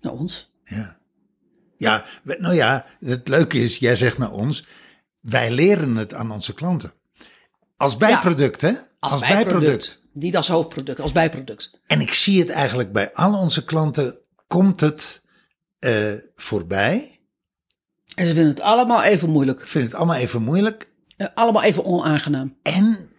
Naar 0.00 0.12
ons. 0.12 0.52
ja. 0.64 0.98
Ja, 1.78 2.04
nou 2.22 2.54
ja, 2.54 2.86
het 3.00 3.28
leuke 3.28 3.58
is, 3.58 3.78
jij 3.78 3.96
zegt 3.96 4.18
naar 4.18 4.32
ons, 4.32 4.66
wij 5.20 5.50
leren 5.50 5.96
het 5.96 6.14
aan 6.14 6.30
onze 6.30 6.54
klanten. 6.54 6.92
Als 7.76 7.96
bijproduct, 7.96 8.60
hè? 8.60 8.72
Als, 8.98 9.20
bijproduct. 9.20 10.02
Niet 10.12 10.36
als 10.36 10.48
hoofdproduct, 10.48 11.00
als 11.00 11.12
bijproduct. 11.12 11.80
En 11.86 12.00
ik 12.00 12.12
zie 12.12 12.38
het 12.38 12.48
eigenlijk 12.48 12.92
bij 12.92 13.12
al 13.12 13.34
onze 13.34 13.64
klanten, 13.64 14.18
komt 14.46 14.80
het 14.80 15.22
eh, 15.78 16.12
voorbij. 16.34 17.20
En 18.14 18.26
ze 18.26 18.32
vinden 18.32 18.50
het 18.50 18.60
allemaal 18.60 19.02
even 19.02 19.30
moeilijk. 19.30 19.60
Ik 19.60 19.66
vind 19.66 19.84
het 19.84 19.94
allemaal 19.94 20.16
even 20.16 20.42
moeilijk. 20.42 20.88
Allemaal 21.34 21.62
even 21.62 21.84
onaangenaam. 21.84 22.56
En 22.62 23.10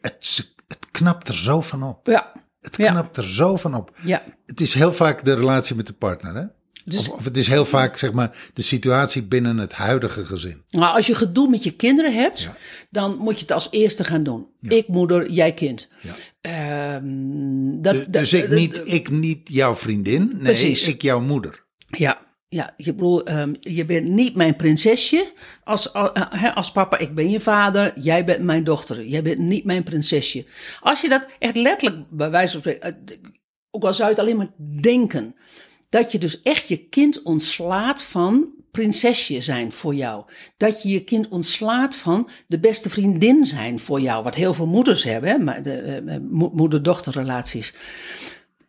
het, 0.00 0.50
het 0.68 0.86
knapt 0.90 1.28
er 1.28 1.36
zo 1.38 1.60
van 1.60 1.82
op. 1.82 2.06
Ja. 2.06 2.32
Het 2.60 2.76
Ja. 2.76 2.90
knapt 2.90 3.16
er 3.16 3.28
zo 3.28 3.56
van 3.56 3.74
op. 3.74 3.96
Ja. 4.02 4.22
Het 4.46 4.60
is 4.60 4.74
heel 4.74 4.92
vaak 4.92 5.24
de 5.24 5.34
relatie 5.34 5.76
met 5.76 5.86
de 5.86 5.92
partner, 5.92 6.34
hè? 6.34 6.44
Dus- 6.84 7.08
Of, 7.08 7.08
of 7.08 7.24
het 7.24 7.36
is 7.36 7.46
heel 7.46 7.64
vaak, 7.64 7.96
zeg 7.96 8.12
maar, 8.12 8.50
de 8.54 8.62
situatie 8.62 9.22
binnen 9.22 9.58
het 9.58 9.72
huidige 9.72 10.24
gezin. 10.24 10.62
Maar 10.70 10.92
als 10.92 11.06
je 11.06 11.14
gedoe 11.14 11.48
met 11.48 11.62
je 11.64 11.70
kinderen 11.70 12.14
hebt, 12.14 12.40
Ja. 12.40 12.56
dan 12.90 13.16
moet 13.18 13.34
je 13.34 13.40
het 13.40 13.52
als 13.52 13.68
eerste 13.70 14.04
gaan 14.04 14.22
doen. 14.22 14.46
Ik 14.60 14.88
moeder, 14.88 15.30
jij 15.30 15.54
kind. 15.54 15.88
Ja. 16.00 16.12
Ehm, 16.40 17.80
dat, 17.82 17.94
Dus, 17.94 18.02
dat- 18.04 18.12
dus 18.12 18.32
ik, 18.32 18.40
dat- 18.50 18.58
niet, 18.58 18.82
ik 18.84 19.10
niet 19.10 19.40
jouw 19.48 19.74
vriendin, 19.74 20.30
nee, 20.32 20.42
Precies. 20.42 20.86
ik 20.86 21.02
jouw 21.02 21.20
moeder. 21.20 21.64
Ja, 21.86 22.18
ja 22.48 22.74
je, 22.76 22.94
bedoel, 22.94 23.24
ehm, 23.24 23.54
je 23.60 23.84
bent 23.84 24.08
niet 24.08 24.34
mijn 24.36 24.56
prinsesje 24.56 25.32
als, 25.64 25.92
al- 25.92 26.12
eh, 26.12 26.56
als 26.56 26.72
papa. 26.72 26.98
Ik 26.98 27.14
ben 27.14 27.30
je 27.30 27.40
vader, 27.40 27.98
jij 28.00 28.24
bent 28.24 28.42
mijn 28.42 28.64
dochter. 28.64 29.04
Jij 29.06 29.22
bent 29.22 29.38
niet 29.38 29.64
mijn 29.64 29.82
prinsesje. 29.82 30.46
Als 30.80 31.00
je 31.00 31.08
dat 31.08 31.26
echt 31.38 31.56
letterlijk 31.56 32.04
bij 32.10 32.30
wijze 32.30 32.52
van 32.52 32.60
spreken, 32.60 33.06
eh, 33.06 33.16
ook 33.70 33.84
al 33.84 33.94
zou 33.94 34.08
je 34.10 34.14
het 34.14 34.24
alleen 34.24 34.36
maar 34.36 34.50
denken, 34.80 35.34
dat 35.90 36.12
je 36.12 36.18
dus 36.18 36.40
echt 36.42 36.68
je 36.68 36.88
kind 36.88 37.22
ontslaat 37.22 38.02
van 38.02 38.48
prinsesje 38.70 39.40
zijn 39.40 39.72
voor 39.72 39.94
jou. 39.94 40.24
Dat 40.56 40.82
je 40.82 40.88
je 40.88 41.04
kind 41.04 41.28
ontslaat 41.28 41.96
van 41.96 42.28
de 42.46 42.60
beste 42.60 42.90
vriendin 42.90 43.46
zijn 43.46 43.80
voor 43.80 44.00
jou. 44.00 44.24
Wat 44.24 44.34
heel 44.34 44.54
veel 44.54 44.66
moeders 44.66 45.04
hebben, 45.04 45.64
eh, 45.64 45.96
eh, 45.96 46.22
mo- 46.22 46.50
moeder-dochterrelaties. 46.54 47.74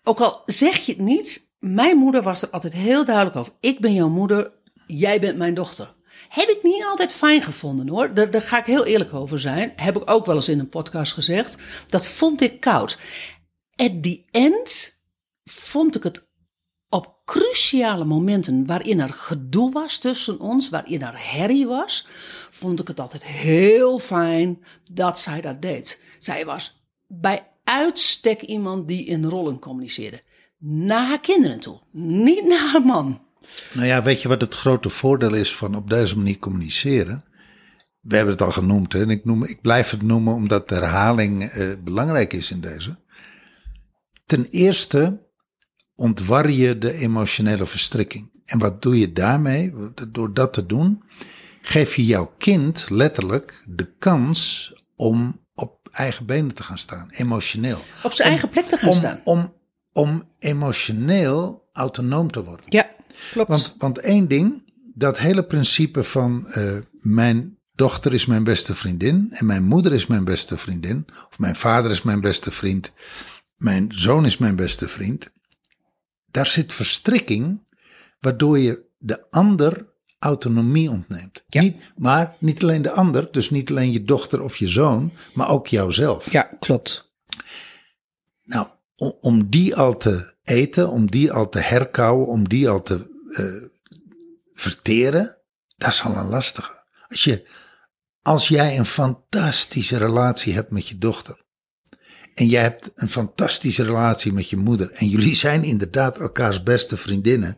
Ook 0.04 0.20
al 0.20 0.42
zeg 0.46 0.86
je 0.86 0.92
het 0.92 1.02
niet, 1.02 1.50
mijn 1.60 1.98
moeder 1.98 2.22
was 2.22 2.42
er 2.42 2.50
altijd 2.50 2.74
heel 2.74 3.06
duidelijk 3.06 3.36
over. 3.36 3.54
Ik 3.60 3.80
ben 3.80 3.94
jouw 3.94 4.10
moeder, 4.10 4.52
jij 4.88 5.20
bent 5.20 5.38
mijn 5.38 5.54
dochter. 5.54 5.94
Heb 6.30 6.50
ik 6.50 6.64
niet 6.64 6.84
altijd 6.86 7.12
fijn 7.12 7.42
gevonden 7.42 7.88
hoor. 7.90 8.14
Daar, 8.14 8.32
daar 8.32 8.42
ga 8.42 8.60
ik 8.60 8.66
heel 8.66 8.86
eerlijk 8.86 9.14
over 9.14 9.40
zijn. 9.40 9.74
Heb 9.76 9.98
ik 9.98 10.10
ook 10.10 10.26
wel 10.26 10.36
eens 10.36 10.50
in 10.50 10.60
een 10.60 10.70
podcast 10.70 11.14
gezegd. 11.14 11.58
Dat 11.88 12.06
vond 12.08 12.42
ik 12.42 12.60
koud. 12.60 12.98
At 13.76 14.04
the 14.04 14.24
end 14.32 15.00
vond 15.44 15.96
ik 15.96 16.04
het 16.04 16.30
op 16.92 17.16
cruciale 17.26 18.06
momenten 18.06 18.66
waarin 18.66 19.00
er 19.00 19.14
gedoe 19.14 19.72
was 19.72 19.98
tussen 19.98 20.40
ons, 20.40 20.70
waarin 20.70 21.02
er 21.02 21.14
herrie 21.16 21.68
was, 21.68 22.08
vond 22.50 22.80
ik 22.80 22.88
het 22.88 23.00
altijd 23.00 23.24
heel 23.24 24.00
fijn 24.00 24.64
dat 24.92 25.20
zij 25.20 25.42
dat 25.42 25.62
deed. 25.62 26.02
Zij 26.20 26.46
was 26.46 26.84
bij 27.08 27.48
uitstek 27.64 28.42
iemand 28.42 28.88
die 28.88 29.06
in 29.06 29.26
rollen 29.26 29.60
communiceerde. 29.60 30.22
Naar 30.58 31.08
haar 31.08 31.20
kinderen 31.20 31.60
toe, 31.60 31.80
niet 31.92 32.46
naar 32.46 32.70
haar 32.72 32.86
man. 32.86 33.22
Nou 33.74 33.88
ja, 33.88 34.04
weet 34.04 34.22
je 34.22 34.28
wat 34.28 34.42
het 34.42 34.56
grote 34.56 34.90
voordeel 34.90 35.34
is 35.34 35.56
van 35.56 35.76
op 35.76 35.90
deze 35.90 36.18
manier 36.18 36.40
communiceren? 36.40 37.22
We 38.02 38.16
hebben 38.16 38.34
het 38.34 38.44
al 38.44 38.52
genoemd? 38.52 38.94
En 38.94 39.10
ik, 39.10 39.26
noem, 39.26 39.44
ik 39.44 39.62
blijf 39.62 39.90
het 39.90 40.02
noemen 40.02 40.34
omdat 40.34 40.70
herhaling 40.70 41.44
eh, 41.44 41.74
belangrijk 41.84 42.34
is 42.34 42.52
in 42.52 42.62
deze. 42.62 42.98
Ten 44.26 44.48
eerste 44.50 45.30
ontwar 45.96 46.50
je 46.52 46.78
de 46.78 46.94
emotionele 46.94 47.66
verstrikking. 47.66 48.30
En 48.46 48.60
wat 48.60 48.82
doe 48.82 49.00
je 49.00 49.14
daarmee? 49.14 49.74
Door 50.12 50.34
dat 50.34 50.54
te 50.54 50.66
doen, 50.66 51.04
geef 51.62 51.96
je 51.96 52.06
jouw 52.06 52.34
kind 52.38 52.86
letterlijk 52.90 53.64
de 53.68 53.94
kans 54.00 54.74
om 54.96 55.40
op 55.54 55.90
eigen 55.92 56.26
benen 56.26 56.54
te 56.54 56.64
gaan 56.64 56.78
staan, 56.78 57.08
emotioneel. 57.12 57.80
Op 58.04 58.14
zijn 58.14 58.30
eigen 58.30 58.50
plek 58.50 58.66
te 58.66 58.78
gaan 58.78 58.90
Om, 58.90 58.96
staan. 58.96 59.22
om, 59.24 59.54
om 59.94 60.24
emotioneel 60.40 61.70
autonoom 61.74 62.32
te 62.32 62.44
worden. 62.44 62.66
Ja, 62.70 62.90
klopt. 63.32 63.50
Want, 63.50 63.76
want 63.78 63.98
één 63.98 64.28
ding, 64.28 64.74
dat 64.94 65.20
hele 65.20 65.44
principe 65.44 66.04
van 66.04 66.48
eh, 66.48 66.78
mijn 66.92 67.58
dochter 67.76 68.14
is 68.14 68.26
mijn 68.26 68.44
beste 68.44 68.76
vriendin 68.76 69.28
en 69.32 69.46
mijn 69.46 69.64
moeder 69.64 69.94
is 69.94 70.08
mijn 70.08 70.24
beste 70.24 70.58
vriendin, 70.58 71.06
of 71.30 71.40
mijn 71.40 71.56
vader 71.56 71.92
is 71.92 72.02
mijn 72.02 72.22
beste 72.22 72.52
vriend, 72.52 72.92
mijn 73.56 73.92
zoon 73.96 74.26
is 74.26 74.38
mijn 74.38 74.56
beste 74.56 74.88
vriend, 74.88 75.32
daar 76.32 76.48
zit 76.48 76.74
verstrikking 76.74 77.60
waardoor 78.20 78.60
je 78.60 78.84
de 78.98 79.30
ander 79.30 79.90
autonomie 80.20 80.90
ontneemt. 80.90 81.44
Ja. 81.48 81.62
Niet, 81.62 81.92
maar 81.96 82.36
niet 82.38 82.64
alleen 82.64 82.82
de 82.82 82.92
ander, 82.92 83.32
dus 83.32 83.50
niet 83.50 83.70
alleen 83.70 83.92
je 83.92 84.04
dochter 84.04 84.42
of 84.42 84.58
je 84.58 84.68
zoon, 84.68 85.12
maar 85.34 85.50
ook 85.50 85.68
jouzelf. 85.68 86.32
ja, 86.32 86.44
klopt. 86.60 87.12
Nou, 88.44 88.68
om, 88.96 89.18
om 89.22 89.50
die 89.50 89.76
al 89.76 89.98
te 89.98 90.34
eten, 90.44 90.90
om 90.90 91.12
die 91.12 91.32
al 91.32 91.50
te 91.50 91.60
herkauwen, 91.60 92.28
om 92.28 92.50
die 92.50 92.70
al 92.70 92.82
te 92.82 93.10
eh, 93.30 93.70
verteren, 94.54 95.38
dat 95.78 95.90
is 95.90 96.04
al 96.04 96.16
een 96.16 96.30
lastige. 96.30 96.84
Als, 97.08 97.24
je, 97.24 97.48
als 98.22 98.48
jij 98.48 98.78
een 98.78 98.86
fantastische 98.86 99.98
relatie 99.98 100.54
hebt 100.54 100.72
met 100.72 100.88
je 100.88 100.98
dochter. 100.98 101.41
En 102.36 102.48
jij 102.48 102.62
hebt 102.62 102.92
een 102.96 103.10
fantastische 103.10 103.84
relatie 103.84 104.34
met 104.34 104.50
je 104.50 104.58
moeder. 104.58 104.92
En 104.92 105.08
jullie 105.08 105.36
zijn 105.36 105.64
inderdaad 105.64 106.20
elkaars 106.20 106.64
beste 106.64 106.98
vriendinnen. 106.98 107.58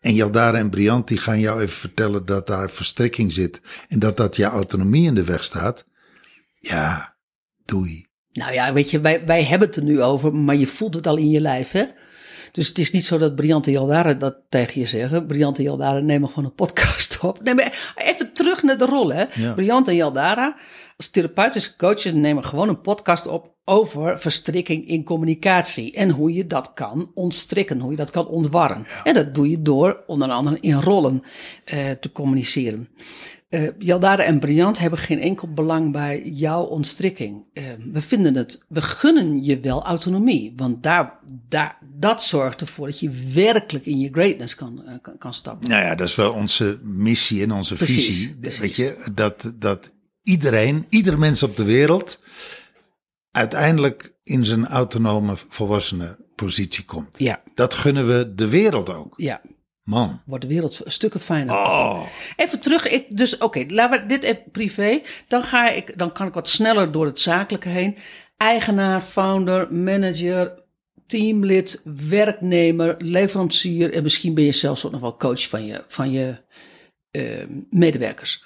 En 0.00 0.14
Jaldara 0.14 0.58
en 0.58 0.70
Briant 0.70 1.08
die 1.08 1.18
gaan 1.18 1.40
jou 1.40 1.60
even 1.60 1.76
vertellen 1.76 2.26
dat 2.26 2.46
daar 2.46 2.70
verstrikking 2.70 3.32
zit. 3.32 3.60
En 3.88 3.98
dat 3.98 4.16
dat 4.16 4.36
je 4.36 4.44
autonomie 4.44 5.06
in 5.06 5.14
de 5.14 5.24
weg 5.24 5.44
staat. 5.44 5.84
Ja, 6.58 7.16
doei. 7.64 8.06
Nou 8.32 8.52
ja, 8.52 8.72
weet 8.72 8.90
je, 8.90 9.00
wij, 9.00 9.26
wij 9.26 9.44
hebben 9.44 9.68
het 9.68 9.76
er 9.76 9.82
nu 9.82 10.02
over, 10.02 10.34
maar 10.34 10.56
je 10.56 10.66
voelt 10.66 10.94
het 10.94 11.06
al 11.06 11.16
in 11.16 11.30
je 11.30 11.40
lijf, 11.40 11.70
hè? 11.70 11.84
Dus 12.52 12.68
het 12.68 12.78
is 12.78 12.90
niet 12.90 13.04
zo 13.04 13.18
dat 13.18 13.34
Briante 13.34 13.70
Jaldara 13.70 14.14
dat 14.14 14.36
tegen 14.48 14.80
je 14.80 14.86
zeggen. 14.86 15.26
Briante 15.26 15.62
Jaldara 15.62 15.98
nemen 15.98 16.28
gewoon 16.28 16.44
een 16.44 16.54
podcast 16.54 17.18
op. 17.20 17.42
Nee, 17.42 17.54
maar 17.54 17.94
even 17.94 18.32
terug 18.32 18.62
naar 18.62 18.78
de 18.78 18.84
rol, 18.84 19.12
hè? 19.12 19.24
Ja. 19.34 19.52
Briante 19.52 19.90
en 19.90 19.96
Jaldara, 19.96 20.56
als 20.96 21.08
therapeutische 21.08 21.76
coaches, 21.76 22.12
nemen 22.12 22.44
gewoon 22.44 22.68
een 22.68 22.80
podcast 22.80 23.26
op 23.26 23.54
over 23.64 24.20
verstrikking 24.20 24.88
in 24.88 25.04
communicatie. 25.04 25.92
En 25.92 26.10
hoe 26.10 26.32
je 26.32 26.46
dat 26.46 26.72
kan 26.74 27.10
ontstrikken, 27.14 27.80
hoe 27.80 27.90
je 27.90 27.96
dat 27.96 28.10
kan 28.10 28.26
ontwarren. 28.26 28.84
En 29.04 29.14
dat 29.14 29.34
doe 29.34 29.50
je 29.50 29.62
door 29.62 30.02
onder 30.06 30.30
andere 30.30 30.58
in 30.60 30.80
rollen 30.80 31.22
eh, 31.64 31.90
te 31.90 32.12
communiceren. 32.12 32.88
Eh 33.48 33.68
Jaldara 33.78 34.22
en 34.22 34.38
Briant 34.38 34.78
hebben 34.78 34.98
geen 34.98 35.20
enkel 35.20 35.52
belang 35.52 35.92
bij 35.92 36.22
jouw 36.22 36.62
ontstrikking. 36.62 37.46
Eh, 37.52 37.64
we 37.92 38.00
vinden 38.00 38.34
het, 38.34 38.64
we 38.68 38.82
gunnen 38.82 39.44
je 39.44 39.60
wel 39.60 39.84
autonomie, 39.84 40.52
want 40.56 40.82
daar, 40.82 41.18
daar, 41.48 41.78
dat 41.98 42.22
zorgt 42.22 42.60
ervoor 42.60 42.86
dat 42.86 43.00
je 43.00 43.10
werkelijk 43.32 43.86
in 43.86 43.98
je 43.98 44.08
greatness 44.12 44.54
kan, 44.54 44.82
kan, 45.02 45.18
kan 45.18 45.34
stappen. 45.34 45.68
Nou 45.68 45.82
ja, 45.82 45.94
dat 45.94 46.08
is 46.08 46.14
wel 46.14 46.32
onze 46.32 46.78
missie 46.82 47.42
en 47.42 47.52
onze 47.52 47.74
Precies, 47.74 48.04
visie. 48.06 48.36
precies. 48.36 48.60
Weet 48.60 48.76
je, 48.76 48.96
dat, 49.14 49.52
dat 49.54 49.92
iedereen, 50.24 50.86
ieder 50.88 51.18
mens 51.18 51.42
op 51.42 51.56
de 51.56 51.64
wereld 51.64 52.18
uiteindelijk 53.30 54.14
in 54.22 54.44
zijn 54.44 54.66
autonome 54.66 55.32
volwassene 55.48 56.16
positie 56.34 56.84
komt. 56.84 57.18
Ja, 57.18 57.42
Dat 57.54 57.74
gunnen 57.74 58.06
we 58.06 58.34
de 58.34 58.48
wereld 58.48 58.90
ook. 58.94 59.14
ja. 59.16 59.40
Man. 59.84 60.20
Wordt 60.26 60.42
de 60.42 60.48
wereld 60.50 60.80
stukken 60.84 61.20
fijner. 61.20 61.54
Oh. 61.54 62.06
Even 62.36 62.60
terug, 62.60 62.86
ik, 62.88 63.16
dus 63.16 63.38
oké, 63.38 63.64
laten 63.68 64.00
we 64.00 64.06
dit 64.06 64.22
even 64.22 64.50
privé. 64.52 65.00
Dan, 65.28 65.42
ga 65.42 65.70
ik, 65.70 65.98
dan 65.98 66.12
kan 66.12 66.26
ik 66.26 66.34
wat 66.34 66.48
sneller 66.48 66.92
door 66.92 67.06
het 67.06 67.20
zakelijke 67.20 67.68
heen. 67.68 67.96
Eigenaar, 68.36 69.00
founder, 69.00 69.72
manager, 69.74 70.62
teamlid, 71.06 71.82
werknemer, 72.08 72.94
leverancier. 72.98 73.92
En 73.92 74.02
misschien 74.02 74.34
ben 74.34 74.44
je 74.44 74.52
zelfs 74.52 74.84
ook 74.86 74.92
nog 74.92 75.00
wel 75.00 75.16
coach 75.16 75.48
van 75.48 75.66
je, 75.66 75.84
van 75.86 76.10
je 76.10 76.36
eh, 77.10 77.44
medewerkers. 77.70 78.44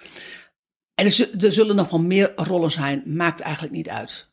En 0.99 1.05
er, 1.05 1.11
zu- 1.11 1.31
zullen 1.39 1.77
nog 1.77 1.91
wel 1.91 2.01
meer 2.01 2.33
rollen 2.37 2.71
zijn, 2.71 3.03
maakt 3.07 3.41
eigenlijk 3.41 3.75
niet 3.75 3.89
uit. 3.89 4.31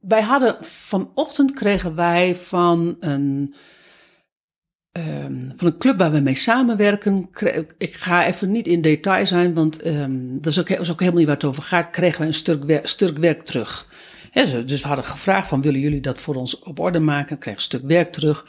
Wij 0.00 0.22
hadden 0.22 0.64
vanochtend 0.64 1.52
kregen 1.52 1.94
wij 1.94 2.34
van 2.34 2.96
een 3.00 3.54
ehm, 4.92 5.50
van 5.56 5.66
een 5.66 5.78
club 5.78 5.98
waar 5.98 6.12
we 6.12 6.20
mee 6.20 6.34
samenwerken. 6.34 7.28
Ik 7.78 7.94
ga 7.94 8.26
even 8.26 8.50
niet 8.50 8.66
in 8.66 8.82
detail 8.82 9.26
zijn, 9.26 9.54
want 9.54 9.82
ehm, 9.82 10.12
dat, 10.38 10.46
is 10.46 10.60
ook, 10.60 10.68
is 10.68 10.90
ook 10.90 10.98
helemaal 10.98 11.18
niet 11.18 11.28
waar 11.28 11.36
het 11.36 11.44
over 11.44 11.62
gaat. 11.62 11.90
Kregen 11.90 12.18
wij 12.18 12.26
een 12.26 12.34
stuk, 12.34 12.80
stuk 12.82 13.18
werk 13.18 13.42
terug. 13.42 13.86
Hè, 14.30 14.46
zo- 14.46 14.64
dus 14.64 14.80
we 14.82 14.86
hadden 14.86 15.04
gevraagd 15.04 15.48
van 15.48 15.62
willen 15.62 15.80
jullie 15.80 16.00
dat 16.00 16.20
voor 16.20 16.34
ons 16.34 16.58
op 16.58 16.78
orde 16.78 17.00
maken? 17.00 17.38
Kregen 17.38 17.58
een 17.58 17.64
stuk 17.64 17.82
werk 17.84 18.12
terug. 18.12 18.46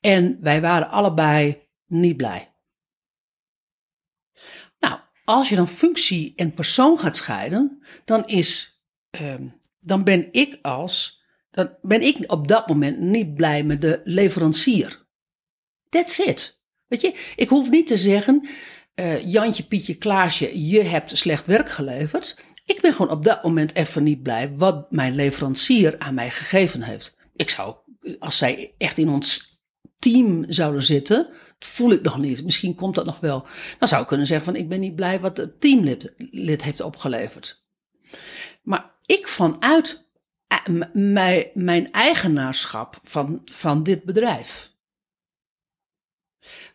En 0.00 0.38
wij 0.40 0.60
waren 0.60 0.90
allebei 0.90 1.62
niet 1.86 2.16
blij. 2.16 2.53
Als 5.24 5.48
je 5.48 5.56
dan 5.56 5.68
functie 5.68 6.32
en 6.36 6.54
persoon 6.54 6.98
gaat 6.98 7.16
scheiden, 7.16 7.82
dan 8.04 8.26
is, 8.26 8.80
ehm, 9.10 9.46
dan 9.80 10.04
ben 10.04 10.28
ik 10.32 10.58
als, 10.62 11.22
dan 11.50 11.70
ben 11.82 12.02
ik 12.02 12.32
op 12.32 12.48
dat 12.48 12.68
moment 12.68 12.98
niet 12.98 13.34
blij 13.34 13.64
met 13.64 13.80
de 13.80 14.00
leverancier. 14.04 15.06
That's 15.88 16.18
it. 16.18 16.60
Weet 16.86 17.00
je, 17.00 17.32
ik 17.36 17.48
hoef 17.48 17.70
niet 17.70 17.86
te 17.86 17.96
zeggen, 17.96 18.48
eh, 18.94 19.26
Jantje, 19.26 19.62
Pietje, 19.62 19.94
Klaasje, 19.94 20.68
je 20.68 20.82
hebt 20.82 21.18
slecht 21.18 21.46
werk 21.46 21.70
geleverd. 21.70 22.36
Ik 22.64 22.80
ben 22.80 22.92
gewoon 22.92 23.10
op 23.10 23.24
dat 23.24 23.42
moment 23.42 23.74
even 23.74 24.02
niet 24.02 24.22
blij 24.22 24.52
wat 24.54 24.90
mijn 24.90 25.14
leverancier 25.14 25.98
aan 25.98 26.14
mij 26.14 26.30
gegeven 26.30 26.82
heeft. 26.82 27.16
Ik 27.36 27.50
zou, 27.50 27.76
als 28.18 28.38
zij 28.38 28.74
echt 28.78 28.98
in 28.98 29.08
ons 29.08 29.58
team 29.98 30.44
zouden 30.48 30.82
zitten, 30.82 31.28
dat 31.58 31.68
voel 31.68 31.90
ik 31.90 32.02
nog 32.02 32.18
niet. 32.18 32.44
Misschien 32.44 32.74
komt 32.74 32.94
dat 32.94 33.04
nog 33.04 33.20
wel. 33.20 33.46
Dan 33.78 33.88
zou 33.88 34.02
ik 34.02 34.08
kunnen 34.08 34.26
zeggen 34.26 34.46
van 34.46 34.56
ik 34.56 34.68
ben 34.68 34.80
niet 34.80 34.94
blij 34.94 35.20
wat 35.20 35.36
het 35.36 35.60
teamlid 35.60 36.14
lid 36.30 36.62
heeft 36.62 36.80
opgeleverd. 36.80 37.64
Maar 38.62 38.90
ik 39.06 39.28
vanuit 39.28 40.04
eh, 40.46 40.58
mijn, 40.92 41.46
mijn 41.54 41.92
eigenaarschap 41.92 43.00
van, 43.02 43.42
van 43.44 43.82
dit 43.82 44.04
bedrijf. 44.04 44.72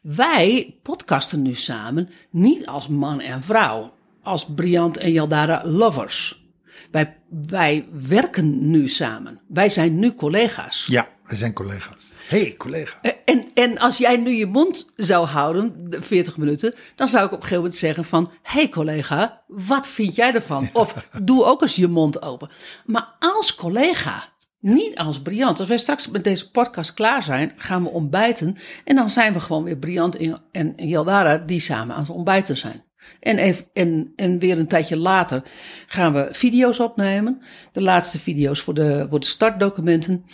Wij 0.01 0.79
podcasten 0.83 1.41
nu 1.41 1.55
samen 1.55 2.09
niet 2.29 2.67
als 2.67 2.87
man 2.87 3.21
en 3.21 3.43
vrouw, 3.43 3.93
als 4.21 4.45
Briant 4.55 4.97
en 4.97 5.11
Jaldara 5.11 5.61
lovers. 5.65 6.47
Wij, 6.91 7.17
wij 7.47 7.87
werken 7.91 8.69
nu 8.69 8.87
samen. 8.87 9.41
Wij 9.47 9.69
zijn 9.69 9.99
nu 9.99 10.13
collega's. 10.13 10.85
Ja, 10.85 11.09
we 11.23 11.35
zijn 11.35 11.53
collega's. 11.53 12.07
hey, 12.27 12.55
collega. 12.57 13.01
Eh, 13.01 13.11
En, 13.25 13.38
en 13.59 13.77
als 13.77 13.97
jij 13.97 14.17
nu 14.17 14.31
je 14.31 14.45
mond 14.45 14.91
zou 14.95 15.25
houden, 15.27 15.89
de 15.89 16.01
40 16.01 16.37
minuten, 16.37 16.73
dan 16.95 17.09
zou 17.09 17.25
ik 17.25 17.31
op 17.31 17.37
een 17.37 17.43
gegeven 17.43 17.63
moment 17.63 17.79
zeggen 17.79 18.05
van, 18.05 18.31
hey 18.41 18.69
collega, 18.69 19.41
wat 19.47 19.87
vind 19.87 20.15
jij 20.15 20.33
ervan? 20.33 20.69
Of 20.73 21.07
doe 21.21 21.43
ook 21.43 21.61
eens 21.61 21.75
je 21.75 21.87
mond 21.87 22.21
open. 22.21 22.49
Maar 22.85 23.15
als 23.19 23.55
collega, 23.55 24.29
niet 24.59 24.97
als 24.97 25.21
Briant. 25.21 25.59
Als 25.59 25.67
wij 25.67 25.77
straks 25.77 26.09
met 26.09 26.23
deze 26.23 26.51
podcast 26.51 26.93
klaar 26.93 27.23
zijn, 27.23 27.53
gaan 27.57 27.83
we 27.83 27.89
ontbijten. 27.89 28.57
En 28.83 28.95
dan 28.95 29.09
zijn 29.09 29.33
we 29.33 29.39
gewoon 29.39 29.63
weer 29.63 29.77
Briant 29.77 30.17
en, 30.17 30.41
en 30.51 30.87
Jaldara 30.87 31.37
die 31.37 31.59
samen 31.59 31.95
aan 31.95 32.01
het 32.01 32.11
ontbijten 32.11 32.57
zijn. 32.57 32.83
En, 33.19 33.37
even, 33.37 33.65
en, 33.73 34.13
en 34.15 34.39
weer 34.39 34.57
een 34.57 34.67
tijdje 34.67 34.97
later 34.97 35.43
gaan 35.87 36.13
we 36.13 36.27
video's 36.31 36.79
opnemen. 36.79 37.41
De 37.71 37.81
laatste 37.81 38.19
video's 38.19 38.59
voor 38.59 38.73
de, 38.73 39.05
voor 39.09 39.19
de 39.19 39.25
startdocumenten 39.25 40.25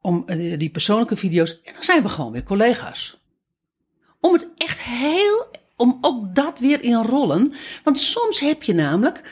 om 0.00 0.22
eh, 0.26 0.58
die 0.58 0.70
persoonlijke 0.70 1.16
video's. 1.16 1.60
En 1.64 1.72
dan 1.74 1.84
zijn 1.84 2.02
we 2.02 2.08
gewoon 2.08 2.32
weer 2.32 2.42
collega's. 2.42 3.20
Om 4.20 4.32
het 4.32 4.48
echt 4.56 4.80
heel, 4.82 5.46
om 5.76 5.98
ook 6.00 6.34
dat 6.34 6.58
weer 6.58 6.82
in 6.82 7.02
rollen. 7.02 7.52
Want 7.84 7.98
soms 7.98 8.40
heb 8.40 8.62
je 8.62 8.74
namelijk, 8.74 9.22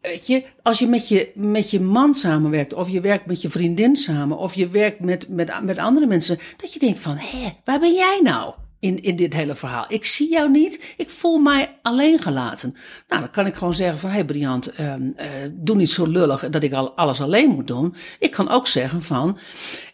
weet 0.00 0.26
je, 0.26 0.44
als 0.62 0.78
je 0.78 0.86
met 0.86 1.08
je, 1.08 1.32
met 1.34 1.70
je 1.70 1.80
man 1.80 2.14
samenwerkt, 2.14 2.74
of 2.74 2.88
je 2.88 3.00
werkt 3.00 3.26
met 3.26 3.42
je 3.42 3.50
vriendin 3.50 3.96
samen, 3.96 4.38
of 4.38 4.54
je 4.54 4.68
werkt 4.68 5.00
met, 5.00 5.28
met, 5.28 5.62
met 5.62 5.78
andere 5.78 6.06
mensen, 6.06 6.38
dat 6.56 6.72
je 6.72 6.78
denkt 6.78 7.00
van, 7.00 7.16
hé, 7.16 7.48
waar 7.64 7.80
ben 7.80 7.94
jij 7.94 8.20
nou? 8.22 8.54
In, 8.80 9.02
in 9.02 9.16
dit 9.16 9.32
hele 9.32 9.54
verhaal. 9.54 9.84
Ik 9.88 10.04
zie 10.04 10.30
jou 10.30 10.50
niet. 10.50 10.94
Ik 10.96 11.10
voel 11.10 11.38
mij 11.38 11.78
alleen 11.82 12.18
gelaten. 12.20 12.74
Nou, 13.08 13.20
dan 13.20 13.30
kan 13.30 13.46
ik 13.46 13.54
gewoon 13.54 13.74
zeggen 13.74 13.98
van... 13.98 14.10
Hé 14.10 14.16
hey 14.16 14.24
Briant, 14.24 14.72
ehm, 14.72 15.02
eh, 15.16 15.26
doe 15.50 15.76
niet 15.76 15.90
zo 15.90 16.06
lullig 16.06 16.48
dat 16.48 16.62
ik 16.62 16.72
al 16.72 16.96
alles 16.96 17.20
alleen 17.20 17.50
moet 17.50 17.66
doen. 17.66 17.94
Ik 18.18 18.30
kan 18.30 18.48
ook 18.48 18.66
zeggen 18.66 19.02
van... 19.02 19.38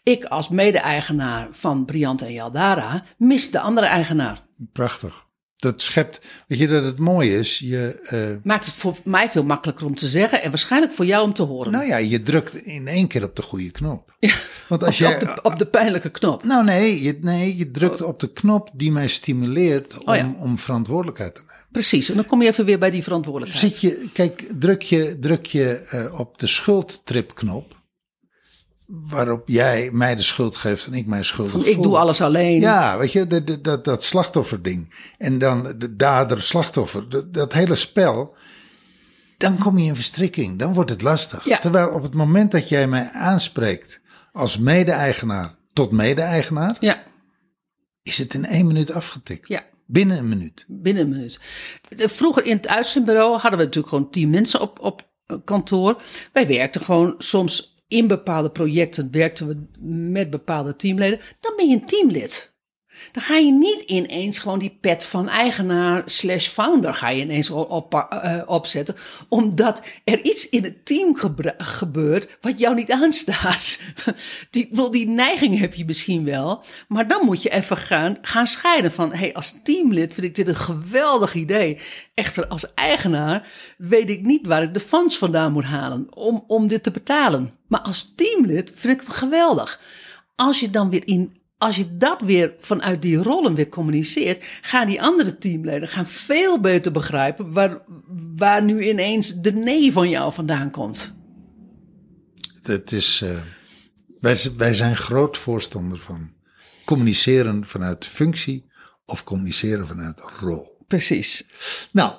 Ik 0.02 0.24
als 0.24 0.48
mede-eigenaar 0.48 1.48
van 1.50 1.84
Briant 1.84 2.22
en 2.22 2.32
Jaldara... 2.32 3.04
mis 3.18 3.50
de 3.50 3.60
andere 3.60 3.86
eigenaar. 3.86 4.46
Prachtig. 4.72 5.26
Dat 5.56 5.82
schept, 5.82 6.20
weet 6.46 6.58
je 6.58 6.66
dat 6.66 6.84
het 6.84 6.98
mooie 6.98 7.38
is? 7.38 7.58
Je, 7.58 8.00
eh, 8.08 8.44
Maakt 8.46 8.66
het 8.66 8.74
voor 8.74 8.96
mij 9.04 9.30
veel 9.30 9.44
makkelijker 9.44 9.86
om 9.86 9.94
te 9.94 10.08
zeggen... 10.08 10.42
en 10.42 10.50
waarschijnlijk 10.50 10.92
voor 10.92 11.06
jou 11.06 11.24
om 11.24 11.32
te 11.32 11.42
horen. 11.42 11.72
nou 11.72 11.86
ja, 11.86 11.96
je 11.96 12.22
drukt 12.22 12.54
in 12.54 12.86
één 12.86 13.06
keer 13.06 13.24
op 13.24 13.36
de 13.36 13.42
goede 13.42 13.70
knop. 13.70 14.16
Want 14.68 14.84
als 14.84 15.00
op, 15.02 15.08
jij, 15.08 15.14
op 15.14 15.20
de, 15.20 15.42
op 15.42 15.58
de 15.58 15.66
pijnlijke 15.66 16.10
knop. 16.10 16.44
Nou 16.44 16.64
nee 16.64 17.02
je, 17.02 17.18
nee, 17.20 17.56
je 17.56 17.70
drukt 17.70 18.02
op 18.02 18.20
de 18.20 18.32
knop 18.32 18.70
die 18.74 18.92
mij 18.92 19.06
stimuleert 19.08 19.98
om, 19.98 20.08
Oh 20.08 20.16
ja. 20.16 20.34
om 20.38 20.58
verantwoordelijkheid 20.58 21.34
te 21.34 21.40
nemen. 21.40 21.64
Precies, 21.72 22.08
en 22.08 22.14
dan 22.14 22.26
kom 22.26 22.42
je 22.42 22.48
even 22.48 22.64
weer 22.64 22.78
bij 22.78 22.90
die 22.90 23.02
verantwoordelijkheid. 23.02 23.72
Zit 23.74 23.80
je, 23.80 24.08
kijk, 24.12 24.48
druk 24.58 24.82
je, 24.82 25.18
druk 25.20 25.46
je 25.46 25.74
eh, 25.74 26.18
op 26.20 26.38
de 26.38 26.46
schuldtripknop, 26.46 27.76
waarop 28.86 29.48
jij 29.48 29.90
mij 29.92 30.16
de 30.16 30.22
schuld 30.22 30.56
geeft 30.56 30.86
en 30.86 30.94
ik 30.94 31.06
mij 31.06 31.22
schuldig 31.22 31.52
Van, 31.52 31.64
ik 31.66 31.74
voel. 31.74 31.82
doe 31.82 31.96
alles 31.96 32.20
alleen. 32.20 32.60
Ja, 32.60 32.98
weet 32.98 33.12
je, 33.12 33.26
dat, 33.26 33.64
dat- 33.64 33.84
dat, 33.84 34.02
slachtofferding. 34.04 34.94
En 35.18 35.38
dan 35.38 35.74
de 35.78 35.96
dader-slachtoffer, 35.96 37.08
dat, 37.08 37.34
dat 37.34 37.52
hele 37.52 37.74
spel. 37.74 38.34
Dan 39.38 39.58
kom 39.58 39.78
je 39.78 39.84
in 39.88 39.94
verstrikking, 39.94 40.58
dan 40.58 40.74
wordt 40.74 40.90
het 40.90 41.02
lastig. 41.02 41.44
Ja. 41.44 41.58
Terwijl 41.58 41.88
op 41.88 42.02
het 42.02 42.14
moment 42.14 42.50
dat 42.52 42.68
jij 42.68 42.86
mij 42.88 43.10
aanspreekt 43.12 44.00
als 44.34 44.58
mede-eigenaar 44.58 45.54
tot 45.72 45.90
mede-eigenaar, 45.90 46.76
ja, 46.80 47.02
is 48.02 48.18
het 48.18 48.34
in 48.34 48.44
één 48.44 48.66
minuut 48.66 48.92
afgetikt. 48.92 49.48
ja. 49.48 49.62
Binnen 49.86 50.18
een 50.18 50.28
minuut. 50.28 50.64
Binnen 50.68 51.02
een 51.02 51.08
minuut. 51.08 51.40
Vroeger 51.96 52.44
in 52.44 52.56
het 52.56 52.68
uitzendbureau 52.68 53.30
hadden 53.30 53.58
we 53.58 53.64
natuurlijk 53.64 53.88
gewoon 53.94 54.10
tien 54.10 54.30
mensen 54.30 54.60
op, 54.60 54.78
op 54.80 55.10
eh, 55.26 55.36
kantoor. 55.44 56.02
Wij 56.32 56.46
werkten 56.46 56.80
gewoon 56.80 57.14
soms 57.18 57.74
in 57.88 58.06
bepaalde 58.06 58.50
projecten, 58.50 59.10
werkten 59.10 59.46
we 59.46 59.66
met 60.10 60.30
bepaalde 60.30 60.76
teamleden. 60.76 61.20
Dan 61.40 61.52
ben 61.56 61.68
je 61.68 61.74
een 61.74 61.86
teamlid. 61.86 62.53
Dan 63.12 63.22
ga 63.22 63.36
je 63.36 63.52
niet 63.52 63.80
ineens 63.80 64.38
gewoon 64.38 64.58
die 64.58 64.78
pet 64.80 65.04
van 65.04 65.28
eigenaar 65.28 66.02
slash 66.06 66.48
founder 66.48 66.94
ga 66.94 67.08
je 67.08 67.22
ineens 67.22 67.50
op, 67.50 67.94
eh, 67.94 68.42
opzetten. 68.46 68.96
Omdat 69.28 69.82
er 70.04 70.24
iets 70.24 70.48
in 70.48 70.64
het 70.64 70.86
team 70.86 71.16
gebeurt 71.58 72.36
wat 72.40 72.58
jou 72.58 72.74
niet 72.74 72.90
aanstaat. 72.90 73.78
Die, 74.50 74.68
bedoel, 74.68 74.90
die 74.90 75.06
neiging 75.06 75.58
heb 75.58 75.74
je 75.74 75.84
misschien 75.84 76.24
wel. 76.24 76.64
Maar 76.88 77.08
dan 77.08 77.24
moet 77.24 77.42
je 77.42 77.48
even 77.48 77.76
gaan, 77.76 78.18
gaan 78.22 78.46
scheiden 78.46 78.92
van... 78.92 79.12
Hey, 79.12 79.34
als 79.34 79.54
teamlid 79.62 80.14
vind 80.14 80.26
ik 80.26 80.34
dit 80.34 80.48
een 80.48 80.56
geweldig 80.56 81.34
idee. 81.34 81.78
Echter, 82.14 82.46
als 82.46 82.74
eigenaar 82.74 83.48
weet 83.78 84.10
ik 84.10 84.22
niet 84.22 84.46
waar 84.46 84.62
ik 84.62 84.74
de 84.74 84.80
funds 84.80 85.18
vandaan 85.18 85.52
moet 85.52 85.64
halen 85.64 86.06
om, 86.14 86.44
om 86.46 86.68
dit 86.68 86.82
te 86.82 86.90
betalen. 86.90 87.54
Maar 87.66 87.80
als 87.80 88.12
teamlid 88.16 88.72
vind 88.74 89.00
ik 89.00 89.06
hem 89.06 89.16
geweldig. 89.16 89.80
Als 90.36 90.60
je 90.60 90.70
dan 90.70 90.90
weer 90.90 91.02
in 91.06 91.36
als 91.58 91.76
je 91.76 91.96
dat 91.96 92.20
weer 92.20 92.54
vanuit 92.58 93.02
die 93.02 93.16
rollen 93.16 93.54
weer 93.54 93.68
communiceert, 93.68 94.44
gaan 94.60 94.86
die 94.86 95.02
andere 95.02 95.38
teamleden 95.38 95.88
gaan 95.88 96.06
veel 96.06 96.60
beter 96.60 96.92
begrijpen 96.92 97.52
waar, 97.52 97.80
waar 98.36 98.62
nu 98.62 98.88
ineens 98.88 99.40
de 99.40 99.52
nee 99.52 99.92
van 99.92 100.08
jou 100.08 100.32
vandaan 100.32 100.70
komt. 100.70 101.14
Het 102.62 102.92
is, 102.92 103.20
eh, 103.22 103.30
wij, 104.20 104.36
wij 104.56 104.74
zijn 104.74 104.96
groot 104.96 105.38
voorstander 105.38 105.98
van 105.98 106.32
communiceren 106.84 107.64
vanuit 107.64 108.06
functie 108.06 108.64
of 109.06 109.24
communiceren 109.24 109.86
vanuit 109.86 110.20
rol. 110.40 110.76
Precies. 110.86 111.46
Nou, 111.92 112.14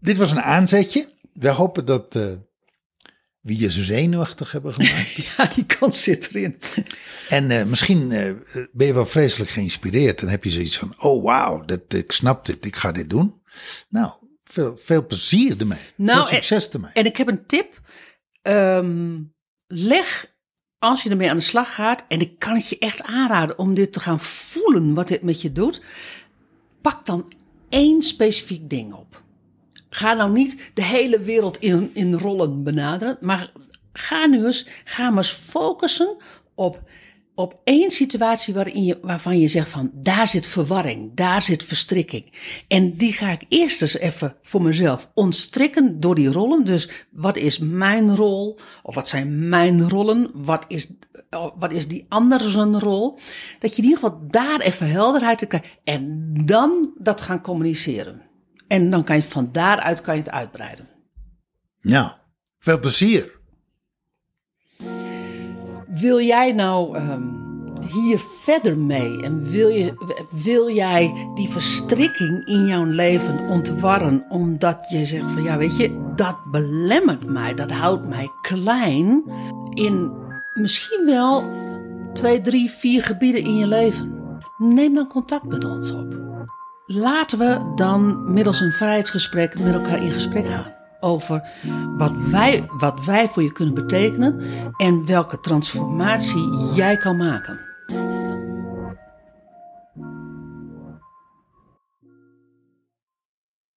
dit 0.00 0.16
was 0.16 0.30
een 0.30 0.42
aanzetje. 0.42 1.08
We 1.32 1.48
hopen 1.48 1.84
dat, 1.84 2.16
eh, 2.16 2.32
wie 3.40 3.58
je 3.58 3.70
zo 3.70 3.82
zenuwachtig 3.82 4.52
hebben 4.52 4.74
gemaakt. 4.74 5.16
Ja, 5.36 5.46
die 5.54 5.66
kans 5.66 6.02
zit 6.02 6.28
erin. 6.34 6.58
en 7.28 7.50
eh, 7.50 7.64
misschien 7.64 8.12
eh, 8.12 8.32
ben 8.72 8.86
je 8.86 8.94
wel 8.94 9.06
vreselijk 9.06 9.50
geïnspireerd. 9.50 10.22
En 10.22 10.28
heb 10.28 10.44
je 10.44 10.50
zoiets 10.50 10.78
van, 10.78 10.94
oh 10.98 11.24
wauw, 11.24 11.64
dat, 11.64 11.80
ik 11.88 12.12
snap 12.12 12.46
dit, 12.46 12.64
ik 12.64 12.76
ga 12.76 12.92
dit 12.92 13.10
doen. 13.10 13.42
Nou, 13.88 14.12
veel, 14.42 14.76
veel 14.82 15.06
plezier 15.06 15.60
ermee. 15.60 15.78
Nou, 15.94 16.18
veel 16.18 16.34
succes 16.34 16.68
ermee. 16.68 16.90
En 16.92 17.04
ik 17.04 17.16
heb 17.16 17.28
een 17.28 17.46
tip. 17.46 17.80
Ehm, 18.42 19.20
leg 19.66 20.36
als 20.78 21.02
je 21.02 21.10
ermee 21.10 21.30
aan 21.30 21.36
de 21.36 21.42
slag 21.42 21.74
gaat, 21.74 22.04
en 22.08 22.20
ik 22.20 22.38
kan 22.38 22.54
het 22.54 22.68
je 22.68 22.78
echt 22.78 23.02
aanraden 23.02 23.58
om 23.58 23.74
dit 23.74 23.92
te 23.92 24.00
gaan 24.00 24.20
voelen 24.20 24.94
wat 24.94 25.08
dit 25.08 25.22
met 25.22 25.42
je 25.42 25.52
doet, 25.52 25.82
pak 26.80 27.06
dan 27.06 27.32
één 27.68 28.02
specifiek 28.02 28.70
ding 28.70 28.92
op. 28.92 29.22
Ga 29.90 30.12
nou 30.12 30.32
niet 30.32 30.70
de 30.74 30.84
hele 30.84 31.20
wereld 31.20 31.58
in, 31.58 31.90
in 31.92 32.14
rollen 32.14 32.64
benaderen, 32.64 33.16
maar 33.20 33.52
ga 33.92 34.26
nu 34.26 34.46
eens, 34.46 34.66
ga 34.84 35.08
maar 35.10 35.24
eens 35.24 35.32
focussen 35.32 36.16
op 36.54 36.82
op 37.38 37.60
één 37.64 37.90
situatie 37.90 38.54
waarin 38.54 38.84
je, 38.84 38.98
waarvan 39.02 39.38
je 39.38 39.48
zegt 39.48 39.68
van 39.68 39.90
daar 39.94 40.28
zit 40.28 40.46
verwarring, 40.46 41.10
daar 41.14 41.42
zit 41.42 41.64
verstrikking. 41.64 42.32
En 42.68 42.96
die 42.96 43.12
ga 43.12 43.30
ik 43.30 43.44
eerst 43.48 43.82
eens 43.82 43.98
even 43.98 44.36
voor 44.42 44.62
mezelf 44.62 45.10
ontstrikken 45.14 46.00
door 46.00 46.14
die 46.14 46.32
rollen. 46.32 46.64
Dus 46.64 46.88
wat 47.10 47.36
is 47.36 47.58
mijn 47.58 48.16
rol? 48.16 48.58
Of 48.82 48.94
wat 48.94 49.08
zijn 49.08 49.48
mijn 49.48 49.88
rollen? 49.88 50.30
Wat 50.34 50.64
is, 50.68 50.92
wat 51.58 51.72
is 51.72 51.88
die 51.88 52.06
andere 52.08 52.50
zijn 52.50 52.78
rol? 52.80 53.18
Dat 53.58 53.76
je 53.76 53.82
in 53.82 53.88
ieder 53.88 53.98
geval 53.98 54.20
daar 54.30 54.60
even 54.60 54.90
helderheid 54.90 55.38
te 55.38 55.46
krijgen. 55.46 55.70
En 55.84 56.32
dan 56.44 56.92
dat 56.96 57.20
gaan 57.20 57.40
communiceren. 57.40 58.27
En 58.68 58.90
dan 58.90 59.04
kan 59.04 59.16
je 59.16 59.22
van 59.22 59.48
daaruit 59.52 60.00
kan 60.00 60.14
je 60.14 60.20
het 60.20 60.30
uitbreiden. 60.30 60.88
Ja, 61.80 62.20
veel 62.58 62.78
plezier. 62.78 63.36
Wil 65.88 66.20
jij 66.20 66.52
nou 66.52 66.98
um, 66.98 67.48
hier 67.88 68.18
verder 68.18 68.78
mee? 68.78 69.22
En 69.22 69.50
wil, 69.50 69.68
je, 69.68 69.94
wil 70.30 70.70
jij 70.70 71.30
die 71.34 71.48
verstrikking 71.48 72.46
in 72.46 72.66
jouw 72.66 72.84
leven 72.84 73.48
ontwarren 73.48 74.24
omdat 74.28 74.86
je 74.88 75.04
zegt 75.04 75.26
van 75.26 75.42
ja, 75.42 75.56
weet 75.56 75.76
je, 75.76 76.12
dat 76.14 76.36
belemmert 76.50 77.24
mij, 77.24 77.54
dat 77.54 77.70
houdt 77.70 78.08
mij 78.08 78.28
klein 78.40 79.24
in 79.74 80.12
misschien 80.54 81.04
wel 81.06 81.44
twee, 82.12 82.40
drie, 82.40 82.70
vier 82.70 83.02
gebieden 83.02 83.44
in 83.44 83.56
je 83.56 83.66
leven? 83.66 84.16
Neem 84.58 84.94
dan 84.94 85.08
contact 85.08 85.44
met 85.44 85.64
ons 85.64 85.90
op. 85.90 86.27
Laten 86.90 87.38
we 87.38 87.72
dan 87.74 88.32
middels 88.32 88.60
een 88.60 88.72
vrijheidsgesprek 88.72 89.58
met 89.58 89.72
elkaar 89.72 90.02
in 90.02 90.10
gesprek 90.10 90.46
gaan 90.46 90.72
over 91.00 91.48
wat 91.96 92.12
wij, 92.30 92.68
wat 92.78 93.04
wij 93.04 93.28
voor 93.28 93.42
je 93.42 93.52
kunnen 93.52 93.74
betekenen 93.74 94.40
en 94.76 95.06
welke 95.06 95.40
transformatie 95.40 96.72
jij 96.74 96.96
kan 96.96 97.16
maken. 97.16 97.60